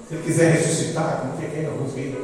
Se 0.09 0.15
ele 0.15 0.23
quiser 0.25 0.53
ressuscitar, 0.53 1.21
como 1.23 1.37
que 1.39 1.45
é 1.45 1.67
a 1.67 1.71
música 1.71 2.01
aí? 2.01 2.15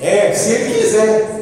É, 0.00 0.32
se 0.32 0.52
ele 0.52 0.74
quiser 0.74 1.36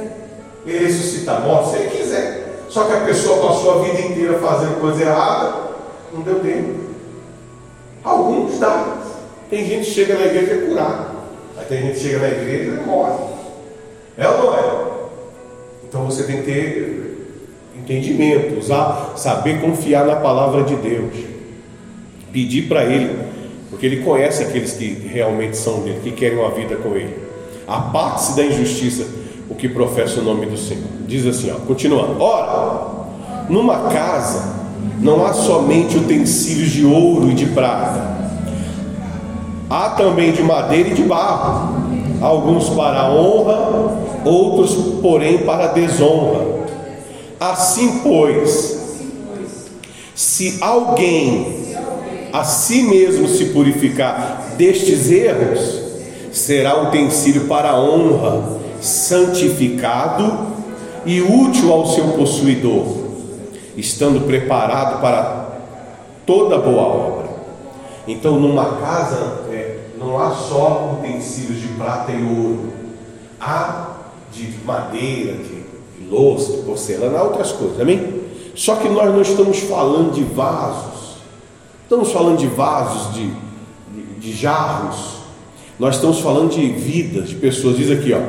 ele 0.67 0.87
ressuscitar 0.87 1.43
morto, 1.43 1.71
se 1.71 1.77
ele 1.77 1.91
quiser. 1.91 2.45
Só 2.69 2.85
que 2.85 2.93
a 2.93 3.01
pessoa 3.01 3.49
passou 3.49 3.81
a 3.81 3.85
vida 3.85 4.01
inteira 4.01 4.39
fazendo 4.39 4.81
coisa 4.81 5.03
errada, 5.03 5.55
não 6.13 6.23
deu 6.23 6.41
tempo. 6.41 6.81
Alguns 8.03 8.59
dá. 8.59 8.99
Tem 9.51 9.65
gente 9.65 9.85
que 9.85 9.93
chega 9.93 10.15
na 10.15 10.27
igreja 10.27 10.55
e 10.55 10.65
é 10.65 10.67
curado. 10.67 11.07
Aí 11.57 11.65
tem 11.67 11.83
gente 11.83 11.95
que 11.95 12.01
chega 12.01 12.19
na 12.19 12.29
igreja 12.29 12.71
e 12.73 12.87
morre. 12.87 13.25
É 14.17 14.29
ou 14.29 14.39
não 14.39 14.55
é? 14.55 14.85
Então 15.85 16.05
você 16.07 16.25
tem 16.25 16.39
que 16.39 16.43
ter 16.43 17.29
entendimento, 17.77 18.59
usar, 18.59 19.13
saber 19.17 19.61
confiar 19.61 20.07
na 20.07 20.17
palavra 20.17 20.65
de 20.65 20.77
Deus. 20.77 21.15
Pedir 22.33 22.63
para 22.63 22.85
Ele, 22.85 23.17
porque 23.71 23.87
Ele 23.87 24.03
conhece 24.03 24.43
aqueles 24.43 24.73
que 24.73 24.87
realmente 25.07 25.57
são 25.57 25.83
dele, 25.83 26.01
que 26.03 26.11
querem 26.11 26.39
uma 26.39 26.51
vida 26.51 26.77
com 26.77 26.97
Ele. 26.97 27.24
Aparte-se 27.67 28.37
da 28.37 28.45
injustiça 28.45 29.07
o 29.49 29.55
que 29.55 29.69
professa 29.69 30.21
o 30.21 30.25
nome 30.25 30.47
do 30.47 30.57
Senhor. 30.57 30.85
Diz 31.07 31.27
assim, 31.27 31.51
ó, 31.51 31.55
continuando. 31.67 32.21
Ora, 32.21 33.07
numa 33.49 33.91
casa 33.91 34.55
não 35.01 35.25
há 35.25 35.33
somente 35.33 35.99
utensílios 35.99 36.71
de 36.71 36.85
ouro 36.85 37.31
e 37.31 37.35
de 37.35 37.47
prata, 37.47 38.15
há 39.69 39.91
também 39.91 40.33
de 40.33 40.43
madeira 40.43 40.91
e 40.91 40.95
de 40.95 41.03
barro, 41.03 41.75
alguns 42.21 42.71
para 42.71 43.01
a 43.01 43.12
honra, 43.12 43.99
outros, 44.25 45.01
porém, 45.03 45.39
para 45.39 45.65
a 45.65 45.69
desonra. 45.69 46.65
Assim, 47.39 48.01
pois, 48.03 48.79
se 50.15 50.59
alguém 50.61 51.65
a 52.33 52.45
si 52.45 52.83
mesmo 52.83 53.29
se 53.29 53.47
purificar 53.47 54.55
destes 54.57 55.11
erros, 55.11 55.84
será 56.35 56.82
utensílio 56.82 57.47
para 57.47 57.70
a 57.70 57.80
honra, 57.80 58.59
santificado 58.80 60.49
e 61.07 61.22
útil 61.22 61.72
ao 61.72 61.87
seu 61.87 62.09
possuidor, 62.09 62.87
estando 63.76 64.26
preparado 64.26 65.01
para 65.01 65.61
toda 66.26 66.59
boa 66.59 66.82
obra. 66.82 67.28
Então, 68.07 68.39
numa 68.39 68.76
casa 68.76 69.45
é, 69.51 69.78
não 69.97 70.18
há 70.18 70.32
só 70.32 70.99
utensílios 70.99 71.61
de 71.61 71.68
prata 71.68 72.11
e 72.11 72.22
ouro, 72.22 72.72
há 73.41 73.91
de 74.32 74.59
madeira, 74.64 75.35
de 75.35 75.64
louça, 76.11 76.53
de 76.53 76.62
porcelana, 76.62 77.18
há 77.18 77.22
outras 77.22 77.53
coisas, 77.53 77.80
amém? 77.80 78.22
Só 78.57 78.76
que 78.76 78.89
nós 78.89 79.07
não 79.12 79.22
estamos 79.22 79.61
falando 79.61 80.12
de 80.12 80.24
vasos, 80.24 81.16
estamos 81.85 82.11
falando 82.12 82.39
de 82.39 82.49
vasos, 82.49 83.14
de, 83.14 83.32
de, 83.93 84.03
de 84.18 84.32
jarros, 84.32 85.14
nós 85.79 85.97
estamos 85.97 86.20
falando 86.20 86.53
de 86.53 86.66
vidas, 86.66 87.31
de 87.31 87.35
pessoas. 87.37 87.77
Diz 87.77 87.91
aqui, 87.91 88.12
ó. 88.12 88.20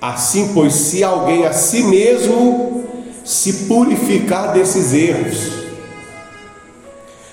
Assim, 0.00 0.52
pois, 0.54 0.72
se 0.74 1.02
alguém 1.02 1.46
a 1.46 1.52
si 1.52 1.82
mesmo 1.82 2.84
se 3.24 3.64
purificar 3.66 4.52
desses 4.52 4.92
erros, 4.92 5.50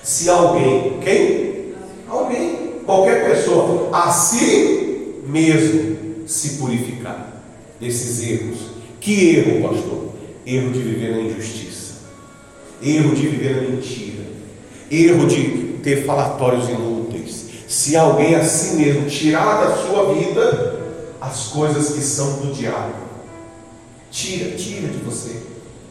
se 0.02 0.28
alguém, 0.28 0.98
quem? 1.02 1.74
Alguém, 2.08 2.80
qualquer 2.84 3.30
pessoa, 3.30 3.90
a 3.92 4.10
si 4.10 5.20
mesmo 5.26 6.26
se 6.26 6.56
purificar 6.56 7.42
desses 7.80 8.22
erros. 8.28 8.58
Que 9.00 9.36
erro, 9.36 9.68
pastor? 9.68 10.14
Erro 10.46 10.70
de 10.72 10.78
viver 10.80 11.12
na 11.12 11.22
injustiça, 11.22 11.94
erro 12.82 13.14
de 13.14 13.28
viver 13.28 13.56
na 13.56 13.62
mentira, 13.62 14.24
erro 14.90 15.26
de 15.26 15.78
ter 15.82 16.04
falatórios 16.04 16.68
inúteis. 16.68 17.03
Se 17.66 17.96
alguém 17.96 18.34
a 18.34 18.44
si 18.44 18.76
mesmo 18.76 19.08
tirar 19.08 19.64
da 19.64 19.76
sua 19.76 20.14
vida 20.14 20.80
as 21.20 21.46
coisas 21.48 21.90
que 21.94 22.00
são 22.00 22.34
do 22.34 22.52
diabo, 22.52 22.94
tira, 24.10 24.56
tira 24.56 24.88
de 24.88 24.98
você, 24.98 25.42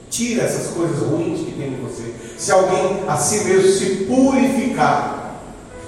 tira 0.10 0.44
essas 0.44 0.74
coisas 0.74 1.00
ruins 1.00 1.40
que 1.40 1.52
tem 1.52 1.70
em 1.70 1.82
você. 1.82 2.14
Se 2.38 2.52
alguém 2.52 3.04
a 3.08 3.18
si 3.18 3.44
mesmo 3.46 3.72
se 3.72 4.06
purificar, 4.06 5.42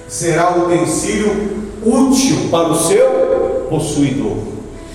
será 0.08 0.56
um 0.56 0.64
utensílio 0.64 1.30
útil 1.84 2.48
para 2.50 2.68
o 2.68 2.74
seu 2.74 3.66
possuidor 3.70 4.38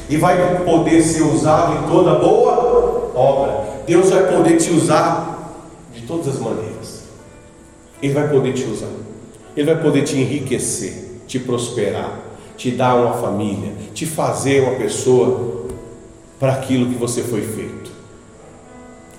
e 0.09 0.17
vai 0.17 0.63
poder 0.65 1.01
ser 1.01 1.23
usado 1.23 1.85
em 1.85 1.89
toda 1.89 2.19
boa 2.19 3.11
obra. 3.15 3.83
Deus 3.87 4.09
vai 4.09 4.35
poder 4.35 4.57
te 4.57 4.71
usar 4.71 5.55
de 5.93 6.01
todas 6.01 6.27
as 6.27 6.39
maneiras. 6.39 7.03
Ele 8.01 8.13
vai 8.13 8.27
poder 8.27 8.53
te 8.53 8.63
usar. 8.65 8.87
Ele 9.55 9.65
vai 9.65 9.81
poder 9.81 10.03
te 10.03 10.17
enriquecer, 10.17 11.21
te 11.27 11.39
prosperar, 11.39 12.19
te 12.57 12.71
dar 12.71 12.95
uma 12.95 13.13
família, 13.13 13.73
te 13.93 14.05
fazer 14.05 14.61
uma 14.61 14.75
pessoa 14.75 15.65
para 16.39 16.53
aquilo 16.53 16.87
que 16.87 16.95
você 16.95 17.21
foi 17.21 17.41
feito. 17.41 17.91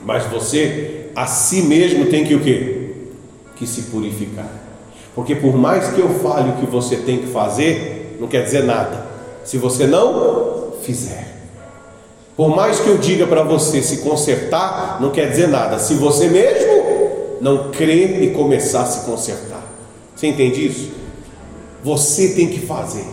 Mas 0.04 0.24
você 0.26 1.10
a 1.14 1.26
si 1.26 1.62
mesmo 1.62 2.06
tem 2.06 2.24
que 2.24 2.34
o 2.34 2.40
quê? 2.40 2.90
Que 3.56 3.66
se 3.66 3.82
purificar. 3.82 4.50
Porque 5.14 5.34
por 5.34 5.56
mais 5.56 5.88
que 5.88 6.00
eu 6.00 6.08
fale 6.20 6.50
o 6.50 6.54
que 6.54 6.66
você 6.66 6.96
tem 6.96 7.18
que 7.18 7.26
fazer, 7.26 8.16
não 8.18 8.26
quer 8.26 8.44
dizer 8.44 8.64
nada. 8.64 9.06
Se 9.44 9.58
você 9.58 9.86
não 9.86 10.72
fizer. 10.82 11.32
Por 12.36 12.54
mais 12.54 12.80
que 12.80 12.88
eu 12.88 12.96
diga 12.96 13.26
para 13.26 13.42
você 13.42 13.82
se 13.82 13.98
consertar, 13.98 14.98
não 15.00 15.10
quer 15.10 15.28
dizer 15.28 15.48
nada. 15.48 15.78
Se 15.78 15.94
você 15.94 16.28
mesmo 16.28 17.38
não 17.40 17.70
crer 17.70 18.22
e 18.22 18.30
começar 18.30 18.82
a 18.82 18.86
se 18.86 19.04
consertar. 19.04 19.51
Você 20.22 20.28
entende 20.28 20.64
isso? 20.68 20.92
Você 21.82 22.28
tem 22.34 22.46
que 22.46 22.60
fazer. 22.60 23.04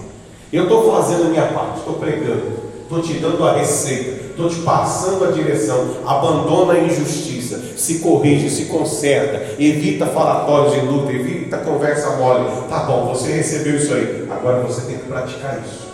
Eu 0.54 0.64
estou 0.66 0.92
fazendo 0.92 1.24
a 1.24 1.30
minha 1.30 1.48
parte, 1.48 1.80
estou 1.80 1.96
pregando, 1.96 2.60
estou 2.84 3.02
te 3.02 3.14
dando 3.14 3.44
a 3.48 3.54
receita, 3.54 4.28
estou 4.30 4.48
te 4.48 4.58
passando 4.58 5.26
a 5.26 5.32
direção. 5.32 5.96
Abandona 6.06 6.74
a 6.74 6.80
injustiça, 6.80 7.60
se 7.76 7.98
corrige, 7.98 8.48
se 8.52 8.66
conserta, 8.66 9.60
evita 9.60 10.06
falatórios 10.06 10.76
inúteis, 10.76 11.20
evita 11.20 11.58
conversa 11.58 12.16
mole. 12.18 12.46
Tá 12.70 12.84
bom, 12.84 13.08
você 13.08 13.32
recebeu 13.32 13.78
isso 13.78 13.92
aí, 13.92 14.28
agora 14.30 14.62
você 14.62 14.82
tem 14.82 15.00
que 15.00 15.08
praticar 15.08 15.64
isso. 15.66 15.88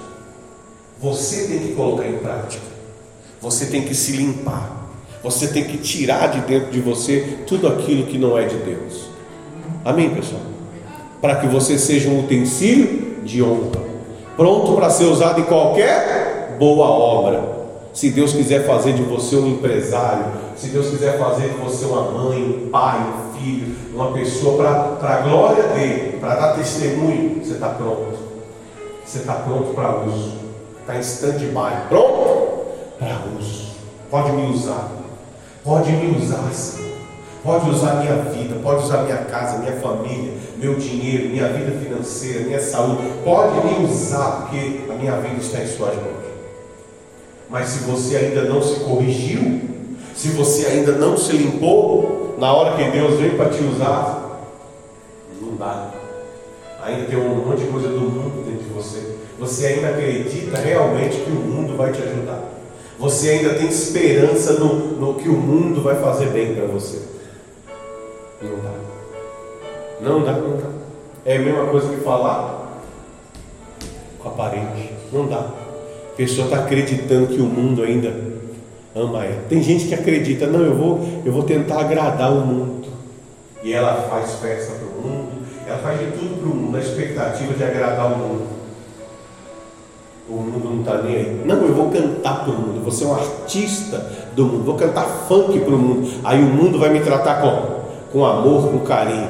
Você 1.00 1.48
tem 1.48 1.60
que 1.60 1.76
colocar 1.76 2.06
em 2.06 2.18
prática. 2.18 2.66
Você 3.40 3.68
tem 3.68 3.84
que 3.84 3.96
se 3.96 4.18
limpar. 4.18 4.86
Você 5.24 5.48
tem 5.48 5.64
que 5.64 5.78
tirar 5.78 6.28
de 6.28 6.42
dentro 6.42 6.72
de 6.72 6.82
você 6.82 7.40
tudo 7.48 7.70
aquilo 7.70 8.06
que 8.06 8.18
não 8.18 8.38
é 8.38 8.44
de 8.44 8.58
Deus. 8.58 9.06
Amém, 9.86 10.10
pessoal? 10.10 10.55
Para 11.26 11.38
que 11.38 11.48
você 11.48 11.80
seja 11.80 12.08
um 12.08 12.20
utensílio 12.20 13.24
de 13.24 13.42
honra, 13.42 13.82
pronto 14.38 14.74
para 14.74 14.92
ser 14.92 15.06
usado 15.06 15.42
em 15.42 15.44
qualquer 15.46 16.56
boa 16.60 16.86
obra. 16.86 17.42
Se 17.92 18.12
Deus 18.12 18.32
quiser 18.32 18.68
fazer 18.68 18.94
de 18.94 19.02
você 19.02 19.36
um 19.36 19.48
empresário, 19.48 20.26
se 20.56 20.68
Deus 20.68 20.88
quiser 20.88 21.18
fazer 21.18 21.50
de 21.50 21.56
você 21.56 21.86
uma 21.86 22.12
mãe, 22.12 22.44
um 22.44 22.70
pai, 22.70 23.00
um 23.00 23.40
filho, 23.40 23.76
uma 23.96 24.12
pessoa 24.12 24.56
para 25.00 25.16
a 25.16 25.22
glória 25.22 25.64
dele, 25.70 26.20
para 26.20 26.36
dar 26.36 26.54
testemunho, 26.58 27.44
você 27.44 27.54
está 27.54 27.70
pronto. 27.70 28.20
Você 29.04 29.18
está 29.18 29.34
pronto 29.34 29.74
para 29.74 30.02
uso. 30.02 30.32
Está 30.82 30.96
em 30.96 31.00
stand-by. 31.00 31.88
Pronto 31.90 32.66
para 33.00 33.24
uso. 33.40 33.70
Pode 34.12 34.32
me 34.32 34.54
usar. 34.54 34.92
Pode 35.64 35.92
me 35.92 36.20
usar, 36.20 36.54
Senhor. 36.54 36.85
Pode 37.46 37.70
usar 37.70 38.02
minha 38.02 38.16
vida, 38.24 38.56
pode 38.64 38.86
usar 38.86 39.04
minha 39.04 39.18
casa, 39.18 39.60
minha 39.60 39.74
família, 39.74 40.34
meu 40.58 40.74
dinheiro, 40.74 41.30
minha 41.30 41.48
vida 41.50 41.78
financeira, 41.80 42.40
minha 42.40 42.60
saúde. 42.60 43.04
Pode 43.24 43.68
me 43.68 43.86
usar, 43.86 44.42
porque 44.42 44.82
a 44.92 44.96
minha 44.96 45.16
vida 45.18 45.40
está 45.40 45.62
em 45.62 45.68
suas 45.68 45.94
mãos. 45.94 46.26
Mas 47.48 47.68
se 47.68 47.84
você 47.84 48.16
ainda 48.16 48.46
não 48.46 48.64
se 48.64 48.80
corrigiu, 48.80 49.62
se 50.16 50.30
você 50.30 50.66
ainda 50.66 50.94
não 50.94 51.16
se 51.16 51.38
limpou, 51.38 52.36
na 52.40 52.52
hora 52.52 52.76
que 52.78 52.90
Deus 52.90 53.20
vem 53.20 53.38
para 53.38 53.50
te 53.50 53.64
usar, 53.64 54.42
não 55.40 55.56
dá. 55.56 55.92
Ainda 56.84 57.06
tem 57.06 57.20
um 57.20 57.46
monte 57.46 57.60
de 57.60 57.68
coisa 57.68 57.90
do 57.90 58.02
mundo 58.02 58.44
dentro 58.44 58.64
de 58.64 58.74
você. 58.74 59.18
Você 59.38 59.68
ainda 59.68 59.90
acredita 59.90 60.58
realmente 60.58 61.18
que 61.18 61.30
o 61.30 61.36
mundo 61.36 61.78
vai 61.78 61.92
te 61.92 62.02
ajudar. 62.02 62.42
Você 62.98 63.30
ainda 63.30 63.54
tem 63.54 63.68
esperança 63.68 64.54
no, 64.54 65.00
no 65.00 65.14
que 65.14 65.30
o 65.30 65.34
mundo 65.34 65.84
vai 65.84 65.94
fazer 66.02 66.30
bem 66.30 66.56
para 66.56 66.66
você. 66.66 67.14
Não 68.42 68.56
dá. 68.58 68.72
Não 70.02 70.24
dá, 70.24 70.32
não 70.34 70.58
dá. 70.58 70.70
É 71.26 71.38
a 71.38 71.40
mesma 71.40 71.66
coisa 71.68 71.90
que 71.90 72.02
falar 72.02 72.82
com 74.20 74.30
a 74.30 74.32
parede. 74.32 74.92
Não 75.12 75.28
dá. 75.28 75.40
A 75.40 76.16
pessoa 76.16 76.46
está 76.46 76.60
acreditando 76.60 77.28
que 77.28 77.42
o 77.42 77.46
mundo 77.46 77.84
ainda 77.84 78.14
ama 78.96 79.26
ela. 79.26 79.44
Tem 79.50 79.62
gente 79.62 79.88
que 79.88 79.94
acredita, 79.94 80.48
não, 80.48 80.62
eu 80.62 80.76
vou, 80.76 81.02
eu 81.26 81.32
vou 81.32 81.44
tentar 81.44 81.82
agradar 81.82 82.32
o 82.32 82.42
mundo. 82.46 82.88
E 83.62 83.74
ela 83.74 84.08
faz 84.10 84.36
festa 84.36 84.74
para 84.76 84.88
o 84.88 85.02
mundo, 85.02 85.32
ela 85.68 85.78
faz 85.80 86.00
de 86.00 86.06
tudo 86.12 86.40
para 86.40 86.48
o 86.48 86.56
mundo, 86.56 86.72
na 86.72 86.80
expectativa 86.80 87.54
de 87.54 87.64
agradar 87.64 88.14
o 88.14 88.18
mundo. 88.18 88.48
O 90.30 90.34
mundo 90.36 90.70
não 90.70 90.80
está 90.80 91.02
nem 91.02 91.16
aí. 91.16 91.42
Não, 91.46 91.58
eu 91.58 91.74
vou 91.74 91.90
cantar 91.92 92.44
para 92.44 92.54
o 92.54 92.58
mundo, 92.58 92.82
vou 92.82 92.92
ser 92.92 93.06
um 93.06 93.14
artista 93.14 93.98
do 94.36 94.46
mundo, 94.46 94.64
vou 94.64 94.76
cantar 94.76 95.06
funk 95.28 95.60
para 95.60 95.74
o 95.74 95.78
mundo. 95.78 96.10
Aí 96.24 96.40
o 96.40 96.48
mundo 96.48 96.80
vai 96.80 96.90
me 96.90 97.02
tratar 97.02 97.42
como? 97.42 97.75
Com 98.16 98.24
amor, 98.24 98.72
com 98.72 98.80
carinho. 98.80 99.30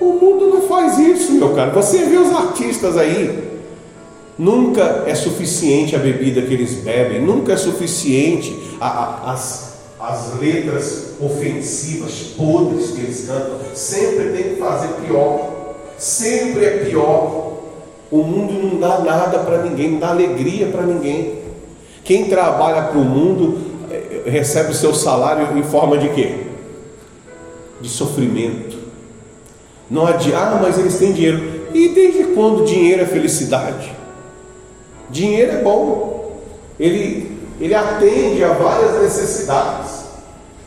O 0.00 0.06
mundo 0.06 0.46
não 0.46 0.62
faz 0.62 0.98
isso, 0.98 1.32
meu 1.32 1.54
caro. 1.54 1.72
Você 1.72 1.98
vê 2.06 2.16
os 2.16 2.32
artistas 2.34 2.96
aí. 2.96 3.44
Nunca 4.38 5.04
é 5.06 5.14
suficiente 5.14 5.94
a 5.94 5.98
bebida 5.98 6.40
que 6.40 6.54
eles 6.54 6.76
bebem, 6.76 7.20
nunca 7.20 7.52
é 7.52 7.56
suficiente 7.58 8.56
a, 8.80 8.86
a, 8.86 9.32
as, 9.32 9.76
as 10.00 10.38
letras 10.40 11.14
ofensivas, 11.20 12.12
podres 12.36 12.92
que 12.92 13.00
eles 13.00 13.26
cantam, 13.26 13.58
sempre 13.74 14.30
tem 14.30 14.54
que 14.54 14.56
fazer 14.56 14.88
pior. 15.06 15.74
Sempre 15.98 16.64
é 16.64 16.70
pior. 16.86 17.52
O 18.10 18.18
mundo 18.22 18.66
não 18.66 18.80
dá 18.80 18.98
nada 19.00 19.40
para 19.40 19.62
ninguém, 19.62 19.92
não 19.92 19.98
dá 19.98 20.08
alegria 20.08 20.68
para 20.68 20.82
ninguém. 20.82 21.34
Quem 22.02 22.26
trabalha 22.26 22.82
para 22.82 22.98
o 22.98 23.04
mundo 23.04 23.58
eh, 23.90 24.22
recebe 24.26 24.70
o 24.70 24.74
seu 24.74 24.94
salário 24.94 25.58
em 25.58 25.62
forma 25.62 25.98
de 25.98 26.08
quê? 26.10 26.45
De 27.80 27.88
sofrimento. 27.88 28.78
Não 29.90 30.06
adianta, 30.06 30.56
ah, 30.56 30.60
mas 30.60 30.78
eles 30.78 30.98
têm 30.98 31.12
dinheiro. 31.12 31.68
E 31.72 31.88
desde 31.90 32.24
quando 32.34 32.64
dinheiro 32.64 33.02
é 33.02 33.06
felicidade? 33.06 33.94
Dinheiro 35.10 35.52
é 35.52 35.62
bom. 35.62 36.40
Ele, 36.78 37.38
ele 37.60 37.74
atende 37.74 38.42
a 38.42 38.52
várias 38.52 39.02
necessidades. 39.02 40.06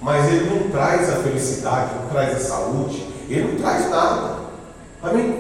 Mas 0.02 0.32
ele 0.32 0.50
não 0.50 0.70
traz 0.70 1.10
a 1.10 1.18
felicidade, 1.18 1.92
não 2.02 2.10
traz 2.10 2.36
a 2.36 2.40
saúde, 2.40 3.06
ele 3.30 3.52
não 3.52 3.56
traz 3.56 3.90
nada. 3.90 4.38
Amém? 5.04 5.36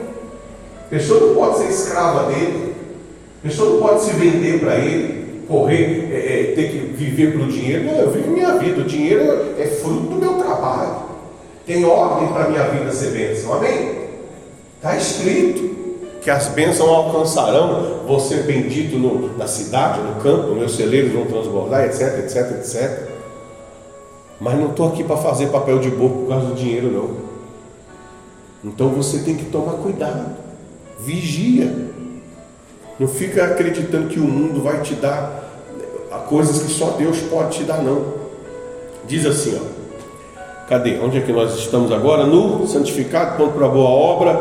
A 0.85 0.89
pessoa 0.89 1.27
não 1.27 1.35
pode 1.35 1.59
ser 1.59 1.69
escrava 1.69 2.31
dele, 2.31 2.75
a 3.39 3.47
pessoa 3.47 3.73
não 3.73 3.79
pode 3.79 4.03
se 4.03 4.11
vender 4.11 4.59
para 4.59 4.75
ele, 4.75 5.45
correr, 5.47 6.09
é, 6.11 6.51
é, 6.51 6.55
ter 6.55 6.71
que 6.71 6.77
viver 6.93 7.31
pelo 7.31 7.47
dinheiro. 7.47 7.85
Não, 7.85 7.93
eu 7.93 8.11
vivo 8.11 8.31
minha 8.31 8.57
vida, 8.57 8.81
o 8.81 8.83
dinheiro 8.83 9.55
é 9.57 9.65
fruto 9.65 10.01
do 10.01 10.15
meu 10.15 10.33
trabalho. 10.33 11.08
Tem 11.69 11.85
ordem 11.85 12.29
para 12.29 12.45
a 12.45 12.49
minha 12.49 12.63
vida 12.63 12.91
ser 12.91 13.11
bênção, 13.11 13.53
amém? 13.53 14.07
Está 14.77 14.95
escrito 14.97 15.69
que 16.19 16.31
as 16.31 16.47
bênçãos 16.47 16.89
alcançarão 16.89 18.07
você 18.07 18.37
bendito 18.37 18.97
no, 18.97 19.37
na 19.37 19.45
cidade, 19.45 20.01
no 20.01 20.15
campo, 20.15 20.55
meus 20.55 20.75
celeiros 20.75 21.13
vão 21.13 21.27
transbordar, 21.27 21.85
etc, 21.85 22.23
etc, 22.23 22.57
etc. 22.57 23.09
Mas 24.39 24.57
não 24.57 24.71
estou 24.71 24.87
aqui 24.87 25.03
para 25.03 25.17
fazer 25.17 25.49
papel 25.49 25.77
de 25.77 25.91
boca 25.91 26.15
por 26.15 26.27
causa 26.29 26.47
do 26.47 26.55
dinheiro, 26.55 26.89
não. 26.91 27.17
Então 28.63 28.89
você 28.89 29.19
tem 29.19 29.35
que 29.35 29.45
tomar 29.45 29.73
cuidado, 29.73 30.25
vigia. 30.99 31.71
Não 32.99 33.07
fica 33.07 33.45
acreditando 33.45 34.07
que 34.07 34.19
o 34.19 34.25
mundo 34.25 34.63
vai 34.63 34.81
te 34.81 34.95
dar 34.95 35.53
coisas 36.27 36.63
que 36.63 36.71
só 36.71 36.95
Deus 36.97 37.19
pode 37.29 37.59
te 37.59 37.63
dar, 37.63 37.83
não. 37.83 38.11
Diz 39.05 39.23
assim, 39.23 39.55
ó. 39.63 39.78
Cadê? 40.69 40.99
Onde 40.99 41.17
é 41.17 41.21
que 41.21 41.31
nós 41.31 41.55
estamos 41.55 41.91
agora? 41.91 42.27
No 42.27 42.67
santificado, 42.67 43.37
ponto 43.37 43.53
para 43.53 43.67
boa 43.67 43.89
obra. 43.89 44.39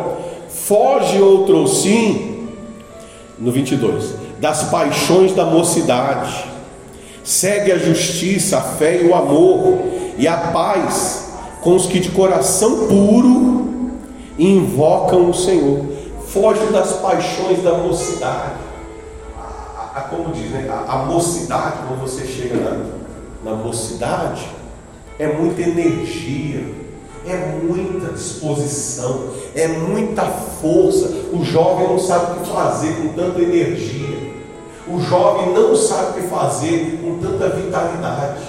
Foge 0.51 1.18
outro 1.22 1.66
sim. 1.66 2.49
No 3.39 3.51
22. 3.51 4.14
Das 4.39 4.64
paixões 4.64 5.35
da 5.35 5.47
mocidade. 5.47 6.45
Segue 7.24 7.72
a 7.72 7.79
justiça, 7.79 8.59
a 8.59 8.61
fé 8.61 9.03
e 9.03 9.09
o 9.09 9.14
amor 9.14 9.79
e 10.18 10.29
a 10.29 10.37
paz 10.37 11.33
com 11.62 11.74
os 11.74 11.87
que 11.87 11.99
de 11.99 12.11
coração 12.11 12.87
puro 12.89 13.91
invocam 14.39 15.31
o 15.31 15.35
Senhor. 15.35 15.83
Foge 16.26 16.66
das 16.66 16.93
paixões 16.99 17.62
da 17.62 17.72
mocidade. 17.72 18.53
A, 19.39 19.43
a, 19.43 19.99
a 19.99 20.01
como 20.03 20.31
diz, 20.35 20.51
né? 20.51 20.68
A, 20.68 20.93
a, 20.93 20.97
mocidade, 21.07 21.79
quando 21.87 22.01
você 22.01 22.26
chega 22.26 22.57
na, 22.57 23.51
na 23.51 23.57
mocidade, 23.57 24.58
é 25.19 25.27
muita 25.27 25.62
energia, 25.62 26.64
é 27.27 27.37
muita 27.62 28.12
disposição, 28.12 29.31
é 29.55 29.66
muita 29.69 30.25
força. 30.25 31.09
O 31.33 31.45
jovem 31.45 31.89
não 31.89 31.99
sabe 31.99 32.33
o 32.33 32.41
que 32.41 32.51
fazer 32.51 32.95
com 32.95 33.09
tanta 33.09 33.41
energia. 33.41 34.29
O 34.87 35.01
jovem 35.01 35.53
não 35.53 35.77
sabe 35.77 36.11
o 36.11 36.23
que 36.23 36.29
fazer 36.29 36.99
com 37.03 37.19
tanta 37.19 37.49
vitalidade. 37.51 38.41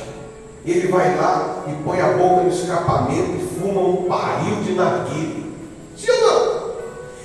Ele 0.65 0.87
vai 0.87 1.17
lá 1.17 1.63
e 1.67 1.83
põe 1.83 1.99
a 1.99 2.13
boca 2.13 2.43
no 2.43 2.49
escapamento 2.49 3.31
e 3.31 3.59
fuma 3.59 3.81
um 3.81 4.07
barril 4.07 4.55
de 4.63 4.73
narguilha. 4.73 5.43
Sim 5.97 6.11
ou 6.11 6.21
não? 6.21 6.69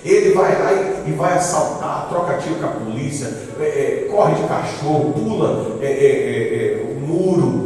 Ele 0.05 0.35
vai 0.35 0.63
lá 0.63 0.73
e, 1.07 1.13
vai 1.13 1.33
assaltar, 1.35 2.09
troca 2.11 2.37
tiro 2.37 2.57
com 2.57 2.67
a 2.67 2.69
polícia, 2.69 3.33
é, 3.59 3.65
é, 3.65 4.09
corre 4.11 4.35
de 4.35 4.47
cachorro, 4.47 5.15
pula 5.15 5.79
é, 5.81 5.87
é, 5.87 5.91
é, 5.91 6.75
é, 6.75 6.83
o 6.83 7.01
muro. 7.01 7.64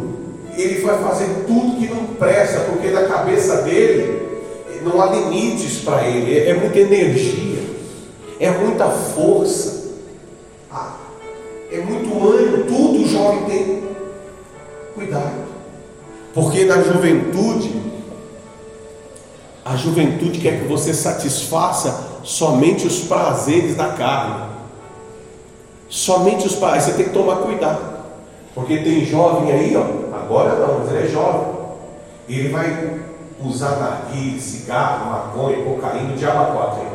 Ele 0.58 0.80
vai 0.80 0.98
fazer 1.02 1.44
tudo 1.46 1.78
que 1.78 1.86
não 1.86 2.04
presta, 2.14 2.60
porque 2.60 2.88
na 2.88 3.04
cabeça 3.04 3.62
dele 3.62 4.28
não 4.82 5.00
há 5.00 5.06
limites 5.06 5.80
para 5.80 6.06
ele, 6.06 6.38
é, 6.38 6.54
muita 6.54 6.78
energia, 6.78 7.62
é 8.40 8.50
muita 8.50 8.88
força, 8.88 9.92
ah, 10.70 10.96
é 11.70 11.78
muito 11.78 12.28
ânimo, 12.28 12.64
tudo 12.64 13.04
o 13.04 13.08
jovem 13.08 13.44
tem. 13.44 13.88
Cuidado, 14.94 15.46
porque 16.34 16.64
na 16.64 16.82
juventude 16.82 17.88
a 19.68 19.76
juventude 19.76 20.40
quer 20.40 20.60
que 20.60 20.66
você 20.66 20.94
satisfaça 20.94 22.08
somente 22.24 22.86
os 22.86 23.00
prazeres 23.00 23.76
da 23.76 23.88
carne. 23.88 24.46
Somente 25.90 26.46
os 26.46 26.54
prazeres. 26.54 26.84
Você 26.84 26.92
tem 26.94 27.04
que 27.04 27.12
tomar 27.12 27.36
cuidado. 27.36 27.98
Porque 28.54 28.78
tem 28.78 29.04
jovem 29.04 29.52
aí, 29.52 29.76
ó, 29.76 30.07
agora 30.28 30.54
não, 30.56 30.80
mas 30.80 30.90
ele 30.90 31.06
é 31.06 31.10
jovem. 31.10 31.58
Ele 32.28 32.48
vai 32.50 33.00
usar 33.42 33.76
narguilha, 33.76 34.38
cigarro, 34.38 35.10
maconha, 35.10 35.64
cocaína, 35.64 36.14
diabo 36.14 36.52
quatro. 36.52 36.86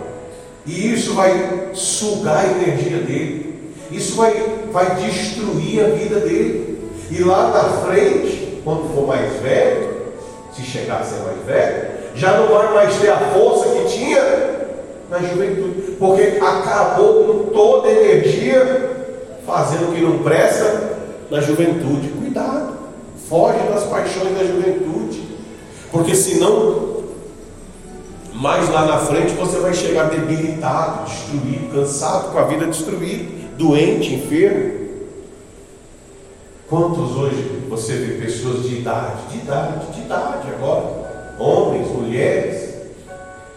E 0.66 0.94
isso 0.94 1.16
vai 1.16 1.70
sugar 1.74 2.46
a 2.46 2.48
energia 2.48 3.00
dele. 3.00 3.74
Isso 3.92 4.16
vai, 4.16 4.34
vai 4.72 4.96
destruir 4.96 5.84
a 5.84 5.90
vida 5.90 6.20
dele. 6.20 6.92
E 7.10 7.24
lá 7.24 7.50
na 7.50 7.64
frente, 7.88 8.62
quando 8.64 8.94
for 8.94 9.08
mais 9.08 9.34
velho, 9.42 9.94
se 10.56 10.62
chegar 10.62 11.02
a 11.02 11.04
ser 11.04 11.20
mais 11.24 11.44
velho, 11.46 11.88
já 12.16 12.38
não 12.38 12.48
vai 12.48 12.74
mais 12.74 12.96
ter 12.98 13.10
a 13.10 13.18
força 13.18 13.70
que 13.70 13.86
tinha 13.86 14.22
na 15.10 15.20
juventude, 15.20 15.96
porque 16.00 16.40
acabou 16.40 17.24
com 17.26 17.44
toda 17.52 17.88
a 17.88 17.92
energia 17.92 18.92
fazendo 19.46 19.90
o 19.90 19.94
que 19.94 20.02
não 20.02 20.20
presta 20.20 20.92
na 21.30 21.42
juventude. 21.42 22.10
Cuidado, 22.10 22.63
foge 23.30 23.60
das 23.70 23.84
paixões 23.84 24.38
da 24.38 24.44
juventude, 24.44 25.24
porque 25.92 26.16
senão, 26.16 27.04
mais 28.34 28.70
lá 28.70 28.86
na 28.86 28.98
frente 28.98 29.34
você 29.34 29.60
vai 29.60 29.74
chegar 29.74 30.10
debilitado, 30.10 31.06
destruído, 31.06 31.74
cansado, 31.74 32.32
com 32.32 32.40
a 32.40 32.44
vida 32.44 32.66
destruída, 32.66 33.26
doente, 33.58 34.16
enfermo. 34.16 34.84
Quantos 36.70 37.16
hoje 37.16 37.64
você 37.70 37.94
vê 37.94 38.26
pessoas 38.26 38.64
de 38.64 38.78
idade, 38.78 39.28
de 39.32 39.38
idade, 39.38 39.92
de 39.94 40.02
idade 40.02 40.48
agora, 40.58 41.36
homens, 41.40 41.88
mulheres, 41.90 42.74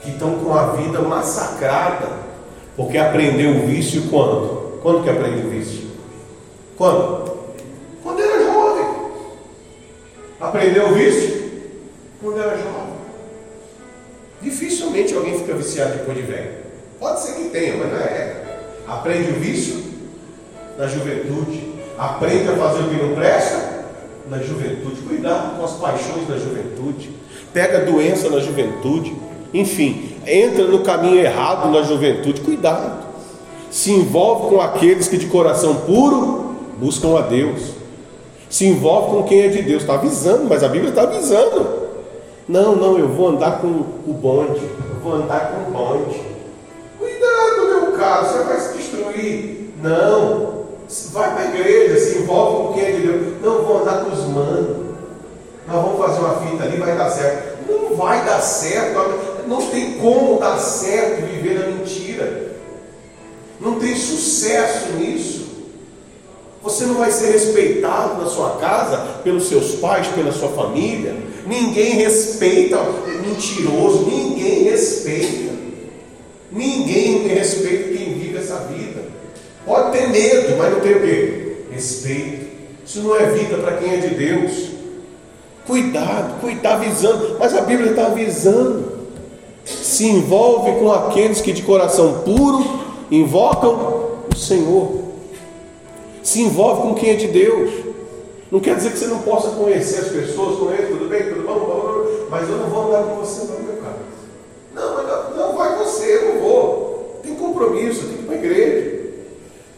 que 0.03 0.11
estão 0.11 0.39
com 0.39 0.53
a 0.53 0.73
vida 0.73 1.01
massacrada, 1.01 2.09
porque 2.77 2.99
aprendeu 2.99 3.63
o 3.63 3.67
vício 3.67 4.03
quando? 4.11 4.81
Quando 4.83 5.03
que 5.03 5.11
aprendeu 5.11 5.47
o 5.47 5.51
vício? 5.51 5.87
Quando? 6.77 7.25
Quando 7.25 7.36
Aprendeu 10.41 10.89
o 10.89 10.95
vício? 10.95 11.51
Quando 12.23 12.41
era 12.41 12.57
jovem. 12.57 12.97
Dificilmente 14.43 15.15
alguém 15.15 15.39
fica 15.39 15.55
viciado 15.55 15.93
depois 15.99 16.17
de 16.17 16.23
velho. 16.23 16.51
Pode 16.99 17.21
ser 17.21 17.35
que 17.35 17.49
tenha, 17.51 17.77
mas 17.77 17.93
não 17.93 17.99
é. 17.99 18.43
Aprende 18.87 19.31
o 19.31 19.35
vício 19.35 19.83
na 20.79 20.87
juventude. 20.87 21.75
Aprende 21.99 22.49
a 22.49 22.57
fazer 22.57 22.81
o 22.81 22.89
que 22.89 23.03
não 23.03 23.15
presta 23.15 23.85
na 24.29 24.39
juventude. 24.39 25.01
Cuidado 25.03 25.59
com 25.59 25.65
as 25.65 25.73
paixões 25.73 26.29
da 26.29 26.37
juventude 26.37 27.17
pega 27.57 27.87
doença 27.91 28.29
na 28.29 28.39
juventude, 28.39 29.17
enfim, 29.55 30.11
entra 30.27 30.65
no 30.65 30.81
caminho 30.81 31.19
errado 31.19 31.71
na 31.71 31.81
juventude, 31.81 32.43
cuidado. 32.43 33.07
Se 33.71 33.91
envolve 33.93 34.51
com 34.51 34.61
aqueles 34.61 35.09
que 35.09 35.17
de 35.17 35.25
coração 35.25 35.75
puro 35.77 36.55
buscam 36.79 37.19
a 37.19 37.23
Deus. 37.23 37.63
Se 38.49 38.67
envolve 38.67 39.17
com 39.17 39.23
quem 39.25 39.43
é 39.43 39.49
de 39.49 39.63
Deus. 39.63 39.83
Está 39.83 39.95
avisando, 39.95 40.45
mas 40.45 40.63
a 40.63 40.69
Bíblia 40.69 40.91
está 40.91 41.03
avisando. 41.03 41.87
Não, 42.49 42.77
não, 42.77 42.99
eu 42.99 43.09
vou 43.09 43.29
andar 43.29 43.61
com 43.61 43.67
o 43.67 44.13
bonde. 44.13 44.61
Eu 44.61 45.01
vou 45.03 45.15
andar 45.15 45.53
com 45.53 45.71
o 45.71 45.73
bonde. 45.73 46.23
Cuidado, 46.99 47.67
meu 47.67 47.93
caro, 47.93 48.27
você 48.27 48.45
vai 48.45 48.61
se 48.61 48.77
destruir. 48.77 49.75
Não. 49.83 50.57
Vai 51.13 51.35
para 51.35 51.43
a 51.43 51.55
igreja, 51.55 51.99
se 51.99 52.19
envolve 52.19 52.69
com 52.69 52.75
quem 52.75 52.85
é 52.85 52.93
de 52.93 53.07
Deus. 53.07 53.43
Não, 53.43 53.63
vou 53.63 53.83
andar 53.83 54.05
com 54.05 54.13
os 54.13 54.25
manos 54.27 54.87
nós 55.67 55.83
vamos 55.83 55.99
fazer 55.99 56.21
uma 56.21 56.37
fita 56.37 56.65
ali, 56.65 56.77
vai 56.77 56.97
dar 56.97 57.11
certo. 57.11 57.57
Não 57.69 57.97
vai 57.97 58.25
dar 58.25 58.41
certo, 58.41 59.47
não 59.49 59.67
tem 59.67 59.95
como 59.99 60.39
dar 60.39 60.59
certo 60.59 61.27
viver 61.27 61.59
na 61.59 61.67
mentira. 61.67 62.53
Não 63.61 63.79
tem 63.79 63.97
sucesso 63.97 64.93
nisso. 64.93 65.46
Você 66.67 66.85
não 66.85 66.97
vai 66.97 67.13
ser 67.13 67.31
respeitado 67.31 68.21
na 68.21 68.29
sua 68.29 68.57
casa, 68.57 68.97
pelos 69.23 69.49
seus 69.49 69.77
pais, 69.77 70.09
pela 70.09 70.33
sua 70.33 70.49
família. 70.49 71.15
Ninguém 71.47 71.93
respeita 71.93 72.77
mentiroso, 73.25 74.05
ninguém 74.05 74.65
respeita. 74.65 75.55
Ninguém 76.51 77.29
respeita 77.29 77.97
quem 77.97 78.15
vive 78.15 78.37
essa 78.37 78.57
vida. 78.65 79.01
Pode 79.65 79.97
ter 79.97 80.09
medo, 80.09 80.57
mas 80.59 80.73
não 80.73 80.81
tem 80.81 80.97
o 80.97 81.01
quê? 81.03 81.57
Respeito. 81.71 82.47
Isso 82.85 83.01
não 83.03 83.15
é 83.15 83.27
vida 83.27 83.59
para 83.59 83.77
quem 83.77 83.95
é 83.95 83.97
de 83.99 84.15
Deus. 84.17 84.71
Cuidado, 85.69 86.41
cuidado, 86.41 86.83
avisando. 86.83 87.37
Mas 87.39 87.55
a 87.55 87.61
Bíblia 87.61 87.91
está 87.91 88.07
avisando. 88.07 89.07
Se 89.65 90.05
envolve 90.05 90.81
com 90.81 90.93
aqueles 90.93 91.41
que 91.41 91.53
de 91.53 91.63
coração 91.63 92.23
puro 92.25 92.65
invocam 93.09 94.25
o 94.33 94.37
Senhor. 94.37 95.06
Se 96.27 96.43
envolve 96.43 96.83
com 96.83 96.95
quem 96.97 97.11
é 97.11 97.15
de 97.15 97.29
Deus. 97.29 97.71
Não 98.51 98.59
quer 98.59 98.75
dizer 98.75 98.91
que 98.91 98.99
você 98.99 99.07
não 99.07 99.21
possa 99.21 99.51
conhecer 99.51 100.01
as 100.01 100.09
pessoas, 100.09 100.59
conhecer, 100.59 100.89
tudo 100.89 101.09
bem, 101.09 101.23
tudo 101.23 101.47
bom, 101.47 102.27
mas 102.29 102.49
eu 102.49 102.57
não 102.57 102.69
vou 102.69 102.89
andar 102.89 103.05
com 103.05 103.21
você, 103.21 103.47
não, 103.47 103.61
meu 103.61 103.77
cara. 103.77 103.99
Não, 104.75 105.05
não, 105.05 105.37
não 105.37 105.57
vai 105.57 105.77
você, 105.79 106.17
eu 106.17 106.35
não 106.35 106.41
vou. 106.41 107.21
Tem 107.23 107.33
compromisso, 107.37 108.07
tem 108.07 108.17
que 108.17 108.23
ir 108.23 108.27
para 108.27 108.35
a 108.35 108.39
igreja. 108.39 109.03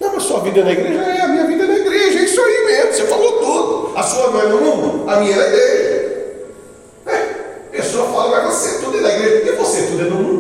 Não, 0.01 0.15
mas 0.15 0.23
sua 0.23 0.41
vida 0.41 0.65
na 0.65 0.73
igreja? 0.73 0.99
É, 0.99 1.21
a 1.21 1.29
minha 1.29 1.47
vida 1.47 1.67
na 1.67 1.77
igreja, 1.77 2.19
é 2.19 2.25
isso 2.25 2.41
aí 2.41 2.65
mesmo, 2.65 2.93
você 2.95 3.05
falou 3.05 3.33
tudo. 3.33 3.99
A 3.99 4.03
sua 4.03 4.31
não 4.31 4.41
é 4.41 4.47
no 4.47 4.61
mundo, 4.63 5.11
a 5.11 5.21
minha 5.21 5.35
é 5.35 5.37
na 5.37 5.47
igreja. 5.49 6.17
É, 7.09 7.15
a 7.15 7.71
pessoa 7.73 8.07
fala, 8.07 8.43
mas 8.43 8.55
você 8.55 8.83
tudo 8.83 8.97
é 8.97 9.01
na 9.03 9.13
igreja. 9.13 9.51
E 9.51 9.55
você 9.55 9.83
tudo 9.83 10.01
é 10.01 10.05
no 10.05 10.17
mundo. 10.17 10.38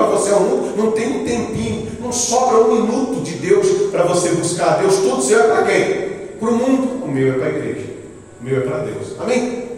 Para 0.00 0.08
você 0.16 0.30
é 0.30 0.34
o 0.34 0.40
mundo. 0.40 0.76
Não 0.78 0.92
tem 0.92 1.08
um 1.08 1.24
tempinho, 1.24 1.88
não 2.00 2.10
sobra 2.10 2.58
um 2.58 2.74
minuto 2.74 3.20
de 3.20 3.32
Deus 3.32 3.66
para 3.90 4.04
você 4.04 4.30
buscar 4.30 4.70
a 4.70 4.76
Deus. 4.78 4.96
Tudo 4.96 5.20
seu 5.20 5.40
é 5.40 5.42
para 5.42 5.62
quem? 5.64 6.10
Para 6.40 6.48
o 6.48 6.56
mundo. 6.56 7.04
O 7.04 7.08
meu 7.08 7.34
é 7.34 7.36
para 7.36 7.46
a 7.46 7.50
igreja. 7.50 7.86
O 8.40 8.44
meu 8.44 8.56
é 8.56 8.60
para 8.60 8.78
Deus. 8.78 9.20
Amém? 9.20 9.68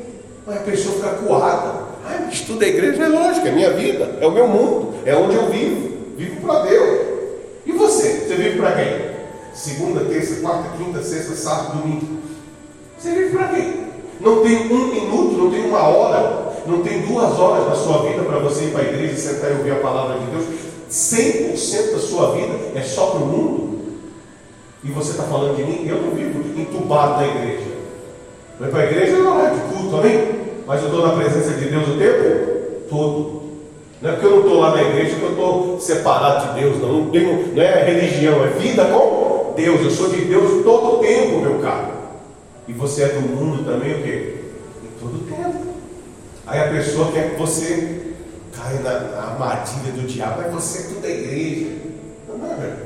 Mas 0.47 0.57
a 0.59 0.61
pessoa 0.61 0.95
fica 0.95 1.09
coada. 1.27 1.83
Ah, 2.07 2.29
é 2.65 2.69
igreja, 2.69 3.03
é 3.03 3.09
lógico, 3.09 3.49
é 3.49 3.51
minha 3.51 3.73
vida, 3.73 4.19
é 4.21 4.27
o 4.27 4.31
meu 4.31 4.47
mundo, 4.47 4.95
é 5.05 5.15
onde 5.15 5.35
eu 5.35 5.49
vivo. 5.51 5.91
Vivo 6.17 6.41
para 6.47 6.63
Deus. 6.63 7.01
E 7.67 7.73
você? 7.73 8.25
Você 8.27 8.35
vive 8.35 8.59
para 8.59 8.73
quem? 8.73 9.13
Segunda, 9.55 10.05
terça, 10.05 10.41
quarta, 10.41 10.77
quinta, 10.79 11.03
sexta, 11.03 11.35
sábado, 11.35 11.79
domingo. 11.79 12.19
Você 12.97 13.11
vive 13.11 13.37
para 13.37 13.49
quem? 13.49 13.87
Não 14.21 14.43
tem 14.43 14.73
um 14.73 14.87
minuto, 14.87 15.37
não 15.37 15.51
tem 15.51 15.65
uma 15.65 15.83
hora, 15.83 16.52
não 16.67 16.83
tem 16.83 17.03
duas 17.03 17.39
horas 17.39 17.67
da 17.67 17.75
sua 17.75 18.03
vida 18.09 18.23
para 18.23 18.39
você 18.39 18.65
ir 18.65 18.73
para 18.73 18.83
a 18.83 18.85
igreja 18.85 19.13
e 19.15 19.17
sentar 19.17 19.51
e 19.51 19.57
ouvir 19.57 19.73
a 19.73 19.77
palavra 19.77 20.19
de 20.19 20.27
Deus. 20.27 20.45
100% 20.91 21.93
da 21.93 21.99
sua 21.99 22.33
vida 22.33 22.53
é 22.75 22.83
só 22.83 23.07
para 23.07 23.21
o 23.21 23.27
mundo. 23.27 23.73
E 24.85 24.91
você 24.91 25.13
está 25.13 25.23
falando 25.25 25.57
de 25.57 25.63
mim? 25.65 25.87
Eu 25.89 26.03
não 26.03 26.11
vivo 26.11 26.61
entubado 26.61 27.21
na 27.21 27.27
igreja. 27.27 27.73
Vai 28.59 28.71
para 28.71 28.81
a 28.81 28.85
igreja 28.85 29.17
não 29.19 29.45
é 29.45 29.51
de 29.51 29.61
culto, 29.61 29.97
amém? 29.97 30.43
Mas 30.67 30.83
eu 30.83 30.89
estou 30.89 31.07
na 31.07 31.15
presença 31.15 31.53
de 31.55 31.65
Deus 31.67 31.89
o 31.89 31.99
tempo 31.99 32.53
todo. 32.89 33.43
Não 34.01 34.11
é 34.11 34.13
porque 34.13 34.27
eu 34.27 34.31
não 34.31 34.41
estou 34.41 34.61
lá 34.61 34.75
na 34.75 34.83
igreja 34.83 35.17
que 35.17 35.23
eu 35.23 35.31
estou 35.31 35.81
separado 35.81 36.49
de 36.49 36.61
Deus, 36.61 36.81
não. 36.81 36.93
Não, 36.93 37.11
tenho, 37.11 37.55
não 37.55 37.63
é 37.63 37.85
religião, 37.85 38.45
é 38.45 38.49
vida 38.49 38.85
com 38.85 39.55
Deus. 39.57 39.81
Eu 39.81 39.91
sou 39.91 40.11
de 40.11 40.25
Deus 40.25 40.65
todo 40.65 40.95
o 40.95 40.99
tempo, 40.99 41.39
meu 41.39 41.59
caro. 41.61 41.93
E 42.69 42.73
você 42.73 43.05
é 43.05 43.09
do 43.09 43.21
mundo 43.21 43.65
também 43.65 43.93
o 43.93 44.03
quê? 44.03 44.35
Em 44.85 45.01
todo 45.01 45.17
o 45.17 45.21
tempo. 45.21 45.72
Aí 46.53 46.61
a 46.61 46.69
pessoa 46.69 47.11
quer 47.11 47.31
que 47.31 47.37
você 47.41 48.13
caia 48.55 48.81
na, 48.81 49.01
na 49.01 49.23
armadilha 49.23 49.91
do 49.95 50.07
diabo, 50.07 50.43
mas 50.43 50.53
você 50.53 50.81
é 50.81 50.83
tudo 50.89 51.01
da 51.01 51.09
igreja. 51.09 51.67
Não, 52.29 52.37
não, 52.37 52.57
velho. 52.59 52.77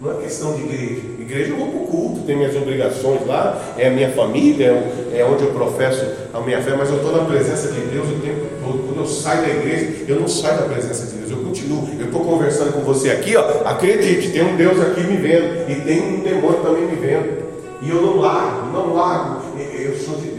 Não 0.00 0.10
é 0.10 0.22
questão 0.24 0.54
de 0.54 0.62
igreja. 0.62 1.02
Igreja 1.20 1.50
eu 1.52 1.56
vou 1.56 1.68
para 1.68 1.78
o 1.82 1.86
culto, 1.86 2.20
tenho 2.22 2.38
minhas 2.38 2.56
obrigações 2.56 3.24
lá, 3.24 3.74
é 3.78 3.86
a 3.86 3.90
minha 3.90 4.10
família, 4.10 4.72
é 5.14 5.24
onde 5.24 5.44
eu 5.44 5.52
professo 5.52 6.04
a 6.34 6.40
minha 6.40 6.60
fé, 6.60 6.74
mas 6.76 6.90
eu 6.90 6.96
estou 6.96 7.12
na 7.12 7.24
presença 7.24 7.70
de 7.70 7.80
Deus 7.82 8.08
o 8.08 8.20
tempo 8.20 8.44
todo. 8.60 8.88
Quando 8.88 8.98
eu 8.98 9.06
saio 9.06 9.42
da 9.42 9.48
igreja, 9.50 10.04
eu 10.08 10.18
não 10.18 10.26
saio 10.26 10.58
da 10.58 10.64
presença 10.64 11.06
de 11.06 11.12
Deus, 11.18 11.30
eu 11.30 11.46
continuo. 11.46 11.88
Eu 12.00 12.06
estou 12.06 12.24
conversando 12.24 12.72
com 12.72 12.80
você 12.80 13.10
aqui, 13.10 13.36
ó, 13.36 13.68
acredite, 13.68 14.32
tem 14.32 14.42
um 14.42 14.56
Deus 14.56 14.80
aqui 14.80 15.04
me 15.04 15.16
vendo, 15.16 15.70
e 15.70 15.76
tem 15.76 16.02
um 16.02 16.20
demônio 16.24 16.58
também 16.60 16.86
me 16.86 16.96
vendo. 16.96 17.46
E 17.82 17.88
eu 17.88 18.02
não 18.02 18.16
largo, 18.16 18.72
não 18.72 18.94
largo, 18.94 19.42
eu 19.60 19.96
sou 19.96 20.16
de 20.16 20.26
Deus. 20.26 20.36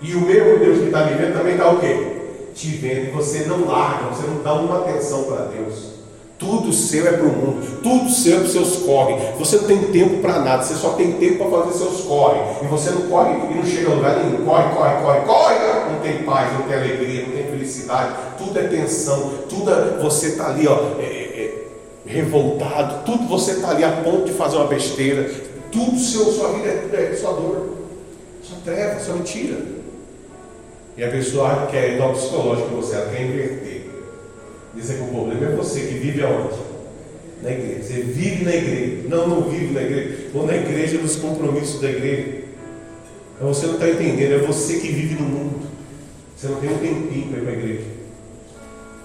E 0.00 0.14
o 0.14 0.20
mesmo 0.20 0.58
Deus 0.58 0.67
que 0.88 0.94
está 0.94 1.04
me 1.04 1.14
vendo 1.14 1.36
também 1.36 1.52
está 1.52 1.70
o 1.70 1.78
quê? 1.78 2.16
Te 2.54 2.68
vendo, 2.68 3.08
e 3.08 3.10
você 3.10 3.44
não 3.44 3.66
larga, 3.66 4.08
você 4.08 4.26
não 4.26 4.42
dá 4.42 4.54
uma 4.54 4.78
atenção 4.78 5.24
para 5.24 5.44
Deus. 5.46 5.98
Tudo 6.38 6.72
seu 6.72 7.06
é 7.06 7.12
para 7.12 7.26
o 7.26 7.32
mundo, 7.32 7.82
tudo 7.82 8.08
seu 8.08 8.34
é 8.34 8.36
para 8.36 8.46
os 8.46 8.52
seus 8.52 8.76
corre. 8.76 9.16
Você 9.38 9.56
não 9.56 9.64
tem 9.64 9.78
tempo 9.90 10.18
para 10.18 10.38
nada, 10.38 10.62
você 10.62 10.74
só 10.74 10.90
tem 10.90 11.12
tempo 11.14 11.44
para 11.44 11.62
fazer 11.62 11.78
seus 11.78 12.02
corre. 12.02 12.38
E 12.62 12.66
você 12.66 12.90
não 12.90 13.02
corre 13.02 13.32
e 13.32 13.54
não 13.54 13.64
chega 13.64 13.90
a 13.90 13.94
lugar 13.94 14.24
nenhum. 14.24 14.44
Corre, 14.44 14.74
corre, 14.74 15.02
corre, 15.02 15.20
corre. 15.20 15.54
Não 15.92 16.00
tem 16.00 16.22
paz, 16.22 16.52
não 16.52 16.62
tem 16.62 16.76
alegria, 16.76 17.26
não 17.26 17.32
tem 17.32 17.44
felicidade. 17.44 18.14
Tudo 18.38 18.56
é 18.56 18.68
tensão, 18.68 19.32
tudo 19.48 19.70
é, 19.72 19.98
você 20.00 20.28
está 20.28 20.50
ali, 20.50 20.68
ó, 20.68 20.76
é, 21.00 21.02
é, 21.02 21.66
é, 22.06 22.12
revoltado, 22.12 23.04
tudo 23.04 23.26
você 23.26 23.52
está 23.52 23.70
ali 23.70 23.82
a 23.82 23.90
ponto 23.90 24.24
de 24.24 24.32
fazer 24.32 24.56
uma 24.56 24.66
besteira. 24.66 25.28
Tudo 25.72 25.98
seu, 25.98 26.24
sua 26.26 26.52
vida 26.52 26.68
é, 26.68 27.10
é 27.12 27.16
sua 27.16 27.32
dor, 27.32 27.68
sua 28.42 28.58
treva, 28.64 29.00
sua 29.00 29.14
mentira. 29.14 29.77
E 30.98 31.04
a 31.04 31.08
pessoa 31.08 31.68
quer 31.70 31.94
ir 31.94 31.98
no 32.00 32.12
psicológico 32.12 32.74
você, 32.74 32.96
ela 32.96 33.08
quer 33.08 33.22
inverter. 33.22 33.82
Dizer 34.74 34.96
que 34.96 35.02
o 35.02 35.06
problema 35.06 35.46
é 35.46 35.54
você 35.54 35.82
que 35.82 35.94
vive 35.94 36.24
aonde? 36.24 36.58
Na 37.40 37.52
igreja. 37.52 37.82
Você 37.84 38.02
vive 38.02 38.44
na 38.44 38.56
igreja. 38.56 39.08
Não, 39.08 39.28
não 39.28 39.42
vive 39.42 39.72
na 39.72 39.82
igreja. 39.82 40.30
Ou 40.34 40.44
na 40.44 40.56
igreja 40.56 40.98
nos 40.98 41.14
compromissos 41.14 41.80
da 41.80 41.88
igreja. 41.88 42.42
Então 43.36 43.54
você 43.54 43.66
não 43.66 43.74
está 43.74 43.88
entendendo, 43.88 44.32
é 44.32 44.38
você 44.38 44.80
que 44.80 44.88
vive 44.88 45.14
no 45.14 45.28
mundo. 45.28 45.68
Você 46.36 46.48
não 46.48 46.60
tem 46.60 46.68
um 46.68 46.78
tempinho 46.78 47.28
para 47.28 47.38
ir 47.38 47.42
para 47.42 47.50
a 47.52 47.56
igreja. 47.56 47.84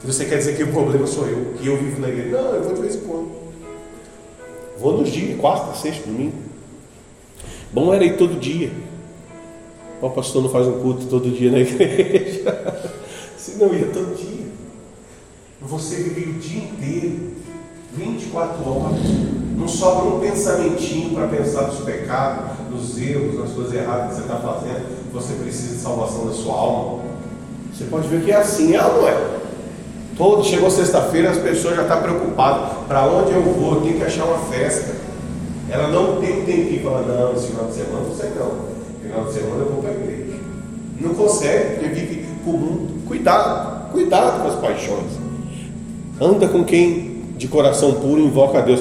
Se 0.01 0.07
você 0.07 0.25
quer 0.25 0.37
dizer 0.39 0.57
que 0.57 0.63
o 0.63 0.71
problema 0.71 1.05
sou 1.05 1.27
eu, 1.27 1.53
que 1.59 1.67
eu 1.67 1.77
vivo 1.77 2.01
na 2.01 2.09
igreja. 2.09 2.29
Não, 2.29 2.55
eu 2.55 2.63
vou 2.63 2.73
de 2.73 2.81
vez 2.81 2.95
em 2.95 3.01
quando. 3.01 3.31
Vou 4.79 4.97
nos 4.97 5.11
dias, 5.11 5.39
quarta, 5.39 5.77
sexta, 5.77 6.07
domingo. 6.07 6.33
Bom 7.71 7.93
era 7.93 8.03
ir 8.03 8.17
todo 8.17 8.39
dia. 8.39 8.71
O 10.01 10.09
pastor 10.09 10.43
não 10.43 10.49
faz 10.49 10.67
um 10.67 10.79
culto 10.79 11.05
todo 11.05 11.29
dia 11.29 11.51
na 11.51 11.59
igreja. 11.59 12.89
Se 13.37 13.57
não 13.57 13.73
ia 13.73 13.87
todo 13.87 14.15
dia. 14.15 14.47
Você 15.61 15.95
vive 15.95 16.31
o 16.31 16.33
dia 16.33 16.63
inteiro, 16.63 17.31
24 17.95 18.69
horas, 18.69 18.99
não 19.55 19.67
sobra 19.67 20.13
um 20.13 20.19
pensamentinho 20.19 21.13
para 21.13 21.27
pensar 21.27 21.67
nos 21.67 21.79
pecados, 21.79 22.51
nos 22.69 22.97
erros, 22.99 23.39
nas 23.39 23.51
coisas 23.51 23.73
erradas 23.73 24.09
que 24.09 24.15
você 24.15 24.21
está 24.21 24.35
fazendo. 24.37 25.11
Você 25.13 25.33
precisa 25.35 25.75
de 25.75 25.81
salvação 25.81 26.25
da 26.25 26.33
sua 26.33 26.53
alma. 26.53 27.03
Você 27.73 27.85
pode 27.85 28.07
ver 28.07 28.23
que 28.25 28.31
é 28.31 28.35
assim, 28.35 28.75
é 28.75 28.85
ou 28.85 29.01
não 29.01 29.07
é? 29.07 29.39
Todo, 30.17 30.43
chegou 30.43 30.69
sexta-feira, 30.69 31.31
as 31.31 31.37
pessoas 31.37 31.75
já 31.75 31.83
estão 31.83 32.01
preocupadas. 32.01 32.85
Para 32.87 33.07
onde 33.07 33.31
eu 33.31 33.41
vou? 33.41 33.75
Eu 33.75 33.81
tenho 33.81 33.97
que 33.97 34.03
achar 34.03 34.25
uma 34.25 34.39
festa. 34.39 34.95
Ela 35.69 35.87
não 35.87 36.19
tem 36.19 36.43
tempinho 36.43 36.81
para 36.81 36.91
falar, 36.91 37.01
não, 37.03 37.33
esse 37.33 37.47
final 37.47 37.65
de 37.65 37.73
semana 37.73 38.07
não 38.07 38.15
sei 38.15 38.29
não. 38.31 38.72
Final 39.13 39.25
de 39.27 39.33
semana 39.33 39.61
eu 39.61 39.69
vou 39.69 39.83
para 39.83 39.91
a 39.91 39.93
igreja. 39.93 40.39
Não 40.99 41.13
consegue, 41.13 41.75
porque 41.75 41.89
vive 41.89 42.25
com 42.43 42.49
o 42.49 42.57
mundo. 42.57 43.07
Cuidado, 43.07 43.91
cuidado 43.91 44.41
com 44.41 44.47
as 44.47 44.55
paixões. 44.55 45.11
Anda 46.19 46.47
com 46.47 46.63
quem 46.63 47.21
de 47.37 47.47
coração 47.47 47.93
puro 47.93 48.19
invoca 48.19 48.57
a 48.57 48.61
Deus. 48.61 48.79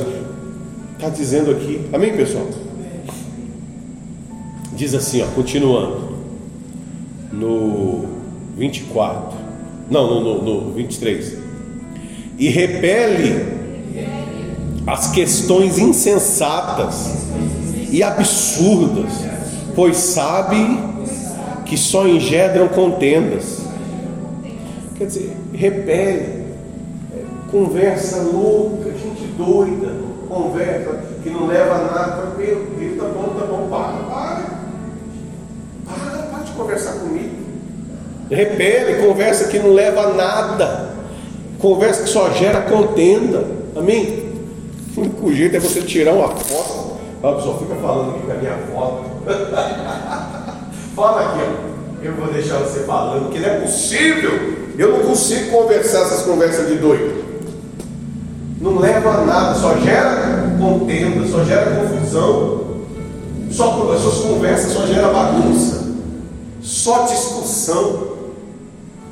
Está 0.95 1.11
dizendo 1.11 1.51
aqui, 1.51 1.87
amém, 1.93 2.17
pessoal? 2.17 2.47
Diz 4.73 4.95
assim, 4.95 5.21
ó, 5.23 5.27
continuando, 5.35 6.13
no 7.31 8.07
24, 8.57 9.37
não, 9.91 10.09
no, 10.09 10.43
no, 10.43 10.65
no 10.65 10.73
23, 10.73 11.37
e 12.39 12.49
repele 12.49 13.45
as 14.87 15.11
questões 15.11 15.79
insensatas 15.79 17.27
e 17.91 18.03
absurdas, 18.03 19.13
pois 19.75 19.97
sabe 19.97 20.79
que 21.65 21.77
só 21.77 22.07
engendram 22.07 22.69
contendas. 22.69 23.63
Quer 24.97 25.07
dizer, 25.07 25.37
repele 25.53 26.43
conversa 27.53 28.17
louca, 28.23 28.91
gente 28.93 29.27
doida, 29.37 29.95
conversa 30.27 30.99
que 31.23 31.29
não 31.29 31.47
leva 31.47 31.75
a 31.75 31.79
nada. 31.79 32.35
Meu 32.39 32.67
Deus, 32.79 32.99
tá 32.99 33.05
bom, 33.05 33.35
tá 33.39 33.47
bom, 33.47 33.69
para, 33.69 33.99
para. 34.09 34.63
Para, 35.87 36.23
para 36.23 36.45
de 36.45 36.53
conversar 36.53 36.93
comigo. 36.95 37.43
Repele, 38.31 39.07
conversa 39.07 39.49
que 39.49 39.59
não 39.59 39.75
leva 39.75 40.01
a 40.01 40.15
nada. 40.15 40.95
Conversa 41.59 42.05
que 42.05 42.09
só 42.09 42.31
gera 42.31 42.63
contenda. 42.63 43.45
Amém? 43.77 44.23
O 44.95 45.01
único 45.01 45.33
jeito 45.33 45.57
é 45.57 45.59
você 45.59 45.81
tirar 45.81 46.13
uma 46.13 46.29
foto. 46.29 46.99
Pessoa 47.23 47.59
fica 47.61 47.75
falando 47.77 48.11
aqui 48.11 48.27
com 48.27 48.33
a 48.33 48.35
minha 48.35 48.59
foto. 48.71 49.12
Fala 50.97 51.21
aqui, 51.21 51.41
ó. 51.41 51.73
Eu 52.05 52.15
vou 52.15 52.33
deixar 52.33 52.59
você 52.59 52.81
falando, 52.81 53.31
que 53.31 53.39
não 53.39 53.49
é 53.49 53.61
possível. 53.61 54.33
Eu 54.79 54.99
não 54.99 55.07
consigo 55.07 55.51
conversar 55.51 56.03
essas 56.03 56.23
conversas 56.23 56.69
de 56.69 56.77
doido 56.77 57.23
não 58.63 58.79
leva 58.79 59.11
a 59.11 59.25
nada, 59.25 59.55
só 59.59 59.77
gera 59.79 60.55
contenda, 60.59 61.27
só 61.27 61.45
gera 61.45 61.75
confusão, 61.75 62.61
só 63.51 63.93
as 63.93 64.01
suas 64.01 64.19
conversas 64.19 64.73
só 64.73 64.87
gera 64.87 65.09
bagunça, 65.09 65.85
só 66.61 67.03
discussão. 67.03 68.13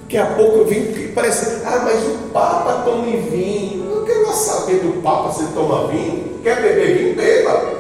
Daqui 0.02 0.18
a 0.18 0.26
pouco 0.26 0.58
eu 0.58 0.66
vim 0.66 0.92
que 0.92 1.08
parece, 1.08 1.62
ah, 1.64 1.82
mas 1.84 2.04
o 2.04 2.30
Papa 2.32 2.82
toma 2.84 3.06
vinho. 3.06 3.84
Eu 3.88 3.96
não 3.96 4.04
quero 4.04 4.32
saber 4.32 4.80
do 4.80 5.02
Papa 5.02 5.32
se 5.32 5.42
ele 5.42 5.52
toma 5.52 5.88
vinho. 5.88 6.40
Quer 6.42 6.62
beber 6.62 6.98
vinho? 6.98 7.16
Beba. 7.16 7.79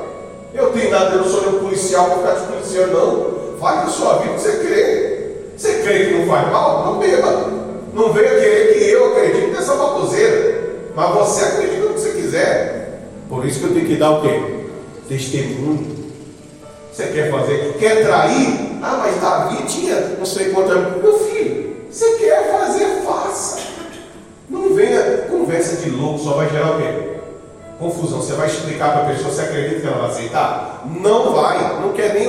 Eu 0.52 0.70
tenho 0.72 0.90
nada, 0.90 1.14
eu 1.14 1.22
não 1.22 1.28
sou 1.28 1.42
nenhum 1.42 1.60
policial 1.60 2.06
para 2.06 2.16
ficar 2.16 2.34
de 2.34 2.52
policial, 2.52 2.86
não. 2.88 3.58
faz 3.58 3.88
a 3.88 3.90
sua 3.90 4.18
vida 4.18 4.38
você 4.38 4.58
crê. 4.58 5.20
Você 5.56 5.82
crê 5.82 6.06
que 6.06 6.14
não 6.14 6.26
faz 6.26 6.50
mal? 6.50 6.86
Não 6.86 6.98
beba. 6.98 7.50
Não 7.94 8.12
venha 8.12 8.30
querer 8.30 8.74
que 8.74 8.90
eu 8.90 9.12
acredite 9.12 9.48
nessa 9.48 9.74
baboseira. 9.74 10.60
Mas 10.94 11.14
você 11.14 11.44
acredita 11.44 11.86
no 11.86 11.94
que 11.94 12.00
você 12.00 12.10
quiser. 12.10 13.00
Por 13.28 13.44
isso 13.46 13.60
que 13.60 13.66
eu 13.66 13.74
tenho 13.74 13.86
que 13.86 13.96
dar 13.96 14.10
o 14.10 14.22
quê? 14.22 14.66
Testemunho. 15.08 16.00
Você 16.92 17.06
quer 17.06 17.30
fazer? 17.30 17.74
Quer 17.78 18.04
trair? 18.04 18.78
Ah, 18.82 18.98
mas 18.98 19.20
Davi 19.20 19.62
tinha 19.66 19.94
não 20.18 20.26
sei 20.26 20.50
quanto. 20.50 20.74
Meu 21.02 21.18
filho, 21.18 21.76
você 21.90 22.16
quer 22.16 22.50
fazer? 22.50 22.86
Faça. 23.06 23.58
Não 24.48 24.74
venha 24.74 25.26
conversa 25.30 25.76
de 25.76 25.90
louco, 25.90 26.18
só 26.18 26.34
vai 26.34 26.48
gerar 26.48 26.72
o 26.72 26.78
quê? 26.78 27.19
Confusão. 27.80 28.20
Você 28.20 28.34
vai 28.34 28.46
explicar 28.46 28.92
para 28.92 29.02
a 29.02 29.06
pessoa, 29.06 29.30
você 29.30 29.40
acredita 29.40 29.80
que 29.80 29.86
ela 29.86 29.96
vai 29.96 30.10
aceitar? 30.10 30.84
Não 31.00 31.32
vai. 31.32 31.80
Não 31.80 31.92
quer 31.92 32.14
nem. 32.14 32.28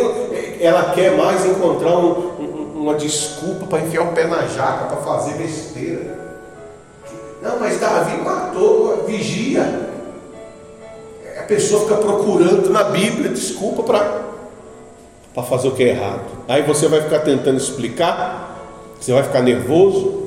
Ela 0.62 0.94
quer 0.94 1.18
mais 1.18 1.46
encontrar 1.46 1.98
um, 1.98 2.12
um, 2.40 2.72
uma 2.82 2.96
desculpa 2.96 3.68
para 3.68 3.82
enfiar 3.82 4.04
o 4.04 4.14
pé 4.14 4.26
na 4.26 4.48
jaca, 4.48 4.86
para 4.86 4.98
fazer 4.98 5.34
besteira. 5.34 6.20
Não, 7.42 7.60
mas 7.60 7.80
Davi 7.80 8.22
matou, 8.22 9.04
vigia. 9.06 9.90
A 11.38 11.44
pessoa 11.44 11.82
fica 11.82 11.96
procurando 11.96 12.70
na 12.70 12.86
Bíblia 12.86 13.30
desculpa 13.30 13.84
para 13.84 14.22
para 15.34 15.44
fazer 15.44 15.68
o 15.70 15.72
que 15.72 15.84
é 15.84 15.90
errado. 15.90 16.26
Aí 16.48 16.62
você 16.64 16.88
vai 16.88 17.02
ficar 17.02 17.20
tentando 17.20 17.58
explicar, 17.58 18.68
você 19.00 19.14
vai 19.14 19.24
ficar 19.24 19.42
nervoso, 19.42 20.24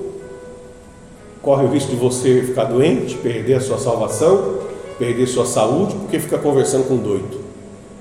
corre 1.43 1.65
o 1.65 1.69
risco 1.69 1.91
de 1.91 1.97
você 1.97 2.43
ficar 2.43 2.65
doente, 2.65 3.15
perder 3.17 3.55
a 3.57 3.61
sua 3.61 3.79
salvação, 3.79 4.61
perder 4.99 5.27
sua 5.27 5.47
saúde, 5.47 5.95
porque 5.97 6.19
fica 6.19 6.39
conversando 6.39 6.87
com 6.89 6.97
doido. 6.97 7.43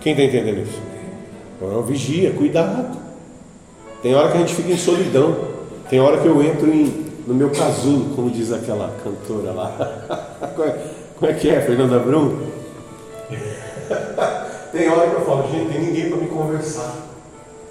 Quem 0.02 0.14
está 0.14 0.24
entendendo 0.24 0.64
isso? 0.64 0.82
Então, 1.58 1.82
vigia, 1.84 2.32
cuidado. 2.32 2.98
Tem 4.02 4.14
hora 4.14 4.30
que 4.32 4.38
a 4.38 4.39
gente 4.41 4.54
fica 4.54 4.72
em 4.72 4.78
solidão, 4.78 5.36
tem 5.89 6.00
hora 6.00 6.18
que 6.18 6.28
eu 6.28 6.41
entro 6.44 6.70
em, 6.70 7.06
no 7.26 7.34
meu 7.34 7.50
casulo, 7.52 8.14
como 8.16 8.30
diz 8.30 8.52
aquela 8.52 8.94
cantora 9.04 9.52
lá. 9.52 10.50
como 11.18 11.32
é 11.32 11.34
que 11.34 11.50
é, 11.50 11.62
Fernanda 11.62 12.00
Brum? 12.00 12.38
Tem 14.74 14.89
hora 14.89 15.08
que 15.08 15.16
eu 15.18 15.22
falo, 15.22 15.52
gente, 15.52 15.72
tem 15.72 15.82
ninguém 15.82 16.10
para 16.10 16.18
me 16.18 16.28
conversar. 16.28 16.96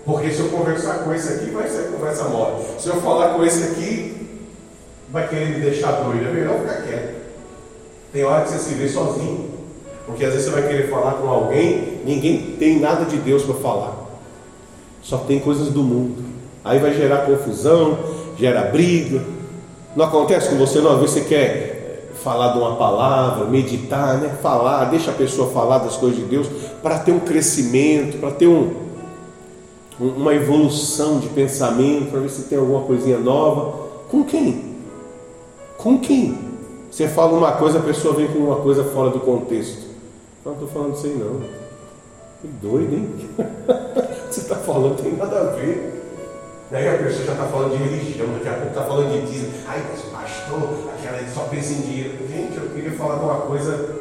Porque 0.04 0.30
se 0.30 0.38
eu 0.38 0.48
conversar 0.50 1.00
com 1.00 1.12
esse 1.12 1.32
aqui, 1.32 1.50
vai 1.50 1.68
ser 1.68 1.90
conversa 1.90 2.28
mole. 2.28 2.64
Se 2.78 2.88
eu 2.88 3.00
falar 3.00 3.34
com 3.34 3.44
esse 3.44 3.72
aqui, 3.72 4.40
vai 5.10 5.26
querer 5.26 5.48
me 5.48 5.60
deixar 5.60 5.90
doido. 6.02 6.28
É 6.28 6.32
melhor 6.32 6.60
ficar 6.60 6.82
quieto. 6.82 7.21
Tem 8.12 8.24
hora 8.24 8.44
que 8.44 8.50
você 8.50 8.58
se 8.58 8.74
vê 8.74 8.88
sozinho. 8.88 9.50
Porque 10.06 10.24
às 10.24 10.32
vezes 10.32 10.48
você 10.48 10.60
vai 10.60 10.68
querer 10.68 10.90
falar 10.90 11.12
com 11.12 11.28
alguém, 11.28 12.00
ninguém 12.04 12.56
tem 12.58 12.78
nada 12.78 13.04
de 13.04 13.16
Deus 13.16 13.44
para 13.44 13.54
falar. 13.54 13.94
Só 15.00 15.18
tem 15.18 15.38
coisas 15.38 15.68
do 15.68 15.82
mundo. 15.82 16.22
Aí 16.64 16.78
vai 16.78 16.92
gerar 16.92 17.26
confusão, 17.26 17.98
gera 18.36 18.62
briga. 18.62 19.22
Não 19.96 20.04
acontece 20.04 20.48
com 20.50 20.56
você, 20.56 20.80
não. 20.80 20.92
Às 20.92 21.00
vezes 21.00 21.14
você 21.14 21.20
quer 21.22 22.10
falar 22.22 22.52
de 22.52 22.58
uma 22.58 22.76
palavra, 22.76 23.46
meditar, 23.46 24.18
né? 24.18 24.36
falar, 24.40 24.84
deixa 24.86 25.10
a 25.10 25.14
pessoa 25.14 25.50
falar 25.50 25.78
das 25.78 25.96
coisas 25.96 26.18
de 26.18 26.24
Deus 26.24 26.46
para 26.82 26.98
ter 26.98 27.10
um 27.10 27.20
crescimento, 27.20 28.18
para 28.18 28.30
ter 28.30 28.46
um, 28.46 28.70
uma 29.98 30.34
evolução 30.34 31.18
de 31.18 31.28
pensamento, 31.28 32.10
para 32.10 32.20
ver 32.20 32.28
se 32.28 32.42
tem 32.42 32.58
alguma 32.58 32.82
coisinha 32.82 33.18
nova. 33.18 33.90
Com 34.08 34.24
quem? 34.24 34.76
Com 35.78 35.98
quem? 35.98 36.51
Você 36.92 37.08
fala 37.08 37.32
uma 37.32 37.52
coisa, 37.52 37.78
a 37.78 37.82
pessoa 37.82 38.12
vem 38.14 38.26
com 38.26 38.38
uma 38.40 38.56
coisa 38.56 38.84
fora 38.84 39.08
do 39.08 39.18
contexto. 39.18 39.86
Não 40.44 40.52
estou 40.52 40.68
falando 40.68 40.94
isso 40.94 41.06
aí 41.06 41.16
não. 41.16 41.40
Que 42.42 42.48
doido, 42.60 42.94
hein? 42.94 43.08
Você 44.30 44.40
está 44.40 44.56
falando, 44.56 45.02
tem 45.02 45.16
nada 45.16 45.40
a 45.40 45.44
ver. 45.54 45.90
Daí 46.70 46.86
a 46.86 46.98
pessoa 46.98 47.24
já 47.24 47.32
está 47.32 47.46
falando 47.46 47.78
de 47.78 47.82
religião, 47.82 48.26
daqui 48.34 48.48
a 48.48 48.52
pouco 48.52 48.68
está 48.68 48.82
falando 48.82 49.10
de 49.10 49.32
dízimo. 49.32 49.52
Ai, 49.66 49.82
mas 49.90 50.02
pastor, 50.02 50.68
aquela 50.98 51.26
só 51.28 51.40
pensa 51.44 51.72
em 51.72 51.80
dinheiro. 51.80 52.28
Gente, 52.28 52.58
eu 52.58 52.68
queria 52.74 52.92
falar 52.92 53.16
de 53.16 53.24
uma 53.24 53.36
coisa 53.36 53.96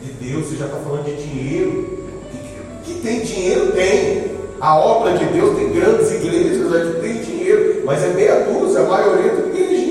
de 0.00 0.12
Deus, 0.12 0.46
você 0.46 0.56
já 0.56 0.66
está 0.66 0.78
falando 0.78 1.04
de 1.04 1.16
dinheiro. 1.16 1.98
Que, 2.30 2.92
que 2.94 3.00
tem 3.00 3.24
dinheiro? 3.24 3.72
Tem. 3.72 4.36
A 4.60 4.78
obra 4.78 5.18
de 5.18 5.24
Deus 5.24 5.56
tem 5.56 5.72
grandes 5.72 6.12
igrejas, 6.12 6.72
gente 6.72 7.00
tem 7.00 7.22
dinheiro, 7.22 7.82
mas 7.84 8.04
é 8.04 8.08
meia 8.10 8.44
dúzia, 8.44 8.82
a 8.82 8.84
maioria 8.84 9.30
tem 9.30 9.52
dinheiro. 9.52 9.86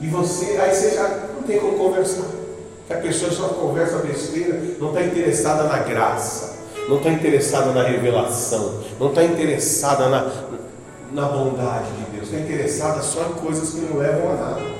E 0.00 0.06
você, 0.06 0.56
aí 0.56 0.74
você 0.74 0.90
já 0.94 1.31
não 1.42 1.48
tem 1.48 1.58
como 1.58 1.76
conversar. 1.76 2.26
Que 2.86 2.94
a 2.94 2.98
pessoa 2.98 3.30
só 3.30 3.48
conversa 3.48 3.98
besteira, 3.98 4.60
não 4.78 4.88
está 4.88 5.02
interessada 5.02 5.64
na 5.64 5.78
graça, 5.78 6.58
não 6.88 6.96
está 6.98 7.10
interessada 7.10 7.72
na 7.72 7.82
revelação, 7.82 8.80
não 8.98 9.08
está 9.08 9.24
interessada 9.24 10.08
na, 10.08 10.32
na 11.12 11.28
bondade 11.28 11.90
de 11.92 12.16
Deus, 12.16 12.28
está 12.28 12.38
interessada 12.38 13.02
só 13.02 13.22
em 13.22 13.40
coisas 13.40 13.70
que 13.70 13.80
não 13.80 13.98
levam 13.98 14.32
a 14.32 14.36
nada. 14.36 14.72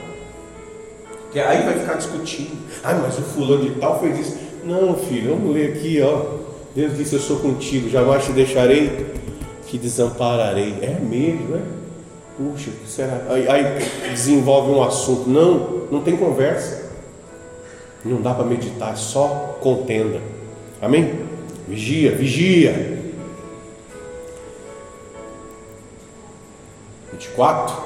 Que 1.32 1.40
aí 1.40 1.64
vai 1.64 1.78
ficar 1.78 1.94
discutindo. 1.94 2.56
Ah, 2.84 2.94
mas 2.94 3.18
o 3.18 3.22
fulano 3.22 3.64
de 3.64 3.80
tal 3.80 3.98
fez 4.00 4.18
isso. 4.18 4.36
Não, 4.64 4.94
filho, 4.96 5.34
vamos 5.34 5.54
ler 5.54 5.72
aqui, 5.72 6.00
ó. 6.02 6.42
Deus 6.74 6.96
disse: 6.96 7.14
Eu 7.14 7.20
sou 7.20 7.38
contigo, 7.38 7.88
jamais 7.88 8.24
te 8.24 8.32
deixarei, 8.32 9.14
te 9.66 9.78
desampararei. 9.78 10.76
É 10.82 10.98
mesmo, 11.00 11.56
né? 11.56 11.62
Puxa, 12.36 12.70
o 12.70 12.72
que 12.72 12.88
será? 12.88 13.22
Aí, 13.28 13.48
aí 13.48 13.64
desenvolve 14.10 14.70
um 14.70 14.82
assunto. 14.82 15.28
Não, 15.28 15.86
não 15.90 16.00
tem 16.00 16.16
conversa. 16.16 16.90
Não 18.04 18.20
dá 18.20 18.34
para 18.34 18.44
meditar, 18.44 18.92
é 18.92 18.96
só 18.96 19.58
contenda. 19.60 20.20
Amém? 20.80 21.20
Vigia, 21.68 22.12
vigia. 22.12 23.00
24. 27.12 27.76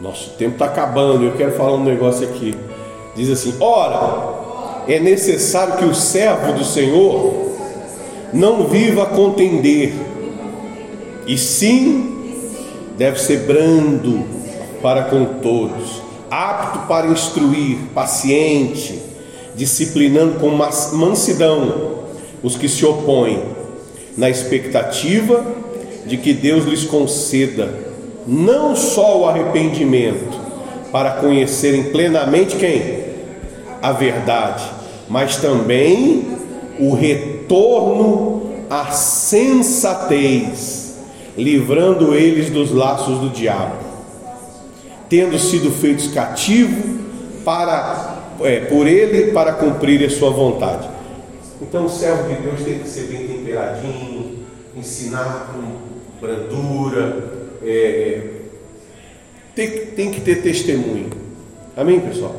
Nosso 0.00 0.30
tempo 0.30 0.54
está 0.54 0.66
acabando. 0.66 1.24
Eu 1.24 1.32
quero 1.36 1.52
falar 1.52 1.74
um 1.74 1.84
negócio 1.84 2.28
aqui. 2.28 2.54
Diz 3.14 3.30
assim: 3.30 3.54
Ora, 3.60 4.84
é 4.88 4.98
necessário 4.98 5.76
que 5.76 5.84
o 5.84 5.94
servo 5.94 6.52
do 6.52 6.64
Senhor 6.64 7.50
não 8.32 8.66
viva 8.66 9.04
a 9.04 9.06
contender, 9.06 9.92
e 11.26 11.36
sim 11.36 12.19
deve 13.00 13.18
ser 13.18 13.46
brando 13.46 14.26
para 14.82 15.04
com 15.04 15.24
todos, 15.40 16.02
apto 16.30 16.80
para 16.80 17.06
instruir, 17.06 17.78
paciente, 17.94 19.00
disciplinando 19.56 20.38
com 20.38 20.50
mansidão 20.50 22.00
os 22.42 22.56
que 22.56 22.68
se 22.68 22.84
opõem, 22.84 23.42
na 24.18 24.28
expectativa 24.28 25.42
de 26.04 26.18
que 26.18 26.34
Deus 26.34 26.66
lhes 26.66 26.84
conceda 26.84 27.72
não 28.26 28.76
só 28.76 29.20
o 29.20 29.26
arrependimento, 29.26 30.38
para 30.92 31.12
conhecerem 31.12 31.84
plenamente 31.84 32.56
quem? 32.56 33.00
A 33.80 33.92
verdade, 33.92 34.64
mas 35.08 35.38
também 35.38 36.36
o 36.78 36.92
retorno 36.92 38.42
à 38.68 38.90
sensatez, 38.90 40.79
livrando 41.40 42.14
eles 42.14 42.50
dos 42.50 42.70
laços 42.70 43.18
do 43.18 43.30
diabo, 43.30 43.76
tendo 45.08 45.38
sido 45.38 45.70
feitos 45.70 46.08
cativos 46.08 47.00
para 47.44 48.18
é, 48.42 48.60
por 48.60 48.86
ele 48.86 49.32
para 49.32 49.52
cumprir 49.52 50.04
a 50.04 50.10
sua 50.10 50.30
vontade. 50.30 50.88
Então 51.60 51.86
o 51.86 51.88
servo 51.88 52.28
de 52.28 52.40
Deus 52.42 52.62
tem 52.62 52.78
que 52.78 52.88
ser 52.88 53.04
bem 53.04 53.26
temperadinho, 53.26 54.38
ensinar 54.76 55.52
com 55.52 56.20
brandura, 56.20 57.24
é, 57.62 57.70
é, 57.70 58.30
tem, 59.54 59.86
tem 59.86 60.10
que 60.10 60.20
ter 60.20 60.42
testemunho. 60.42 61.10
Amém, 61.76 62.00
pessoal? 62.00 62.34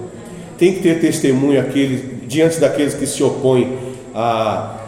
Tem 0.57 0.73
que 0.73 0.81
ter 0.81 0.99
testemunho 0.99 1.59
aquele, 1.59 2.25
diante 2.27 2.59
daqueles 2.59 2.93
que 2.93 3.05
se 3.05 3.23
opõem 3.23 3.77
à, 4.13 4.79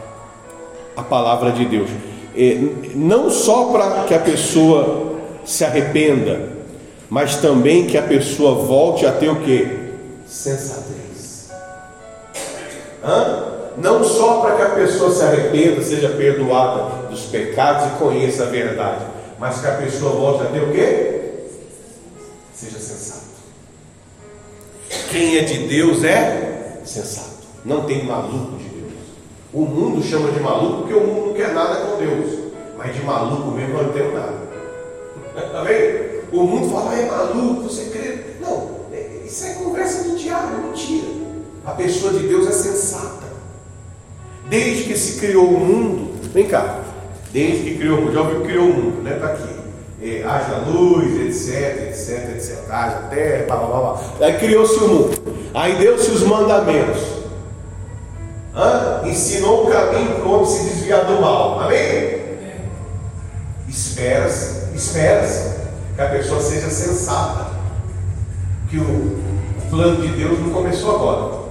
à 0.95 1.03
palavra 1.03 1.51
de 1.51 1.65
Deus. 1.65 1.89
É, 2.35 2.57
não 2.95 3.29
só 3.29 3.65
para 3.65 4.03
que 4.05 4.13
a 4.13 4.19
pessoa 4.19 5.19
se 5.45 5.63
arrependa, 5.63 6.49
mas 7.09 7.37
também 7.37 7.85
que 7.85 7.97
a 7.97 8.01
pessoa 8.01 8.65
volte 8.65 9.05
a 9.05 9.11
ter 9.11 9.29
o 9.29 9.41
que? 9.41 9.93
Sensatez. 10.25 11.49
Hã? 13.03 13.53
Não 13.77 14.03
só 14.03 14.41
para 14.41 14.55
que 14.55 14.61
a 14.61 14.69
pessoa 14.69 15.11
se 15.11 15.23
arrependa, 15.23 15.81
seja 15.81 16.09
perdoada 16.09 17.07
dos 17.07 17.23
pecados 17.23 17.87
e 17.87 17.97
conheça 17.97 18.43
a 18.43 18.47
verdade, 18.47 19.05
mas 19.39 19.59
que 19.59 19.67
a 19.67 19.77
pessoa 19.77 20.11
volte 20.11 20.43
a 20.43 20.45
ter 20.45 20.63
o 20.63 20.71
quê? 20.71 21.31
Seja 22.53 22.79
sensato. 22.79 23.23
Quem 25.09 25.37
é 25.37 25.41
de 25.41 25.67
Deus 25.67 26.03
é 26.03 26.81
sensato. 26.85 27.43
Não 27.65 27.83
tem 27.83 28.05
maluco 28.05 28.57
de. 28.57 28.72
O 29.53 29.61
mundo 29.61 30.03
chama 30.03 30.31
de 30.31 30.39
maluco 30.39 30.81
porque 30.81 30.93
o 30.93 31.01
mundo 31.01 31.27
não 31.27 31.33
quer 31.33 31.53
nada 31.53 31.85
com 31.85 31.97
Deus. 31.97 32.39
Mas 32.77 32.95
de 32.95 33.01
maluco 33.03 33.51
mesmo 33.51 33.83
não 33.83 33.93
tem 33.93 34.11
nada. 34.11 34.43
Amém? 35.59 36.21
O 36.31 36.43
mundo 36.43 36.71
fala, 36.71 36.95
é 36.95 37.05
maluco, 37.05 37.63
você 37.63 37.85
crê. 37.85 38.35
Não, 38.41 38.69
é, 38.91 39.21
isso 39.25 39.45
é 39.45 39.53
conversa 39.53 40.09
do 40.09 40.17
diabo, 40.17 40.55
é 40.55 40.67
mentira. 40.67 41.07
A 41.65 41.71
pessoa 41.71 42.13
de 42.13 42.27
Deus 42.27 42.47
é 42.47 42.51
sensata. 42.51 43.23
Desde 44.49 44.83
que 44.85 44.97
se 44.97 45.19
criou 45.19 45.47
o 45.47 45.59
mundo, 45.59 46.13
vem 46.33 46.47
cá, 46.47 46.83
Desde 47.33 47.63
que 47.63 47.77
criou, 47.79 48.11
já 48.11 48.21
ouviu 48.21 48.41
que 48.41 48.47
criou 48.47 48.65
o 48.65 48.73
mundo, 48.73 49.01
né? 49.01 49.15
Está 49.15 49.25
aqui. 49.25 49.49
É, 49.99 50.23
haja 50.23 50.57
luz, 50.67 51.19
etc, 51.19 51.87
etc, 51.87 52.35
etc. 52.35 52.69
Haja 52.69 53.07
terra, 53.09 53.45
blá, 53.47 53.55
blá, 53.55 53.79
blá. 53.79 54.01
Aí 54.21 54.37
criou-se 54.37 54.75
o 54.75 54.87
mundo. 54.87 55.23
Aí 55.51 55.75
deu-se 55.77 56.11
os 56.11 56.21
mandamentos. 56.21 57.22
Hã? 58.55 59.01
Ensinou 59.05 59.65
o 59.65 59.71
caminho 59.71 60.15
para 60.15 60.25
o 60.25 60.33
homem 60.33 60.45
se 60.45 60.63
desviar 60.65 61.05
do 61.05 61.19
mal. 61.19 61.59
Amém? 61.59 62.21
Espera-se, 63.67 64.75
espera-se 64.75 65.55
que 65.95 66.01
a 66.01 66.09
pessoa 66.09 66.39
seja 66.39 66.69
sensata. 66.69 67.47
Que 68.69 68.77
o 68.77 69.17
plano 69.69 70.01
de 70.01 70.09
Deus 70.09 70.39
não 70.39 70.51
começou 70.51 70.95
agora. 70.95 71.43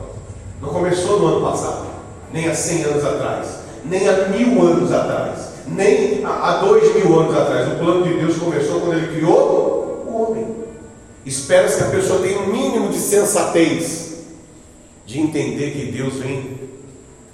Não 0.61 0.69
começou 0.69 1.19
no 1.19 1.27
ano 1.27 1.47
passado. 1.51 1.87
Nem 2.33 2.49
há 2.49 2.55
100 2.55 2.85
anos 2.85 3.05
atrás. 3.05 3.47
Nem 3.85 4.09
há 4.09 4.29
mil 4.29 4.65
anos 4.65 4.93
atrás. 4.93 5.39
Nem 5.67 6.25
há 6.25 6.59
dois 6.65 6.95
mil 6.95 7.19
anos 7.19 7.37
atrás. 7.37 7.73
O 7.73 7.79
plano 7.79 8.05
de 8.05 8.15
Deus 8.15 8.37
começou 8.37 8.81
quando 8.81 8.95
ele 8.95 9.17
criou 9.17 10.07
o 10.07 10.23
homem. 10.23 10.47
Espera-se 11.27 11.79
que 11.79 11.85
a 11.85 11.91
pessoa 11.91 12.21
tenha 12.21 12.39
um 12.39 12.47
mínimo 12.47 12.91
de 12.91 12.99
sensatez. 12.99 14.13
De 15.05 15.21
entender 15.21 15.73
que 15.73 15.91
Deus 15.91 16.15
vem 16.15 16.72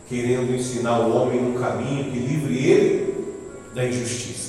querendo 0.08 0.54
ensinar 0.54 1.00
o 1.00 1.14
homem 1.14 1.40
um 1.40 1.58
caminho 1.58 2.10
que 2.10 2.18
livre 2.18 2.56
ele 2.56 3.14
da 3.74 3.84
injustiça 3.84 4.48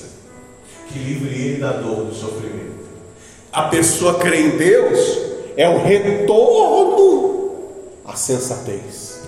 que 0.91 0.99
livre 0.99 1.29
ele 1.29 1.59
da 1.59 1.73
dor, 1.73 2.05
do 2.05 2.13
sofrimento. 2.13 2.79
A 3.51 3.63
pessoa 3.63 4.15
crê 4.15 4.41
em 4.41 4.57
Deus 4.57 5.19
é 5.55 5.67
o 5.69 5.81
retorno 5.83 7.51
à 8.05 8.15
sensatez. 8.15 9.21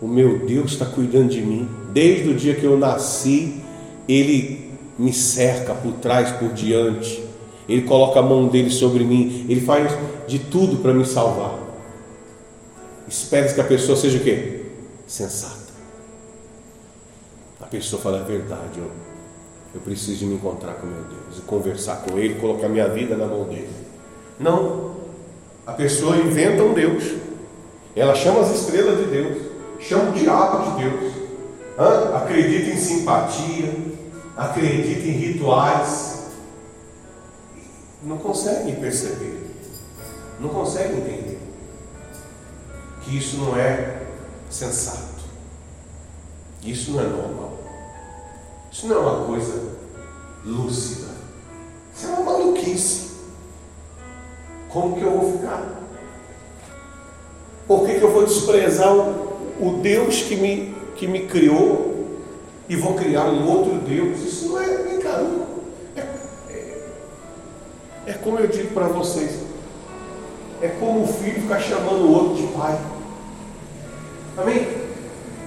O 0.00 0.08
meu 0.08 0.40
Deus 0.40 0.72
está 0.72 0.86
cuidando 0.86 1.28
de 1.28 1.40
mim. 1.40 1.68
Desde 1.92 2.28
o 2.28 2.34
dia 2.34 2.54
que 2.54 2.64
eu 2.64 2.76
nasci, 2.76 3.62
Ele 4.08 4.72
me 4.98 5.12
cerca 5.12 5.74
por 5.74 5.92
trás, 5.94 6.32
por 6.32 6.48
diante. 6.52 7.22
Ele 7.68 7.82
coloca 7.82 8.18
a 8.18 8.22
mão 8.22 8.48
dele 8.48 8.70
sobre 8.70 9.04
mim. 9.04 9.46
Ele 9.48 9.60
faz 9.60 9.92
de 10.26 10.40
tudo 10.40 10.78
para 10.78 10.92
me 10.92 11.04
salvar. 11.04 11.58
Espere 13.06 13.54
que 13.54 13.60
a 13.60 13.64
pessoa 13.64 13.96
seja 13.96 14.18
o 14.18 14.20
quê? 14.20 14.61
Sensata. 15.12 15.72
A 17.60 17.66
pessoa 17.66 18.00
fala 18.00 18.20
a 18.20 18.22
verdade. 18.22 18.78
Eu 18.78 18.90
eu 19.74 19.80
preciso 19.80 20.18
de 20.18 20.26
me 20.26 20.34
encontrar 20.34 20.74
com 20.74 20.86
meu 20.86 21.04
Deus 21.04 21.38
e 21.38 21.40
conversar 21.42 21.96
com 21.96 22.18
Ele, 22.18 22.38
colocar 22.38 22.68
minha 22.68 22.88
vida 22.88 23.16
na 23.16 23.26
mão 23.26 23.44
dele. 23.44 23.70
Não. 24.38 24.96
A 25.66 25.72
pessoa 25.72 26.16
inventa 26.16 26.62
um 26.62 26.74
Deus. 26.74 27.04
Ela 27.96 28.14
chama 28.14 28.40
as 28.40 28.50
estrelas 28.54 28.98
de 28.98 29.04
Deus, 29.04 29.42
chama 29.80 30.10
o 30.10 30.12
diabo 30.12 30.70
de 30.70 30.82
Deus. 30.82 31.12
Hã? 31.78 32.16
Acredita 32.16 32.70
em 32.70 32.76
simpatia, 32.76 33.74
acredita 34.36 35.06
em 35.08 35.12
rituais. 35.12 36.30
Não 38.02 38.18
consegue 38.18 38.72
perceber, 38.76 39.40
não 40.40 40.48
consegue 40.48 40.94
entender 40.94 41.38
que 43.02 43.16
isso 43.16 43.36
não 43.36 43.56
é 43.56 44.01
sensato, 44.52 45.22
isso 46.62 46.92
não 46.92 47.00
é 47.00 47.04
normal. 47.04 47.58
Isso 48.70 48.86
não 48.86 48.96
é 48.96 48.98
uma 49.00 49.26
coisa 49.26 49.72
lúcida. 50.44 51.08
Isso 51.94 52.06
é 52.06 52.10
uma 52.10 52.32
maluquice. 52.32 53.10
Como 54.68 54.96
que 54.96 55.02
eu 55.02 55.10
vou 55.10 55.32
ficar? 55.32 55.82
Por 57.66 57.86
que, 57.86 57.94
que 57.98 58.02
eu 58.02 58.10
vou 58.10 58.24
desprezar 58.24 58.94
o, 58.94 59.58
o 59.60 59.80
Deus 59.82 60.22
que 60.22 60.36
me, 60.36 60.74
que 60.96 61.06
me 61.06 61.26
criou 61.26 62.18
e 62.68 62.76
vou 62.76 62.94
criar 62.94 63.26
um 63.26 63.48
outro 63.48 63.78
Deus? 63.78 64.20
Isso 64.20 64.48
não 64.48 64.60
é, 64.60 64.98
cá, 64.98 65.22
é, 65.96 66.00
é, 66.50 66.90
é 68.06 68.12
como 68.14 68.38
eu 68.38 68.46
digo 68.46 68.72
para 68.72 68.88
vocês, 68.88 69.40
é 70.60 70.68
como 70.68 71.04
o 71.04 71.06
filho 71.06 71.42
ficar 71.42 71.60
chamando 71.60 72.04
o 72.04 72.12
outro 72.12 72.46
de 72.46 72.52
pai. 72.54 72.78
Amém? 74.36 74.66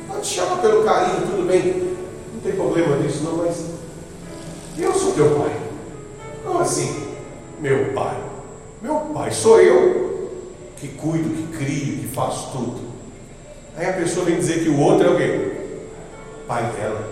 Pode 0.08 0.28
chamar 0.28 0.62
pelo 0.62 0.84
carinho, 0.84 1.28
tudo 1.28 1.48
bem 1.48 1.96
tem 2.46 2.56
problema 2.56 2.98
nisso 2.98 3.24
não, 3.24 3.38
mas 3.38 3.66
eu 4.78 4.94
sou 4.94 5.14
teu 5.14 5.32
pai. 5.32 5.58
Como 6.44 6.60
assim, 6.60 7.08
meu 7.60 7.92
pai? 7.94 8.16
Meu 8.84 8.96
pai 9.14 9.32
sou 9.32 9.60
eu 9.60 10.30
que 10.78 10.90
cuido, 10.90 11.30
que 11.30 11.58
crio, 11.58 11.98
que 11.98 12.08
faço 12.08 12.52
tudo. 12.52 12.82
Aí 13.76 13.90
a 13.90 13.94
pessoa 13.94 14.26
vem 14.26 14.38
dizer 14.38 14.64
que 14.64 14.70
o 14.70 14.80
outro 14.80 15.08
é 15.08 15.10
o 15.10 15.18
quê? 15.18 15.52
Pai 16.48 16.72
dela. 16.74 17.04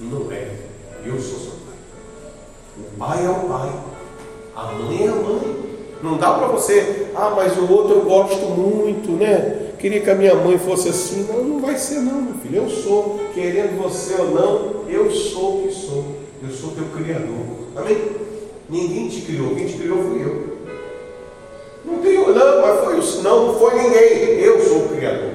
Não 0.00 0.32
é. 0.32 0.56
Eu 1.04 1.20
sou 1.20 1.38
seu 1.38 1.52
pai. 1.52 1.76
O 2.78 2.98
pai 2.98 3.24
é 3.24 3.30
o 3.30 3.48
pai. 3.48 3.72
A 4.56 4.72
mãe 4.72 5.06
é 5.06 5.08
a 5.08 5.14
mãe. 5.14 5.66
Não 6.02 6.18
dá 6.18 6.32
para 6.34 6.48
você, 6.48 7.12
ah, 7.14 7.32
mas 7.34 7.56
o 7.56 7.72
outro 7.72 7.98
eu 7.98 8.04
gosto 8.04 8.44
muito, 8.46 9.12
né? 9.12 9.65
Queria 9.76 10.00
que 10.00 10.10
a 10.10 10.14
minha 10.14 10.34
mãe 10.34 10.58
fosse 10.58 10.88
assim. 10.88 11.26
Não, 11.28 11.44
não 11.44 11.60
vai 11.60 11.76
ser 11.76 12.00
não, 12.00 12.22
meu 12.22 12.34
filho. 12.34 12.62
Eu 12.62 12.68
sou, 12.68 13.20
querendo 13.34 13.80
você 13.80 14.14
ou 14.14 14.30
não, 14.30 14.88
eu 14.88 15.10
sou 15.10 15.58
o 15.58 15.68
que 15.68 15.74
sou. 15.74 16.16
Eu 16.42 16.50
sou 16.50 16.72
teu 16.72 16.84
Criador. 16.96 17.46
Amém? 17.76 17.96
Ninguém 18.68 19.08
te 19.08 19.22
criou, 19.22 19.54
quem 19.54 19.66
te 19.66 19.74
criou 19.74 20.02
fui 20.02 20.22
eu. 20.22 20.56
Não 21.84 21.98
tenho, 21.98 22.34
não, 22.34 22.62
mas 22.62 22.80
foi 22.80 23.22
não, 23.22 23.46
não 23.46 23.58
foi 23.58 23.74
ninguém. 23.74 24.40
Eu 24.40 24.60
sou 24.60 24.86
o 24.86 24.88
Criador. 24.88 25.30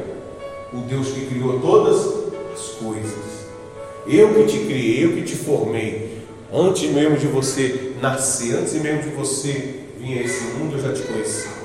O 0.73 0.77
Deus 0.77 1.07
que 1.09 1.25
criou 1.27 1.59
todas 1.59 1.97
as 2.53 2.67
coisas. 2.81 3.31
Eu 4.07 4.33
que 4.33 4.45
te 4.45 4.59
criei, 4.65 5.05
eu 5.05 5.13
que 5.13 5.23
te 5.23 5.35
formei. 5.35 6.19
Antes 6.53 6.89
mesmo 6.89 7.17
de 7.17 7.27
você 7.27 7.93
nascer, 8.01 8.55
antes 8.55 8.73
mesmo 8.73 9.03
de 9.03 9.09
você 9.09 9.81
vir 9.97 10.19
a 10.19 10.23
esse 10.23 10.43
mundo, 10.55 10.75
eu 10.75 10.81
já 10.81 10.93
te 10.93 11.01
conheci. 11.03 11.60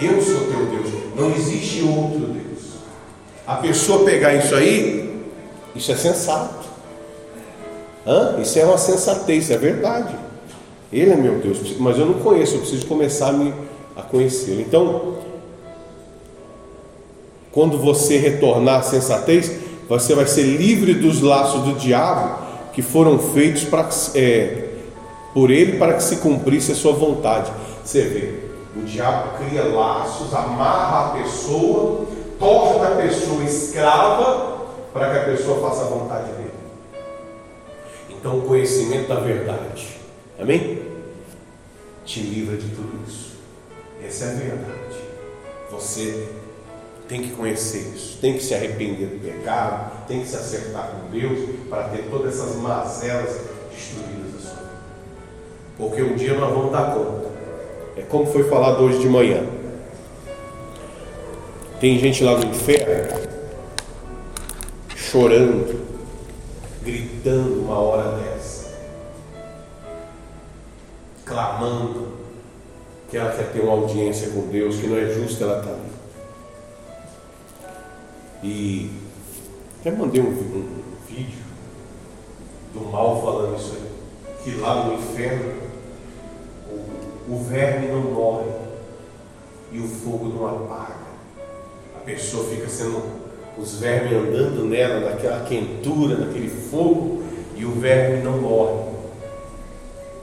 Eu 0.00 0.20
sou 0.22 0.46
teu 0.46 0.66
Deus. 0.66 0.88
Não 1.16 1.30
existe 1.34 1.82
outro 1.82 2.20
Deus. 2.20 2.40
A 3.46 3.56
pessoa 3.56 4.04
pegar 4.04 4.34
isso 4.34 4.54
aí, 4.54 5.24
isso 5.74 5.92
é 5.92 5.96
sensato. 5.96 6.68
Hã? 8.06 8.38
Isso 8.40 8.58
é 8.58 8.64
uma 8.64 8.78
sensatez, 8.78 9.50
é 9.50 9.58
verdade. 9.58 10.14
Ele 10.92 11.10
é 11.10 11.16
meu 11.16 11.38
Deus, 11.38 11.58
mas 11.78 11.98
eu 11.98 12.06
não 12.06 12.14
conheço, 12.14 12.56
eu 12.56 12.60
preciso 12.60 12.86
começar 12.86 13.28
a, 13.28 13.32
me, 13.32 13.54
a 13.94 14.02
conhecê-lo. 14.02 14.60
Então, 14.60 15.14
quando 17.52 17.78
você 17.78 18.16
retornar 18.16 18.80
à 18.80 18.82
sensatez, 18.82 19.52
você 19.88 20.14
vai 20.14 20.26
ser 20.26 20.42
livre 20.42 20.94
dos 20.94 21.20
laços 21.20 21.62
do 21.62 21.74
diabo 21.74 22.46
que 22.72 22.82
foram 22.82 23.18
feitos 23.18 23.64
para, 23.64 23.88
é, 24.14 24.68
por 25.34 25.50
ele 25.50 25.78
para 25.78 25.94
que 25.94 26.02
se 26.02 26.16
cumprisse 26.16 26.72
a 26.72 26.74
sua 26.74 26.92
vontade. 26.92 27.52
Você 27.84 28.02
vê, 28.02 28.34
diabo 28.90 29.38
cria 29.38 29.64
laços, 29.64 30.34
amarra 30.34 31.06
a 31.06 31.22
pessoa, 31.22 32.06
torna 32.38 32.88
a 32.88 32.96
pessoa 32.96 33.42
escrava 33.44 34.66
para 34.92 35.10
que 35.10 35.18
a 35.18 35.24
pessoa 35.24 35.68
faça 35.68 35.82
a 35.82 35.88
vontade 35.88 36.32
dele. 36.32 36.50
Então, 38.10 38.38
o 38.38 38.42
conhecimento 38.42 39.08
da 39.08 39.20
verdade, 39.20 39.96
amém? 40.38 40.82
Te 42.04 42.20
livra 42.20 42.56
de 42.56 42.68
tudo 42.68 43.00
isso. 43.08 43.36
Essa 44.04 44.24
é 44.24 44.28
a 44.28 44.34
verdade. 44.34 45.00
Você 45.70 46.28
tem 47.08 47.22
que 47.22 47.30
conhecer 47.30 47.92
isso, 47.94 48.18
tem 48.20 48.34
que 48.34 48.42
se 48.42 48.54
arrepender 48.54 49.06
do 49.06 49.20
pecado, 49.20 50.06
tem 50.06 50.20
que 50.20 50.28
se 50.28 50.36
acertar 50.36 50.90
com 50.90 51.10
Deus 51.10 51.48
para 51.68 51.84
ter 51.84 52.08
todas 52.10 52.34
essas 52.34 52.56
mazelas 52.56 53.40
destruídas 53.70 54.32
da 54.32 54.40
sua 54.40 54.56
vida. 54.56 54.70
Porque 55.78 56.02
um 56.02 56.14
dia 56.14 56.34
nós 56.34 56.52
vamos 56.52 56.72
dar 56.72 56.94
conta 56.94 57.29
é 57.96 58.02
como 58.02 58.26
foi 58.26 58.44
falado 58.44 58.82
hoje 58.82 58.98
de 58.98 59.08
manhã. 59.08 59.44
Tem 61.80 61.98
gente 61.98 62.22
lá 62.22 62.36
no 62.38 62.44
inferno 62.44 63.30
chorando, 64.94 65.80
gritando 66.82 67.62
uma 67.62 67.78
hora 67.78 68.16
dessa, 68.18 68.78
clamando 71.24 72.10
que 73.10 73.16
ela 73.16 73.32
quer 73.32 73.50
ter 73.52 73.60
uma 73.60 73.72
audiência 73.72 74.30
com 74.30 74.48
Deus, 74.48 74.76
que 74.76 74.86
não 74.86 74.96
é 74.96 75.12
justo 75.12 75.42
ela 75.42 75.58
estar 75.58 75.70
ali. 75.70 75.90
E 78.42 78.90
até 79.80 79.90
mandei 79.90 80.20
um, 80.20 80.28
um 80.28 80.82
vídeo 81.08 81.42
do 82.72 82.80
mal 82.80 83.20
falando 83.20 83.58
isso 83.58 83.74
aí, 83.74 84.44
que 84.44 84.60
lá 84.60 84.84
no 84.84 84.94
inferno 84.94 85.69
o 87.30 87.36
verme 87.44 87.86
não 87.86 88.00
morre 88.00 88.50
e 89.70 89.78
o 89.78 89.86
fogo 89.86 90.26
não 90.26 90.48
apaga. 90.48 91.10
A 91.96 92.00
pessoa 92.00 92.44
fica 92.48 92.68
sendo 92.68 93.00
os 93.56 93.78
vermes 93.78 94.12
andando 94.12 94.64
nela, 94.64 95.08
naquela 95.08 95.44
quentura, 95.44 96.16
naquele 96.16 96.48
fogo, 96.48 97.22
e 97.54 97.64
o 97.64 97.70
verme 97.72 98.24
não 98.24 98.38
morre. 98.38 98.90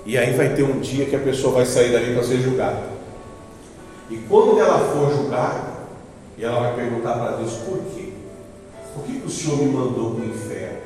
E 0.05 0.17
aí 0.17 0.33
vai 0.33 0.53
ter 0.53 0.63
um 0.63 0.79
dia 0.79 1.05
que 1.05 1.15
a 1.15 1.19
pessoa 1.19 1.53
vai 1.53 1.65
sair 1.65 1.93
dali 1.93 2.13
para 2.13 2.23
ser 2.23 2.41
julgada. 2.41 2.83
E 4.09 4.17
quando 4.29 4.59
ela 4.59 4.79
for 4.79 5.09
julgada, 5.15 5.77
e 6.37 6.43
ela 6.43 6.59
vai 6.59 6.75
perguntar 6.75 7.13
para 7.13 7.37
Deus 7.37 7.53
por 7.53 7.79
quê? 7.93 8.09
Por 8.93 9.03
que, 9.05 9.19
que 9.19 9.27
o 9.27 9.29
Senhor 9.29 9.57
me 9.57 9.65
mandou 9.65 10.15
para 10.15 10.25
o 10.25 10.27
inferno? 10.27 10.77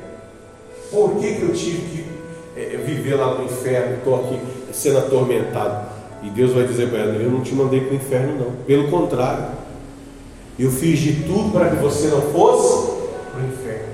Por 0.92 1.16
que, 1.16 1.36
que 1.36 1.42
eu 1.42 1.54
tive 1.54 1.82
que 1.90 2.60
é, 2.60 2.78
viver 2.78 3.16
lá 3.16 3.36
no 3.36 3.46
inferno? 3.46 3.98
Estou 3.98 4.16
aqui 4.16 4.40
sendo 4.74 5.00
atormentado. 5.00 5.91
E 6.24 6.30
Deus 6.30 6.54
vai 6.54 6.66
dizer 6.66 6.90
para 6.90 7.00
ela: 7.00 7.14
Eu 7.14 7.32
não 7.32 7.42
te 7.42 7.54
mandei 7.54 7.82
para 7.82 7.94
o 7.94 7.96
inferno, 7.96 8.40
não. 8.40 8.52
Pelo 8.66 8.90
contrário, 8.90 9.46
eu 10.60 10.70
fiz 10.70 11.00
de 11.00 11.24
tudo 11.24 11.52
para 11.52 11.70
que 11.70 11.78
você 11.78 12.08
não 12.08 12.22
fosse 12.22 12.92
para 13.32 13.42
o 13.42 13.48
inferno. 13.48 13.92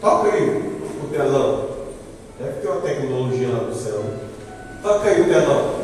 Toca 0.00 0.32
aí 0.32 0.72
o 1.02 1.06
telão. 1.08 1.68
Deve 2.40 2.60
ter 2.60 2.68
uma 2.68 2.80
tecnologia 2.80 3.48
lá 3.48 3.64
no 3.64 3.74
céu. 3.74 4.02
Toca 4.82 5.08
aí 5.08 5.20
o 5.22 5.28
telão. 5.28 5.74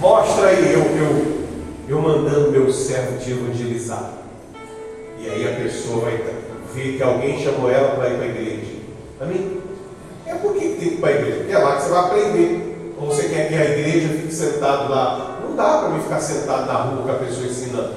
Mostra 0.00 0.48
aí 0.48 0.72
eu, 0.72 0.80
eu, 0.80 1.46
eu 1.88 2.02
mandando 2.02 2.50
meu 2.50 2.70
servo 2.72 3.18
te 3.18 3.30
evangelizar. 3.30 4.12
E 5.18 5.28
aí 5.28 5.48
a 5.48 5.56
pessoa 5.62 6.00
vai 6.00 6.22
ver 6.74 6.96
que 6.96 7.02
alguém 7.02 7.42
chamou 7.42 7.70
ela 7.70 7.94
para 7.94 8.10
ir 8.10 8.16
para 8.16 8.24
a 8.24 8.28
igreja. 8.28 8.72
Amém? 9.20 9.58
É 10.26 10.34
por 10.34 10.52
que 10.54 10.60
tem 10.60 10.76
que 10.76 10.84
ir 10.86 10.96
para 10.98 11.10
a 11.10 11.12
igreja? 11.12 11.36
Porque 11.38 11.52
é 11.52 11.58
lá 11.58 11.76
que 11.76 11.82
você 11.82 11.90
vai 11.90 12.04
aprender. 12.04 12.63
Ou 13.00 13.06
você 13.06 13.28
quer 13.28 13.48
que 13.48 13.54
a 13.54 13.64
igreja 13.64 14.08
fique 14.08 14.34
sentado 14.34 14.90
lá? 14.90 15.40
Não 15.42 15.56
dá 15.56 15.78
para 15.78 15.88
mim 15.90 16.02
ficar 16.02 16.20
sentado 16.20 16.66
na 16.66 16.74
rua 16.74 17.02
com 17.02 17.10
a 17.10 17.14
pessoa 17.14 17.46
ensinando. 17.46 17.94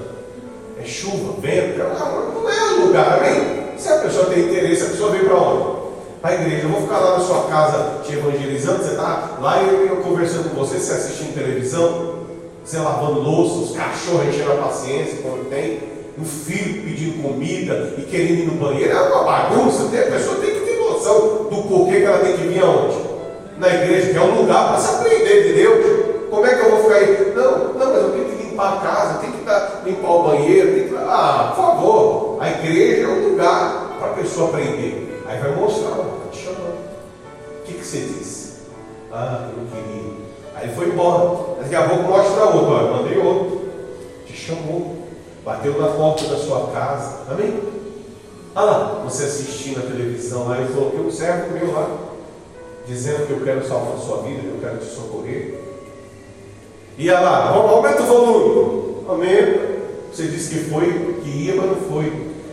É 0.79 0.85
chuva, 0.85 1.39
vento, 1.39 1.77
não 1.77 2.49
é 2.49 2.85
lugar, 2.85 3.17
amém? 3.17 3.67
Se 3.77 3.89
a 3.89 3.97
pessoa 3.97 4.25
tem 4.25 4.45
interesse, 4.45 4.83
a 4.83 4.89
pessoa 4.89 5.11
vem 5.11 5.25
para 5.25 5.35
onde? 5.35 5.77
Para 6.21 6.31
a 6.31 6.33
igreja. 6.35 6.63
Eu 6.63 6.69
vou 6.69 6.81
ficar 6.81 6.99
lá 6.99 7.17
na 7.17 7.23
sua 7.23 7.43
casa 7.43 8.01
te 8.03 8.13
evangelizando, 8.13 8.83
você 8.83 8.91
está 8.91 9.37
lá 9.39 9.61
e 9.61 9.87
eu 9.87 9.97
conversando 9.97 10.49
com 10.49 10.55
você, 10.55 10.77
você 10.77 10.93
assistindo 10.93 11.35
televisão, 11.35 12.17
você 12.63 12.77
lavando 12.77 13.21
louça, 13.21 13.59
os 13.59 13.77
cachorros 13.77 14.27
enchendo 14.27 14.51
a 14.53 14.55
paciência 14.55 15.19
quando 15.21 15.49
tem, 15.49 15.79
o 16.19 16.25
filho 16.25 16.83
pedindo 16.83 17.21
comida 17.21 17.93
e 17.97 18.01
querendo 18.01 18.39
ir 18.39 18.45
no 18.45 18.53
banheiro, 18.53 18.91
é 18.91 19.01
uma 19.01 19.23
bagunça. 19.23 19.83
A 19.85 20.11
pessoa 20.11 20.37
tem 20.37 20.51
que 20.51 20.59
ter 20.61 20.79
noção 20.79 21.47
do 21.49 21.63
porquê 21.67 21.99
que 21.99 22.03
ela 22.03 22.19
tem 22.19 22.35
que 22.35 22.47
vir 22.47 22.63
aonde? 22.63 23.06
Na 23.57 23.67
igreja, 23.67 24.11
que 24.11 24.17
é 24.17 24.21
um 24.21 24.41
lugar 24.41 24.69
para 24.69 24.79
se 24.79 24.95
aprender 24.95 25.43
de 25.43 25.53
Deus. 25.53 26.05
Como 26.29 26.45
é 26.45 26.55
que 26.55 26.65
eu 26.65 26.69
vou 26.71 26.83
ficar 26.83 26.95
aí? 26.95 27.33
Não, 27.35 27.73
não, 27.73 27.93
mas 27.93 28.03
eu 28.03 28.11
tenho 28.11 28.25
que 28.25 28.43
limpar 28.43 28.73
a 28.73 28.81
casa, 28.81 29.19
tenho 29.19 29.33
que 29.33 29.43
dar, 29.45 29.81
limpar 29.85 30.11
o 30.11 30.23
banheiro, 30.23 30.73
tenho 30.73 30.89
que. 30.89 30.95
Ah, 30.97 31.53
por 31.55 31.63
favor, 31.63 32.37
a 32.39 32.49
igreja 32.49 33.03
é 33.03 33.07
um 33.07 33.29
lugar 33.29 33.95
para 33.99 34.11
a 34.11 34.13
pessoa 34.13 34.49
aprender. 34.49 35.23
Aí 35.27 35.39
vai 35.39 35.55
mostrar, 35.55 35.89
está 35.91 36.29
te 36.31 36.37
chamando. 36.37 36.77
O 37.59 37.63
que, 37.65 37.73
que 37.73 37.85
você 37.85 37.97
disse? 37.99 38.53
Ah, 39.11 39.49
eu 39.57 39.65
queria. 39.71 40.13
Aí 40.55 40.75
foi 40.75 40.87
embora. 40.87 41.61
Daqui 41.61 41.75
a 41.75 41.89
pouco 41.89 42.03
mostra 42.03 42.43
outro, 42.45 42.71
olha, 42.71 42.91
mandei 42.91 43.17
outro. 43.17 43.69
Te 44.25 44.33
chamou. 44.33 45.07
Bateu 45.43 45.79
na 45.81 45.87
porta 45.87 46.25
da 46.25 46.37
sua 46.37 46.67
casa. 46.67 47.19
Amém? 47.31 47.59
Ah 48.53 49.01
você 49.03 49.25
assistindo 49.25 49.79
a 49.79 49.83
televisão 49.83 50.47
lá, 50.47 50.57
ele 50.57 50.73
falou 50.73 50.89
que 50.89 50.97
um 50.97 51.11
servo 51.11 51.53
meu 51.53 51.71
lá, 51.71 51.87
dizendo 52.87 53.27
que 53.27 53.33
eu 53.33 53.41
quero 53.41 53.67
salvar 53.67 53.95
a 53.95 53.99
sua 53.99 54.21
vida, 54.23 54.41
que 54.41 54.47
eu 54.47 54.59
quero 54.61 54.77
te 54.77 54.85
socorrer. 54.85 55.59
Ia 56.97 57.19
lá, 57.19 57.49
aumenta 57.49 58.01
o 58.01 58.05
volume. 58.05 59.05
Aumenta. 59.07 59.77
Você 60.11 60.23
disse 60.23 60.49
que 60.49 60.69
foi, 60.69 61.19
que 61.23 61.29
ia, 61.29 61.55
mas 61.55 61.65
não 61.67 61.75
foi. 61.75 62.11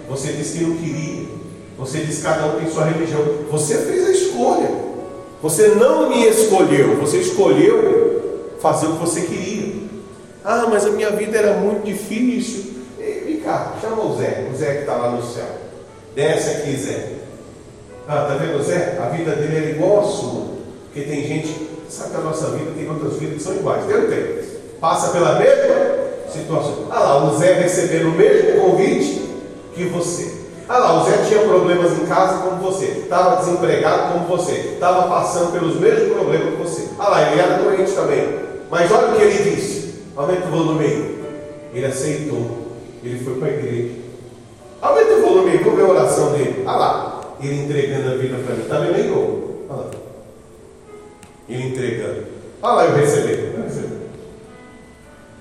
Você 0.08 0.32
disse 0.32 0.58
que 0.58 0.64
não 0.64 0.76
queria. 0.76 1.28
Você 1.78 1.98
disse 2.00 2.20
que 2.20 2.26
cada 2.26 2.46
um 2.46 2.60
tem 2.60 2.70
sua 2.70 2.84
religião. 2.84 3.22
Você 3.50 3.78
fez 3.78 4.06
a 4.06 4.10
escolha. 4.10 4.70
Você 5.40 5.68
não 5.68 6.10
me 6.10 6.26
escolheu. 6.26 6.96
Você 6.96 7.18
escolheu 7.18 8.56
fazer 8.60 8.86
o 8.86 8.92
que 8.94 8.98
você 8.98 9.22
queria. 9.22 9.74
Ah, 10.44 10.66
mas 10.68 10.84
a 10.84 10.90
minha 10.90 11.10
vida 11.10 11.38
era 11.38 11.54
muito 11.54 11.84
difícil. 11.84 12.74
Vem 12.98 13.40
cá, 13.40 13.74
chama 13.80 14.04
o 14.04 14.16
Zé. 14.16 14.48
O 14.52 14.56
Zé 14.56 14.74
que 14.74 14.80
está 14.80 14.94
lá 14.96 15.10
no 15.12 15.22
céu. 15.22 15.48
Desce 16.14 16.50
aqui, 16.50 16.76
Zé. 16.76 17.23
Ah, 18.06 18.26
tá 18.28 18.34
vendo, 18.34 18.62
Zé? 18.62 18.98
A 19.02 19.08
vida 19.08 19.32
dele 19.32 19.56
era 19.56 19.70
igual 19.70 20.00
à 20.00 20.02
sua. 20.04 20.44
Porque 20.84 21.08
tem 21.08 21.26
gente, 21.26 21.68
sabe 21.88 22.10
que 22.10 22.16
a 22.16 22.20
nossa 22.20 22.50
vida 22.50 22.72
tem 22.76 22.88
outras 22.88 23.14
vidas 23.14 23.36
que 23.36 23.42
são 23.42 23.54
iguais. 23.56 23.86
Tem 23.86 23.96
ou 23.96 24.08
tem? 24.08 24.44
Passa 24.80 25.10
pela 25.10 25.38
mesma 25.38 25.74
situação. 26.30 26.86
Ah 26.90 27.00
lá, 27.00 27.24
o 27.24 27.38
Zé 27.38 27.54
recebendo 27.54 28.08
o 28.08 28.12
mesmo 28.12 28.60
convite 28.60 29.22
que 29.74 29.84
você. 29.84 30.34
Ah 30.68 30.78
lá, 30.78 31.02
o 31.02 31.04
Zé 31.04 31.24
tinha 31.28 31.42
problemas 31.42 31.92
em 31.92 32.06
casa 32.06 32.42
como 32.42 32.60
você, 32.60 32.84
estava 32.84 33.36
desempregado 33.36 34.12
como 34.12 34.26
você, 34.26 34.52
estava 34.74 35.08
passando 35.08 35.52
pelos 35.52 35.80
mesmos 35.80 36.12
problemas 36.12 36.54
que 36.54 36.62
você. 36.62 36.88
Ah 36.98 37.08
lá, 37.08 37.32
ele 37.32 37.40
era 37.40 37.58
doente 37.58 37.92
também. 37.92 38.38
Mas 38.70 38.90
olha 38.92 39.08
o 39.08 39.16
que 39.16 39.22
ele 39.22 39.50
disse. 39.50 39.94
Aumenta 40.16 40.46
o 40.46 40.50
volume 40.50 40.84
aí. 40.84 41.24
Ele 41.74 41.86
aceitou. 41.86 42.64
Ele 43.02 43.24
foi 43.24 43.34
para 43.34 43.48
a 43.48 43.50
igreja. 43.50 43.94
Aumenta 44.80 45.14
o 45.14 45.22
volume 45.22 45.50
aí, 45.50 45.58
vamos 45.58 45.76
ver 45.76 45.84
a 45.84 45.88
oração 45.88 46.33
ele 47.46 47.64
entregando 47.64 48.10
a 48.10 48.16
vida 48.16 48.36
para 48.44 48.54
mim. 48.54 48.62
Está 48.62 48.78
vendo 48.78 48.94
aí, 48.94 49.10
Olha 49.10 49.78
lá. 49.78 49.90
Ele 51.48 51.62
entregando. 51.68 52.24
Olha 52.62 52.72
lá, 52.74 52.84
eu 52.86 52.96
recebi. 52.96 53.54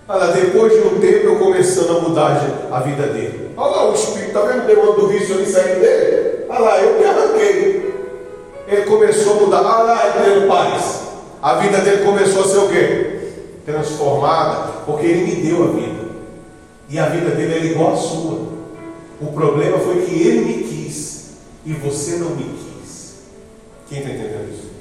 Olha, 0.07 0.33
depois 0.33 0.73
de 0.73 0.79
um 0.79 0.99
tempo 0.99 1.25
eu 1.27 1.39
começando 1.39 1.97
a 1.97 2.01
mudar 2.01 2.67
a 2.69 2.79
vida 2.81 3.07
dele. 3.07 3.51
Olha 3.55 3.71
lá 3.71 3.89
o 3.89 3.93
espírito, 3.93 4.27
está 4.27 4.41
vendo 4.41 4.63
o 4.63 4.67
demônio 4.67 4.93
do 4.93 5.07
vício 5.07 5.35
ali 5.35 5.45
saindo 5.45 5.79
dele? 5.79 6.45
Olha 6.49 6.59
lá, 6.59 6.81
eu 6.81 6.97
que 6.97 7.05
arranquei. 7.05 7.93
Ele 8.67 8.81
começou 8.83 9.37
a 9.37 9.39
mudar. 9.41 9.61
Olha 9.61 9.83
lá, 9.83 10.05
ele 10.05 10.25
tendo 10.25 10.47
paz. 10.47 11.03
A 11.41 11.55
vida 11.55 11.77
dele 11.79 12.03
começou 12.03 12.43
a 12.43 12.47
ser 12.47 12.57
o 12.57 12.69
quê? 12.69 13.19
Transformada, 13.65 14.71
porque 14.85 15.05
ele 15.05 15.23
me 15.23 15.41
deu 15.41 15.63
a 15.63 15.67
vida. 15.67 16.03
E 16.89 16.99
a 16.99 17.05
vida 17.05 17.29
dele 17.31 17.55
era 17.55 17.65
igual 17.65 17.93
à 17.93 17.95
sua. 17.95 18.39
O 19.21 19.31
problema 19.33 19.77
foi 19.79 20.01
que 20.01 20.27
ele 20.27 20.41
me 20.41 20.63
e 21.65 21.73
você 21.73 22.17
não 22.17 22.35
me 22.35 22.43
quis. 22.43 23.15
Quem 23.87 23.99
está 23.99 24.11
entendendo 24.11 24.53
isso? 24.53 24.71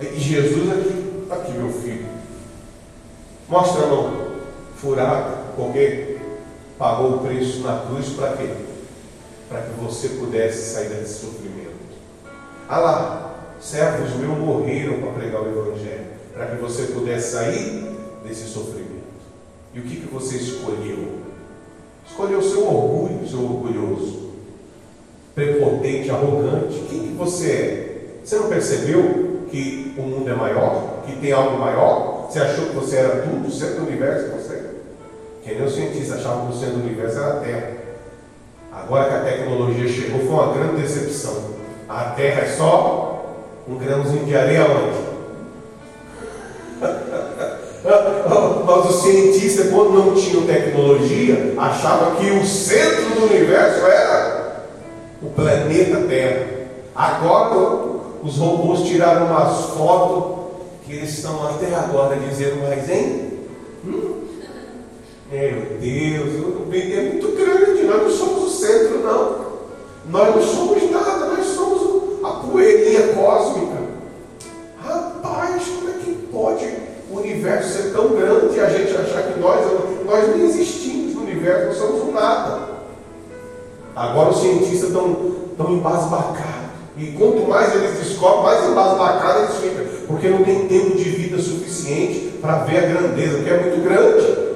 E 0.00 0.20
Jesus 0.20 0.70
aqui, 0.70 1.22
está 1.22 1.36
aqui, 1.36 1.52
meu 1.52 1.72
filho. 1.72 2.06
Mostra 3.48 3.84
a 3.84 3.86
mão 3.86 4.32
furada, 4.76 5.36
porque 5.56 6.18
pagou 6.78 7.16
o 7.16 7.18
preço 7.20 7.60
na 7.60 7.86
cruz 7.86 8.10
para 8.10 8.36
quê? 8.36 8.48
Para 9.48 9.62
que 9.62 9.80
você 9.80 10.08
pudesse 10.08 10.74
sair 10.74 10.88
desse 10.88 11.20
sofrimento. 11.20 11.72
Ah 12.68 12.78
lá, 12.78 13.34
servos 13.60 14.14
meus 14.16 14.38
morreram 14.38 15.00
para 15.00 15.12
pregar 15.12 15.42
o 15.42 15.48
Evangelho, 15.48 16.06
para 16.32 16.46
que 16.46 16.56
você 16.56 16.84
pudesse 16.84 17.32
sair 17.32 17.96
desse 18.24 18.48
sofrimento. 18.48 18.82
E 19.74 19.80
o 19.80 19.82
que, 19.82 19.96
que 19.96 20.12
você 20.12 20.36
escolheu? 20.36 21.20
Escolheu 22.06 22.38
o 22.38 22.42
seu 22.42 22.66
orgulho, 22.66 23.28
seu 23.28 23.40
orgulhoso, 23.40 24.21
prepotente, 25.34 26.10
arrogante. 26.10 26.84
Quem 26.88 27.00
que 27.00 27.14
você 27.14 27.50
é? 27.50 27.92
Você 28.24 28.36
não 28.36 28.48
percebeu 28.48 29.42
que 29.50 29.94
o 29.98 30.02
mundo 30.02 30.30
é 30.30 30.34
maior? 30.34 31.02
Que 31.06 31.16
tem 31.16 31.32
algo 31.32 31.58
maior? 31.58 32.28
Você 32.28 32.38
achou 32.38 32.66
que 32.66 32.74
você 32.74 32.96
era 32.96 33.22
tudo, 33.22 33.48
o 33.48 33.50
centro 33.50 33.80
do 33.80 33.88
universo? 33.88 34.32
Você. 34.32 34.62
Que 35.44 35.54
nem 35.54 35.64
os 35.64 35.74
cientistas 35.74 36.18
achavam 36.18 36.46
que 36.46 36.54
o 36.54 36.56
centro 36.56 36.76
do 36.76 36.86
universo 36.86 37.18
era 37.18 37.32
a 37.32 37.40
Terra. 37.40 37.70
Agora 38.72 39.08
que 39.08 39.14
a 39.14 39.20
tecnologia 39.20 39.88
chegou, 39.88 40.20
foi 40.20 40.30
uma 40.30 40.54
grande 40.54 40.80
decepção. 40.80 41.52
A 41.88 42.04
Terra 42.16 42.42
é 42.42 42.56
só 42.56 43.36
um 43.68 43.76
grãozinho 43.76 44.24
de 44.24 44.34
areia 44.34 44.64
onde? 44.64 45.12
Mas 48.64 48.90
os 48.90 49.02
cientistas, 49.02 49.70
quando 49.70 49.92
não 49.92 50.14
tinham 50.14 50.46
tecnologia, 50.46 51.54
achavam 51.58 52.14
que 52.14 52.30
o 52.30 52.44
centro 52.44 53.10
do 53.14 53.26
universo 53.26 53.84
era 53.86 54.31
o 55.22 55.30
planeta 55.30 56.06
Terra. 56.08 56.46
Agora 56.94 57.92
os 58.22 58.36
robôs 58.36 58.82
tiraram 58.82 59.26
umas 59.26 59.70
fotos 59.76 60.42
que 60.84 60.94
eles 60.94 61.10
estão 61.10 61.48
até 61.48 61.74
agora 61.74 62.16
dizendo, 62.16 62.62
mas 62.68 62.88
hein? 62.88 63.40
Hum? 63.84 64.22
Meu 65.30 65.78
Deus, 65.80 66.44
o 66.44 66.66
bem 66.66 66.92
é 66.92 67.02
muito 67.12 67.34
grande, 67.34 67.84
nós 67.84 68.02
não 68.02 68.10
somos 68.10 68.44
o 68.44 68.50
centro, 68.50 68.98
não. 68.98 69.52
Nós 70.10 70.34
não 70.34 70.42
somos 70.42 70.90
nada, 70.90 71.26
nós 71.26 71.46
somos 71.46 72.22
a 72.22 72.30
poeirinha 72.46 73.14
cósmica. 73.14 73.78
Rapaz, 74.84 75.62
como 75.68 75.88
é 75.88 75.92
que 75.92 76.12
pode 76.30 76.66
o 77.10 77.18
universo 77.18 77.72
ser 77.72 77.92
tão 77.92 78.08
grande 78.08 78.56
e 78.56 78.60
a 78.60 78.68
gente 78.68 78.94
achar 78.94 79.22
que 79.32 79.40
nós, 79.40 79.64
nós 80.04 80.36
nem 80.36 80.44
existimos 80.44 81.14
no 81.14 81.22
universo, 81.22 81.66
nós 81.66 81.76
somos 81.76 82.14
nada. 82.14 82.81
Agora 83.94 84.30
os 84.30 84.40
cientistas 84.40 84.88
estão, 84.88 85.16
embasbacados. 85.68 86.62
E 86.96 87.06
quanto 87.12 87.48
mais 87.48 87.74
eles 87.74 87.98
descobrem, 87.98 88.42
mais 88.42 88.70
embasbacados 88.70 89.42
eles 89.42 89.56
ficam. 89.56 90.06
Porque 90.06 90.28
não 90.28 90.44
tem 90.44 90.66
tempo 90.66 90.96
de 90.96 91.04
vida 91.04 91.38
suficiente 91.38 92.38
para 92.40 92.58
ver 92.58 92.78
a 92.78 92.88
grandeza, 92.88 93.42
que 93.42 93.50
é 93.50 93.60
muito 93.60 93.82
grande. 93.82 94.52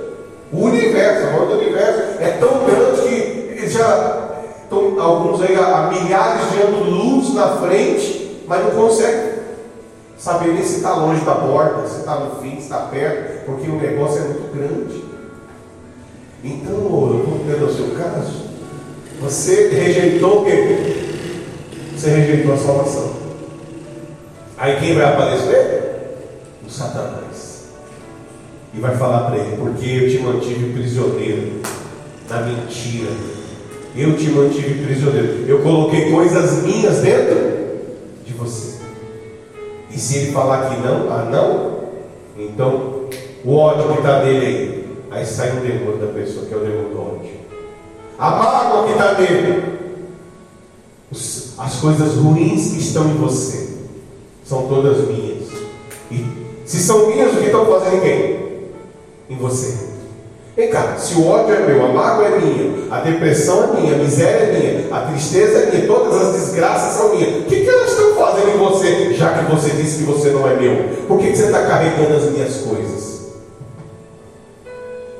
O 0.53 0.65
universo, 0.65 1.27
a 1.27 1.45
do 1.45 1.59
universo 1.59 2.01
é 2.21 2.31
tão 2.39 2.65
grande 2.65 3.03
que 3.03 3.15
eles 3.59 3.73
já 3.73 4.43
estão, 4.63 5.01
alguns 5.01 5.43
aí 5.43 5.55
a, 5.57 5.91
milhares 5.93 6.51
de 6.51 6.63
anos 6.63 6.89
luz 6.89 7.35
na 7.35 7.57
frente, 7.57 8.43
mas 8.47 8.65
não 8.65 8.71
conseguem 8.71 9.37
saber 10.19 10.55
nem 10.55 10.63
se 10.63 10.77
está 10.77 10.95
longe 10.95 11.25
da 11.25 11.35
borda, 11.35 11.87
se 11.87 12.01
está 12.01 12.17
no 12.17 12.37
fim, 12.41 12.57
se 12.57 12.63
está 12.63 12.79
perto, 12.79 13.45
porque 13.45 13.69
o 13.69 13.77
negócio 13.77 14.19
é 14.19 14.25
muito 14.25 14.57
grande. 14.57 15.05
Então, 16.45 16.75
voltando 16.75 17.65
ao 17.65 17.73
seu 17.73 17.89
caso, 17.97 18.46
você 19.21 19.69
rejeitou 19.69 20.43
o 20.43 20.45
quê? 20.45 20.77
Você 21.97 22.11
rejeitou 22.11 22.53
a 22.53 22.57
salvação. 22.57 23.17
Aí 24.59 24.77
quem 24.79 24.95
vai 24.95 25.05
aparecer? 25.05 25.85
O 26.67 26.71
Satanás. 26.71 27.67
E 28.75 28.81
vai 28.81 28.97
falar 28.97 29.31
para 29.31 29.39
ele: 29.39 29.57
Porque 29.57 29.87
eu 29.87 30.11
te 30.11 30.19
mantive 30.19 30.73
prisioneiro 30.73 31.61
na 32.29 32.43
mentira. 32.43 33.11
Eu 33.97 34.17
te 34.17 34.29
mantive 34.29 34.85
prisioneiro. 34.85 35.45
Eu 35.49 35.63
coloquei 35.63 36.11
coisas 36.11 36.63
minhas 36.63 37.01
dentro 37.01 37.37
de 38.25 38.33
você. 38.35 38.77
E 39.91 39.99
se 39.99 40.19
ele 40.19 40.33
falar 40.33 40.69
que 40.69 40.81
não, 40.83 41.11
ah 41.11 41.25
não, 41.25 41.77
então 42.39 43.09
o 43.43 43.55
ódio 43.55 43.93
que 43.93 43.99
está 43.99 44.25
nele 44.25 44.47
aí, 44.47 44.89
aí 45.11 45.25
sai 45.25 45.57
o 45.57 45.61
demônio 45.61 45.97
da 45.97 46.13
pessoa, 46.13 46.45
que 46.45 46.53
é 46.53 46.57
o 46.57 46.61
demônio 46.61 46.91
do 46.91 47.01
ódio. 47.01 47.16
A 48.19 48.31
mágoa 48.31 48.87
que 48.87 48.93
está 48.93 49.13
nele, 49.15 49.63
as 51.59 51.75
coisas 51.81 52.15
ruins 52.15 52.73
que 52.73 52.79
estão 52.79 53.05
em 53.09 53.17
você, 53.17 53.69
são 54.45 54.67
todas 54.69 55.07
minhas. 55.09 55.49
E 56.11 56.25
se 56.65 56.79
são 56.79 57.09
minhas, 57.09 57.33
o 57.33 57.37
que 57.37 57.47
estão 57.47 57.67
fazendo 57.67 57.97
em 57.97 58.01
quem? 58.01 58.47
Em 59.29 59.37
você. 59.37 59.87
Vem 60.57 60.71
cá, 60.71 60.97
se 60.97 61.15
o 61.17 61.27
ódio 61.27 61.55
é 61.55 61.67
meu, 61.67 61.85
a 61.85 61.89
mágoa 61.93 62.29
é 62.29 62.39
minha, 62.39 62.87
a 62.91 63.01
depressão 63.01 63.65
é 63.65 63.81
minha, 63.81 63.95
a 63.95 63.99
miséria 63.99 64.47
é 64.47 64.59
minha, 64.59 64.97
a 64.97 65.01
tristeza 65.03 65.59
é 65.59 65.71
minha, 65.71 65.87
todas 65.87 66.19
as 66.19 66.33
desgraças 66.33 66.95
são 66.95 67.15
minhas, 67.15 67.43
o 67.43 67.45
que, 67.45 67.61
que 67.61 67.69
elas 67.69 67.91
estão 67.91 68.15
fazendo 68.15 68.55
em 68.55 68.59
você, 68.59 69.13
já 69.13 69.35
que 69.35 69.51
você 69.51 69.71
disse 69.71 69.99
que 69.99 70.05
você 70.05 70.31
não 70.31 70.49
é 70.49 70.57
meu? 70.57 71.07
Por 71.07 71.19
que, 71.19 71.31
que 71.31 71.37
você 71.37 71.47
está 71.47 71.67
carregando 71.67 72.17
as 72.17 72.31
minhas 72.31 72.57
coisas? 72.57 73.27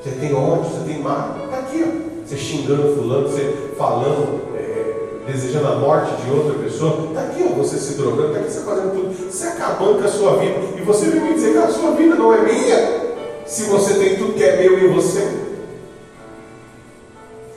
Você 0.03 0.09
tem 0.19 0.33
ódio, 0.33 0.71
você 0.71 0.91
tem 0.91 1.03
mágoa, 1.03 1.45
está 1.45 1.59
aqui, 1.59 1.85
ó. 1.85 2.06
Você 2.27 2.35
xingando 2.35 2.93
fulano, 2.93 3.29
você 3.29 3.71
falando, 3.77 4.53
é, 4.57 5.31
desejando 5.31 5.67
a 5.67 5.75
morte 5.77 6.13
de 6.21 6.29
outra 6.29 6.61
pessoa, 6.61 7.07
está 7.07 7.21
aqui, 7.21 7.41
ó, 7.41 7.55
você 7.55 7.77
se 7.77 7.93
drogando, 7.93 8.27
está 8.27 8.39
aqui 8.41 8.51
você 8.51 8.65
fazendo 8.65 8.91
tudo, 8.91 9.31
você 9.31 9.47
acabando 9.47 9.99
com 9.99 10.05
a 10.05 10.11
sua 10.11 10.35
vida, 10.35 10.55
e 10.77 10.81
você 10.81 11.05
vem 11.05 11.21
me 11.21 11.33
dizer 11.35 11.53
que 11.53 11.57
a 11.57 11.69
sua 11.69 11.91
vida 11.91 12.15
não 12.15 12.33
é 12.33 12.41
minha 12.41 13.07
se 13.45 13.63
você 13.63 13.93
tem 13.93 14.17
tudo 14.17 14.33
que 14.33 14.43
é 14.43 14.57
meu 14.57 14.77
em 14.77 14.93
você? 14.93 15.21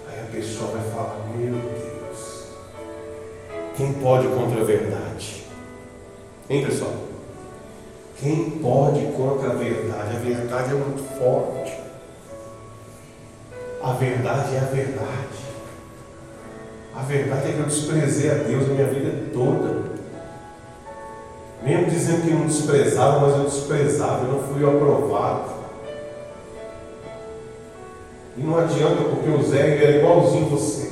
Aí 0.09 0.21
a 0.21 0.33
pessoa 0.33 0.71
vai 0.71 0.83
falar: 0.93 1.19
Meu 1.37 1.53
Deus, 1.53 2.45
quem 3.77 3.93
pode 3.95 4.29
contra 4.29 4.61
a 4.61 4.65
verdade? 4.65 5.47
Hein, 6.49 6.65
pessoal? 6.65 6.93
Quem 8.21 8.51
pode 8.63 9.05
contra 9.17 9.51
a 9.51 9.55
verdade? 9.55 10.17
A 10.17 10.21
verdade 10.21 10.71
é 10.71 10.75
muito 10.75 11.03
forte. 11.19 11.80
A 13.83 13.93
verdade 13.93 14.55
é 14.55 14.59
a 14.59 14.65
verdade. 14.65 15.41
A 16.95 17.03
verdade 17.03 17.49
é 17.49 17.53
que 17.53 17.59
eu 17.61 17.67
desprezei 17.67 18.31
a 18.31 18.35
Deus 18.35 18.69
na 18.69 18.75
minha 18.75 18.87
vida 18.89 19.11
toda. 19.33 19.91
Mesmo 21.63 21.87
dizendo 21.87 22.23
que 22.23 22.31
não 22.31 22.47
desprezava, 22.47 23.21
mas 23.21 23.37
eu 23.37 23.45
desprezava, 23.45 24.27
eu 24.27 24.33
não 24.33 24.43
fui 24.43 24.65
aprovado. 24.65 25.61
E 28.37 28.43
não 28.43 28.59
adianta, 28.59 29.03
porque 29.05 29.31
o 29.31 29.43
Zé 29.43 29.83
era 29.83 29.97
igualzinho 29.97 30.49
você. 30.51 30.91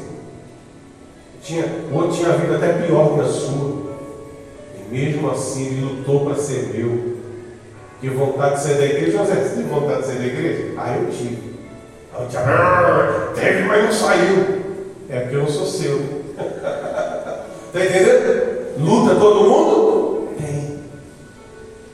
Tinha, 1.43 1.65
o 1.91 1.95
outro 1.95 2.17
tinha 2.17 2.31
a 2.31 2.37
vida 2.37 2.57
até 2.57 2.73
pior 2.87 3.15
que 3.15 3.21
a 3.21 3.25
sua. 3.25 3.89
E 4.77 4.95
mesmo 4.95 5.31
assim 5.31 5.67
ele 5.67 5.81
lutou 5.81 6.27
para 6.27 6.37
ser 6.37 6.75
meu. 6.75 7.17
Que 8.01 8.09
vontade 8.11 8.57
de 8.57 8.63
sair 8.63 8.79
da 8.79 8.85
igreja, 8.85 9.19
José, 9.19 9.35
você 9.35 9.55
tem 9.57 9.65
vontade 9.65 10.03
de 10.03 10.07
sair 10.07 10.19
da 10.19 10.27
igreja? 10.27 10.75
Ah, 10.77 10.97
eu 10.97 11.11
tive. 11.11 11.48
Aí 12.19 13.35
teve, 13.35 13.63
mas 13.63 13.85
não 13.85 13.93
saiu. 13.93 14.59
É 15.09 15.21
porque 15.21 15.37
eu 15.37 15.41
não 15.41 15.49
sou 15.49 15.67
seu. 15.67 15.99
Está 16.37 17.81
entendendo? 17.85 18.79
Luta 18.79 19.15
todo 19.15 19.49
mundo? 19.49 20.29
Tem. 20.37 20.81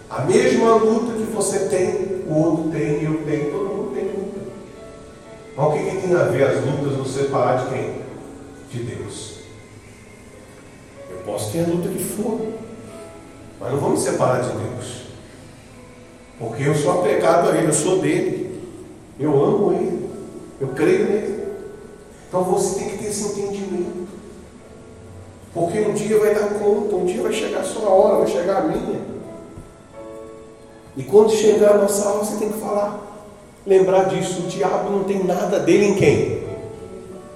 A 0.09 0.21
mesma 0.23 0.77
luta 0.77 1.13
que 1.13 1.33
você 1.33 1.61
tem, 1.67 2.25
o 2.27 2.35
outro 2.35 2.71
tem, 2.71 3.05
eu 3.05 3.23
tenho, 3.25 3.51
todo 3.51 3.75
mundo 3.75 3.95
tem 3.95 4.05
luta. 4.05 4.41
Mas 5.57 5.67
o 5.67 5.73
que, 5.73 5.91
que 5.91 6.07
tem 6.09 6.17
a 6.17 6.25
ver 6.25 6.45
as 6.45 6.65
lutas 6.65 6.99
nos 6.99 7.15
separar 7.15 7.65
de 7.65 7.71
quem? 7.71 7.95
De 8.71 8.83
Deus. 8.83 9.35
Eu 11.11 11.19
posso 11.19 11.53
ter 11.53 11.65
a 11.65 11.67
luta 11.67 11.89
que 11.89 12.03
for, 12.03 12.41
mas 13.61 13.73
não 13.73 13.79
vou 13.79 13.91
me 13.91 13.99
separar 13.99 14.41
de 14.41 14.51
Deus. 14.51 15.05
Porque 16.39 16.65
eu 16.65 16.75
sou 16.75 17.01
apegado 17.01 17.51
a 17.51 17.57
Ele, 17.57 17.69
eu 17.69 17.73
sou 17.73 18.01
dele. 18.01 18.61
Eu 19.19 19.31
amo 19.45 19.73
Ele. 19.73 19.94
Eu 20.61 20.69
creio 20.69 21.07
nele. 21.07 21.45
Então 22.29 22.45
você 22.45 22.81
tem 22.81 22.91
que 22.91 22.99
ter 22.99 23.11
esse 23.11 23.25
entendimento. 23.29 24.09
Porque 25.53 25.79
um 25.81 25.95
dia 25.95 26.19
vai 26.19 26.35
dar 26.35 26.49
conta, 26.59 26.97
um 26.97 27.05
dia 27.05 27.23
vai 27.23 27.33
chegar 27.33 27.61
a 27.61 27.65
sua 27.65 27.89
hora, 27.89 28.19
vai 28.19 28.27
chegar 28.27 28.57
a 28.57 28.63
minha. 28.63 29.01
E 30.97 31.03
quando 31.05 31.31
chegar 31.31 31.73
a 31.73 31.79
nossa 31.79 32.09
hora, 32.09 32.25
você 32.25 32.37
tem 32.37 32.51
que 32.51 32.59
falar 32.59 33.01
lembrar 33.67 34.05
disso. 34.05 34.43
O 34.43 34.49
diabo 34.49 34.91
não 34.91 35.05
tem 35.05 35.25
nada 35.25 35.61
dele 35.61 35.87
em 35.87 35.95
quem? 35.95 36.45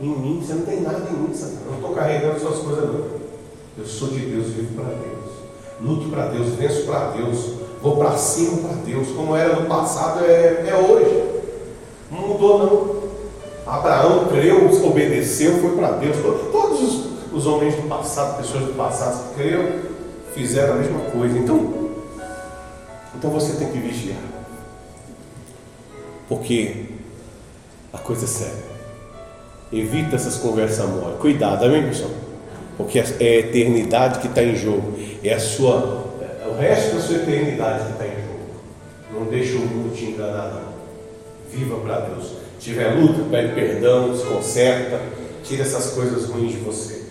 Em 0.01 0.09
mim. 0.09 0.43
Você 0.45 0.55
não 0.55 0.62
tem 0.62 0.81
nada 0.81 1.09
em 1.11 1.12
mim, 1.12 1.35
Satanás. 1.35 1.66
Não 1.66 1.74
estou 1.77 1.90
carregando 1.90 2.40
suas 2.40 2.59
coisas, 2.59 2.85
não. 2.85 3.19
Eu 3.78 3.86
sou 3.86 4.09
de 4.09 4.19
Deus, 4.19 4.49
vivo 4.49 4.74
para 4.74 4.95
Deus. 4.95 5.19
Luto 5.81 6.09
para 6.09 6.27
Deus, 6.27 6.49
venço 6.55 6.86
para 6.86 7.11
Deus. 7.12 7.53
Vou 7.81 7.97
para 7.97 8.16
cima 8.16 8.59
para 8.59 8.77
Deus. 8.85 9.09
Como 9.11 9.36
era 9.36 9.55
no 9.55 9.66
passado, 9.69 10.24
é, 10.24 10.69
é 10.69 10.74
hoje. 10.77 11.24
Não 12.11 12.28
mudou, 12.28 12.59
não. 12.59 12.98
Abraão 13.69 14.28
creu, 14.28 14.66
obedeceu, 14.82 15.59
foi 15.59 15.77
para 15.77 15.93
Deus. 15.93 16.16
Todos 16.51 16.81
os, 16.81 17.32
os, 17.35 17.47
homens 17.47 17.74
do 17.74 17.82
passado, 17.82 18.39
pessoas 18.39 18.65
do 18.65 18.73
passado 18.73 19.28
que 19.28 19.35
creram, 19.35 19.69
fizeram 20.35 20.74
a 20.74 20.77
mesma 20.77 21.01
coisa. 21.11 21.39
Então, 21.39 21.90
então 23.15 23.31
você 23.31 23.57
tem 23.57 23.70
que 23.70 23.78
vigiar. 23.78 24.16
Porque 26.31 26.86
a 27.93 27.99
coisa 27.99 28.24
é 28.24 28.28
séria. 28.28 28.69
Evita 29.70 30.16
essas 30.16 30.36
conversas 30.36 30.89
mole. 30.89 31.19
Cuidado, 31.19 31.66
amém, 31.66 31.89
pessoal? 31.89 32.11
Porque 32.78 32.99
é 32.99 33.03
a 33.03 33.39
eternidade 33.40 34.20
que 34.20 34.28
está 34.28 34.43
em 34.43 34.57
jogo. 34.57 34.99
É 35.23 35.35
a 35.35 35.40
sua, 35.40 36.07
é 36.23 36.49
o 36.49 36.57
resto 36.59 36.97
da 36.97 37.03
sua 37.03 37.16
eternidade 37.16 37.85
que 37.85 37.93
está 37.93 38.07
em 38.07 38.16
jogo. 38.16 38.39
Não 39.12 39.24
deixa 39.27 39.57
o 39.57 39.61
mundo 39.61 39.95
te 39.95 40.07
enganar, 40.07 40.55
não. 40.55 40.69
Viva 41.51 41.77
para 41.81 42.01
Deus. 42.01 42.38
Tiver 42.59 42.95
luta, 42.95 43.23
pede 43.31 43.55
perdão, 43.55 44.17
se 44.17 44.25
conserta, 44.25 45.01
tira 45.45 45.63
essas 45.63 45.93
coisas 45.93 46.29
ruins 46.29 46.53
de 46.53 46.59
você. 46.59 47.03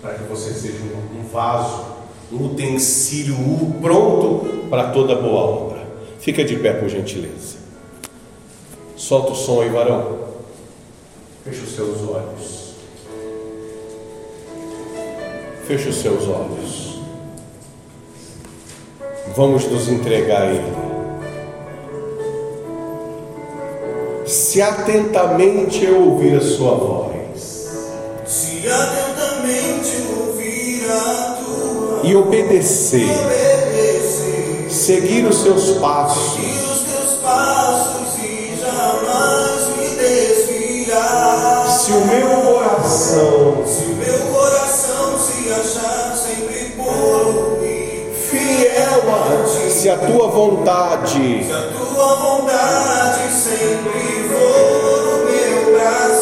Para 0.00 0.14
que 0.14 0.24
você 0.24 0.52
seja 0.52 0.78
um, 0.84 1.20
um 1.20 1.28
vaso, 1.28 1.84
um 2.32 2.46
utensílio 2.46 3.36
pronto 3.80 4.68
para 4.68 4.90
toda 4.90 5.14
boa 5.16 5.40
obra. 5.40 5.86
Fica 6.18 6.44
de 6.44 6.56
pé, 6.56 6.72
por 6.72 6.88
gentileza. 6.88 7.56
Solta 8.96 9.32
o 9.32 9.34
som 9.34 9.60
aí, 9.60 9.68
varão. 9.68 10.18
Fecha 11.44 11.62
os 11.62 11.74
seus 11.74 12.02
olhos. 12.08 12.66
Fecha 15.66 15.88
os 15.90 15.96
seus 15.96 16.26
olhos. 16.26 16.98
Vamos 19.36 19.70
nos 19.70 19.88
entregar 19.88 20.42
a 20.42 20.46
Ele. 20.46 20.95
Se 24.26 24.60
atentamente 24.60 25.84
eu 25.84 26.10
ouvir 26.10 26.36
a 26.36 26.40
Sua 26.40 26.74
voz. 26.74 27.68
Se 28.26 28.68
atentamente 28.68 30.02
ouvir 30.18 30.84
a 30.90 31.38
tua 31.38 32.00
e 32.02 32.16
obedecer, 32.16 33.08
obedecer, 33.08 34.66
seguir 34.68 35.26
os 35.26 35.42
seus 35.42 35.78
passos, 35.78 36.32
seguir 36.32 36.58
os 36.58 36.80
teus 36.80 37.14
passos 37.22 38.18
e 38.24 38.58
jamais 38.60 39.76
me 39.78 39.94
desviar. 39.94 41.68
se 41.68 41.92
o 41.92 42.04
meu 42.04 42.28
coração 42.52 43.64
Se 43.64 43.84
o 43.84 43.94
meu 43.94 44.18
coração 44.34 45.20
se 45.20 45.52
achar 45.52 46.15
se 49.70 49.90
a 49.90 49.96
tua 49.98 50.28
vontade, 50.28 51.44
se 51.44 51.52
a 51.52 51.62
tua 51.62 52.14
vontade 52.16 53.32
sempre 53.32 54.28
for. 54.28 55.15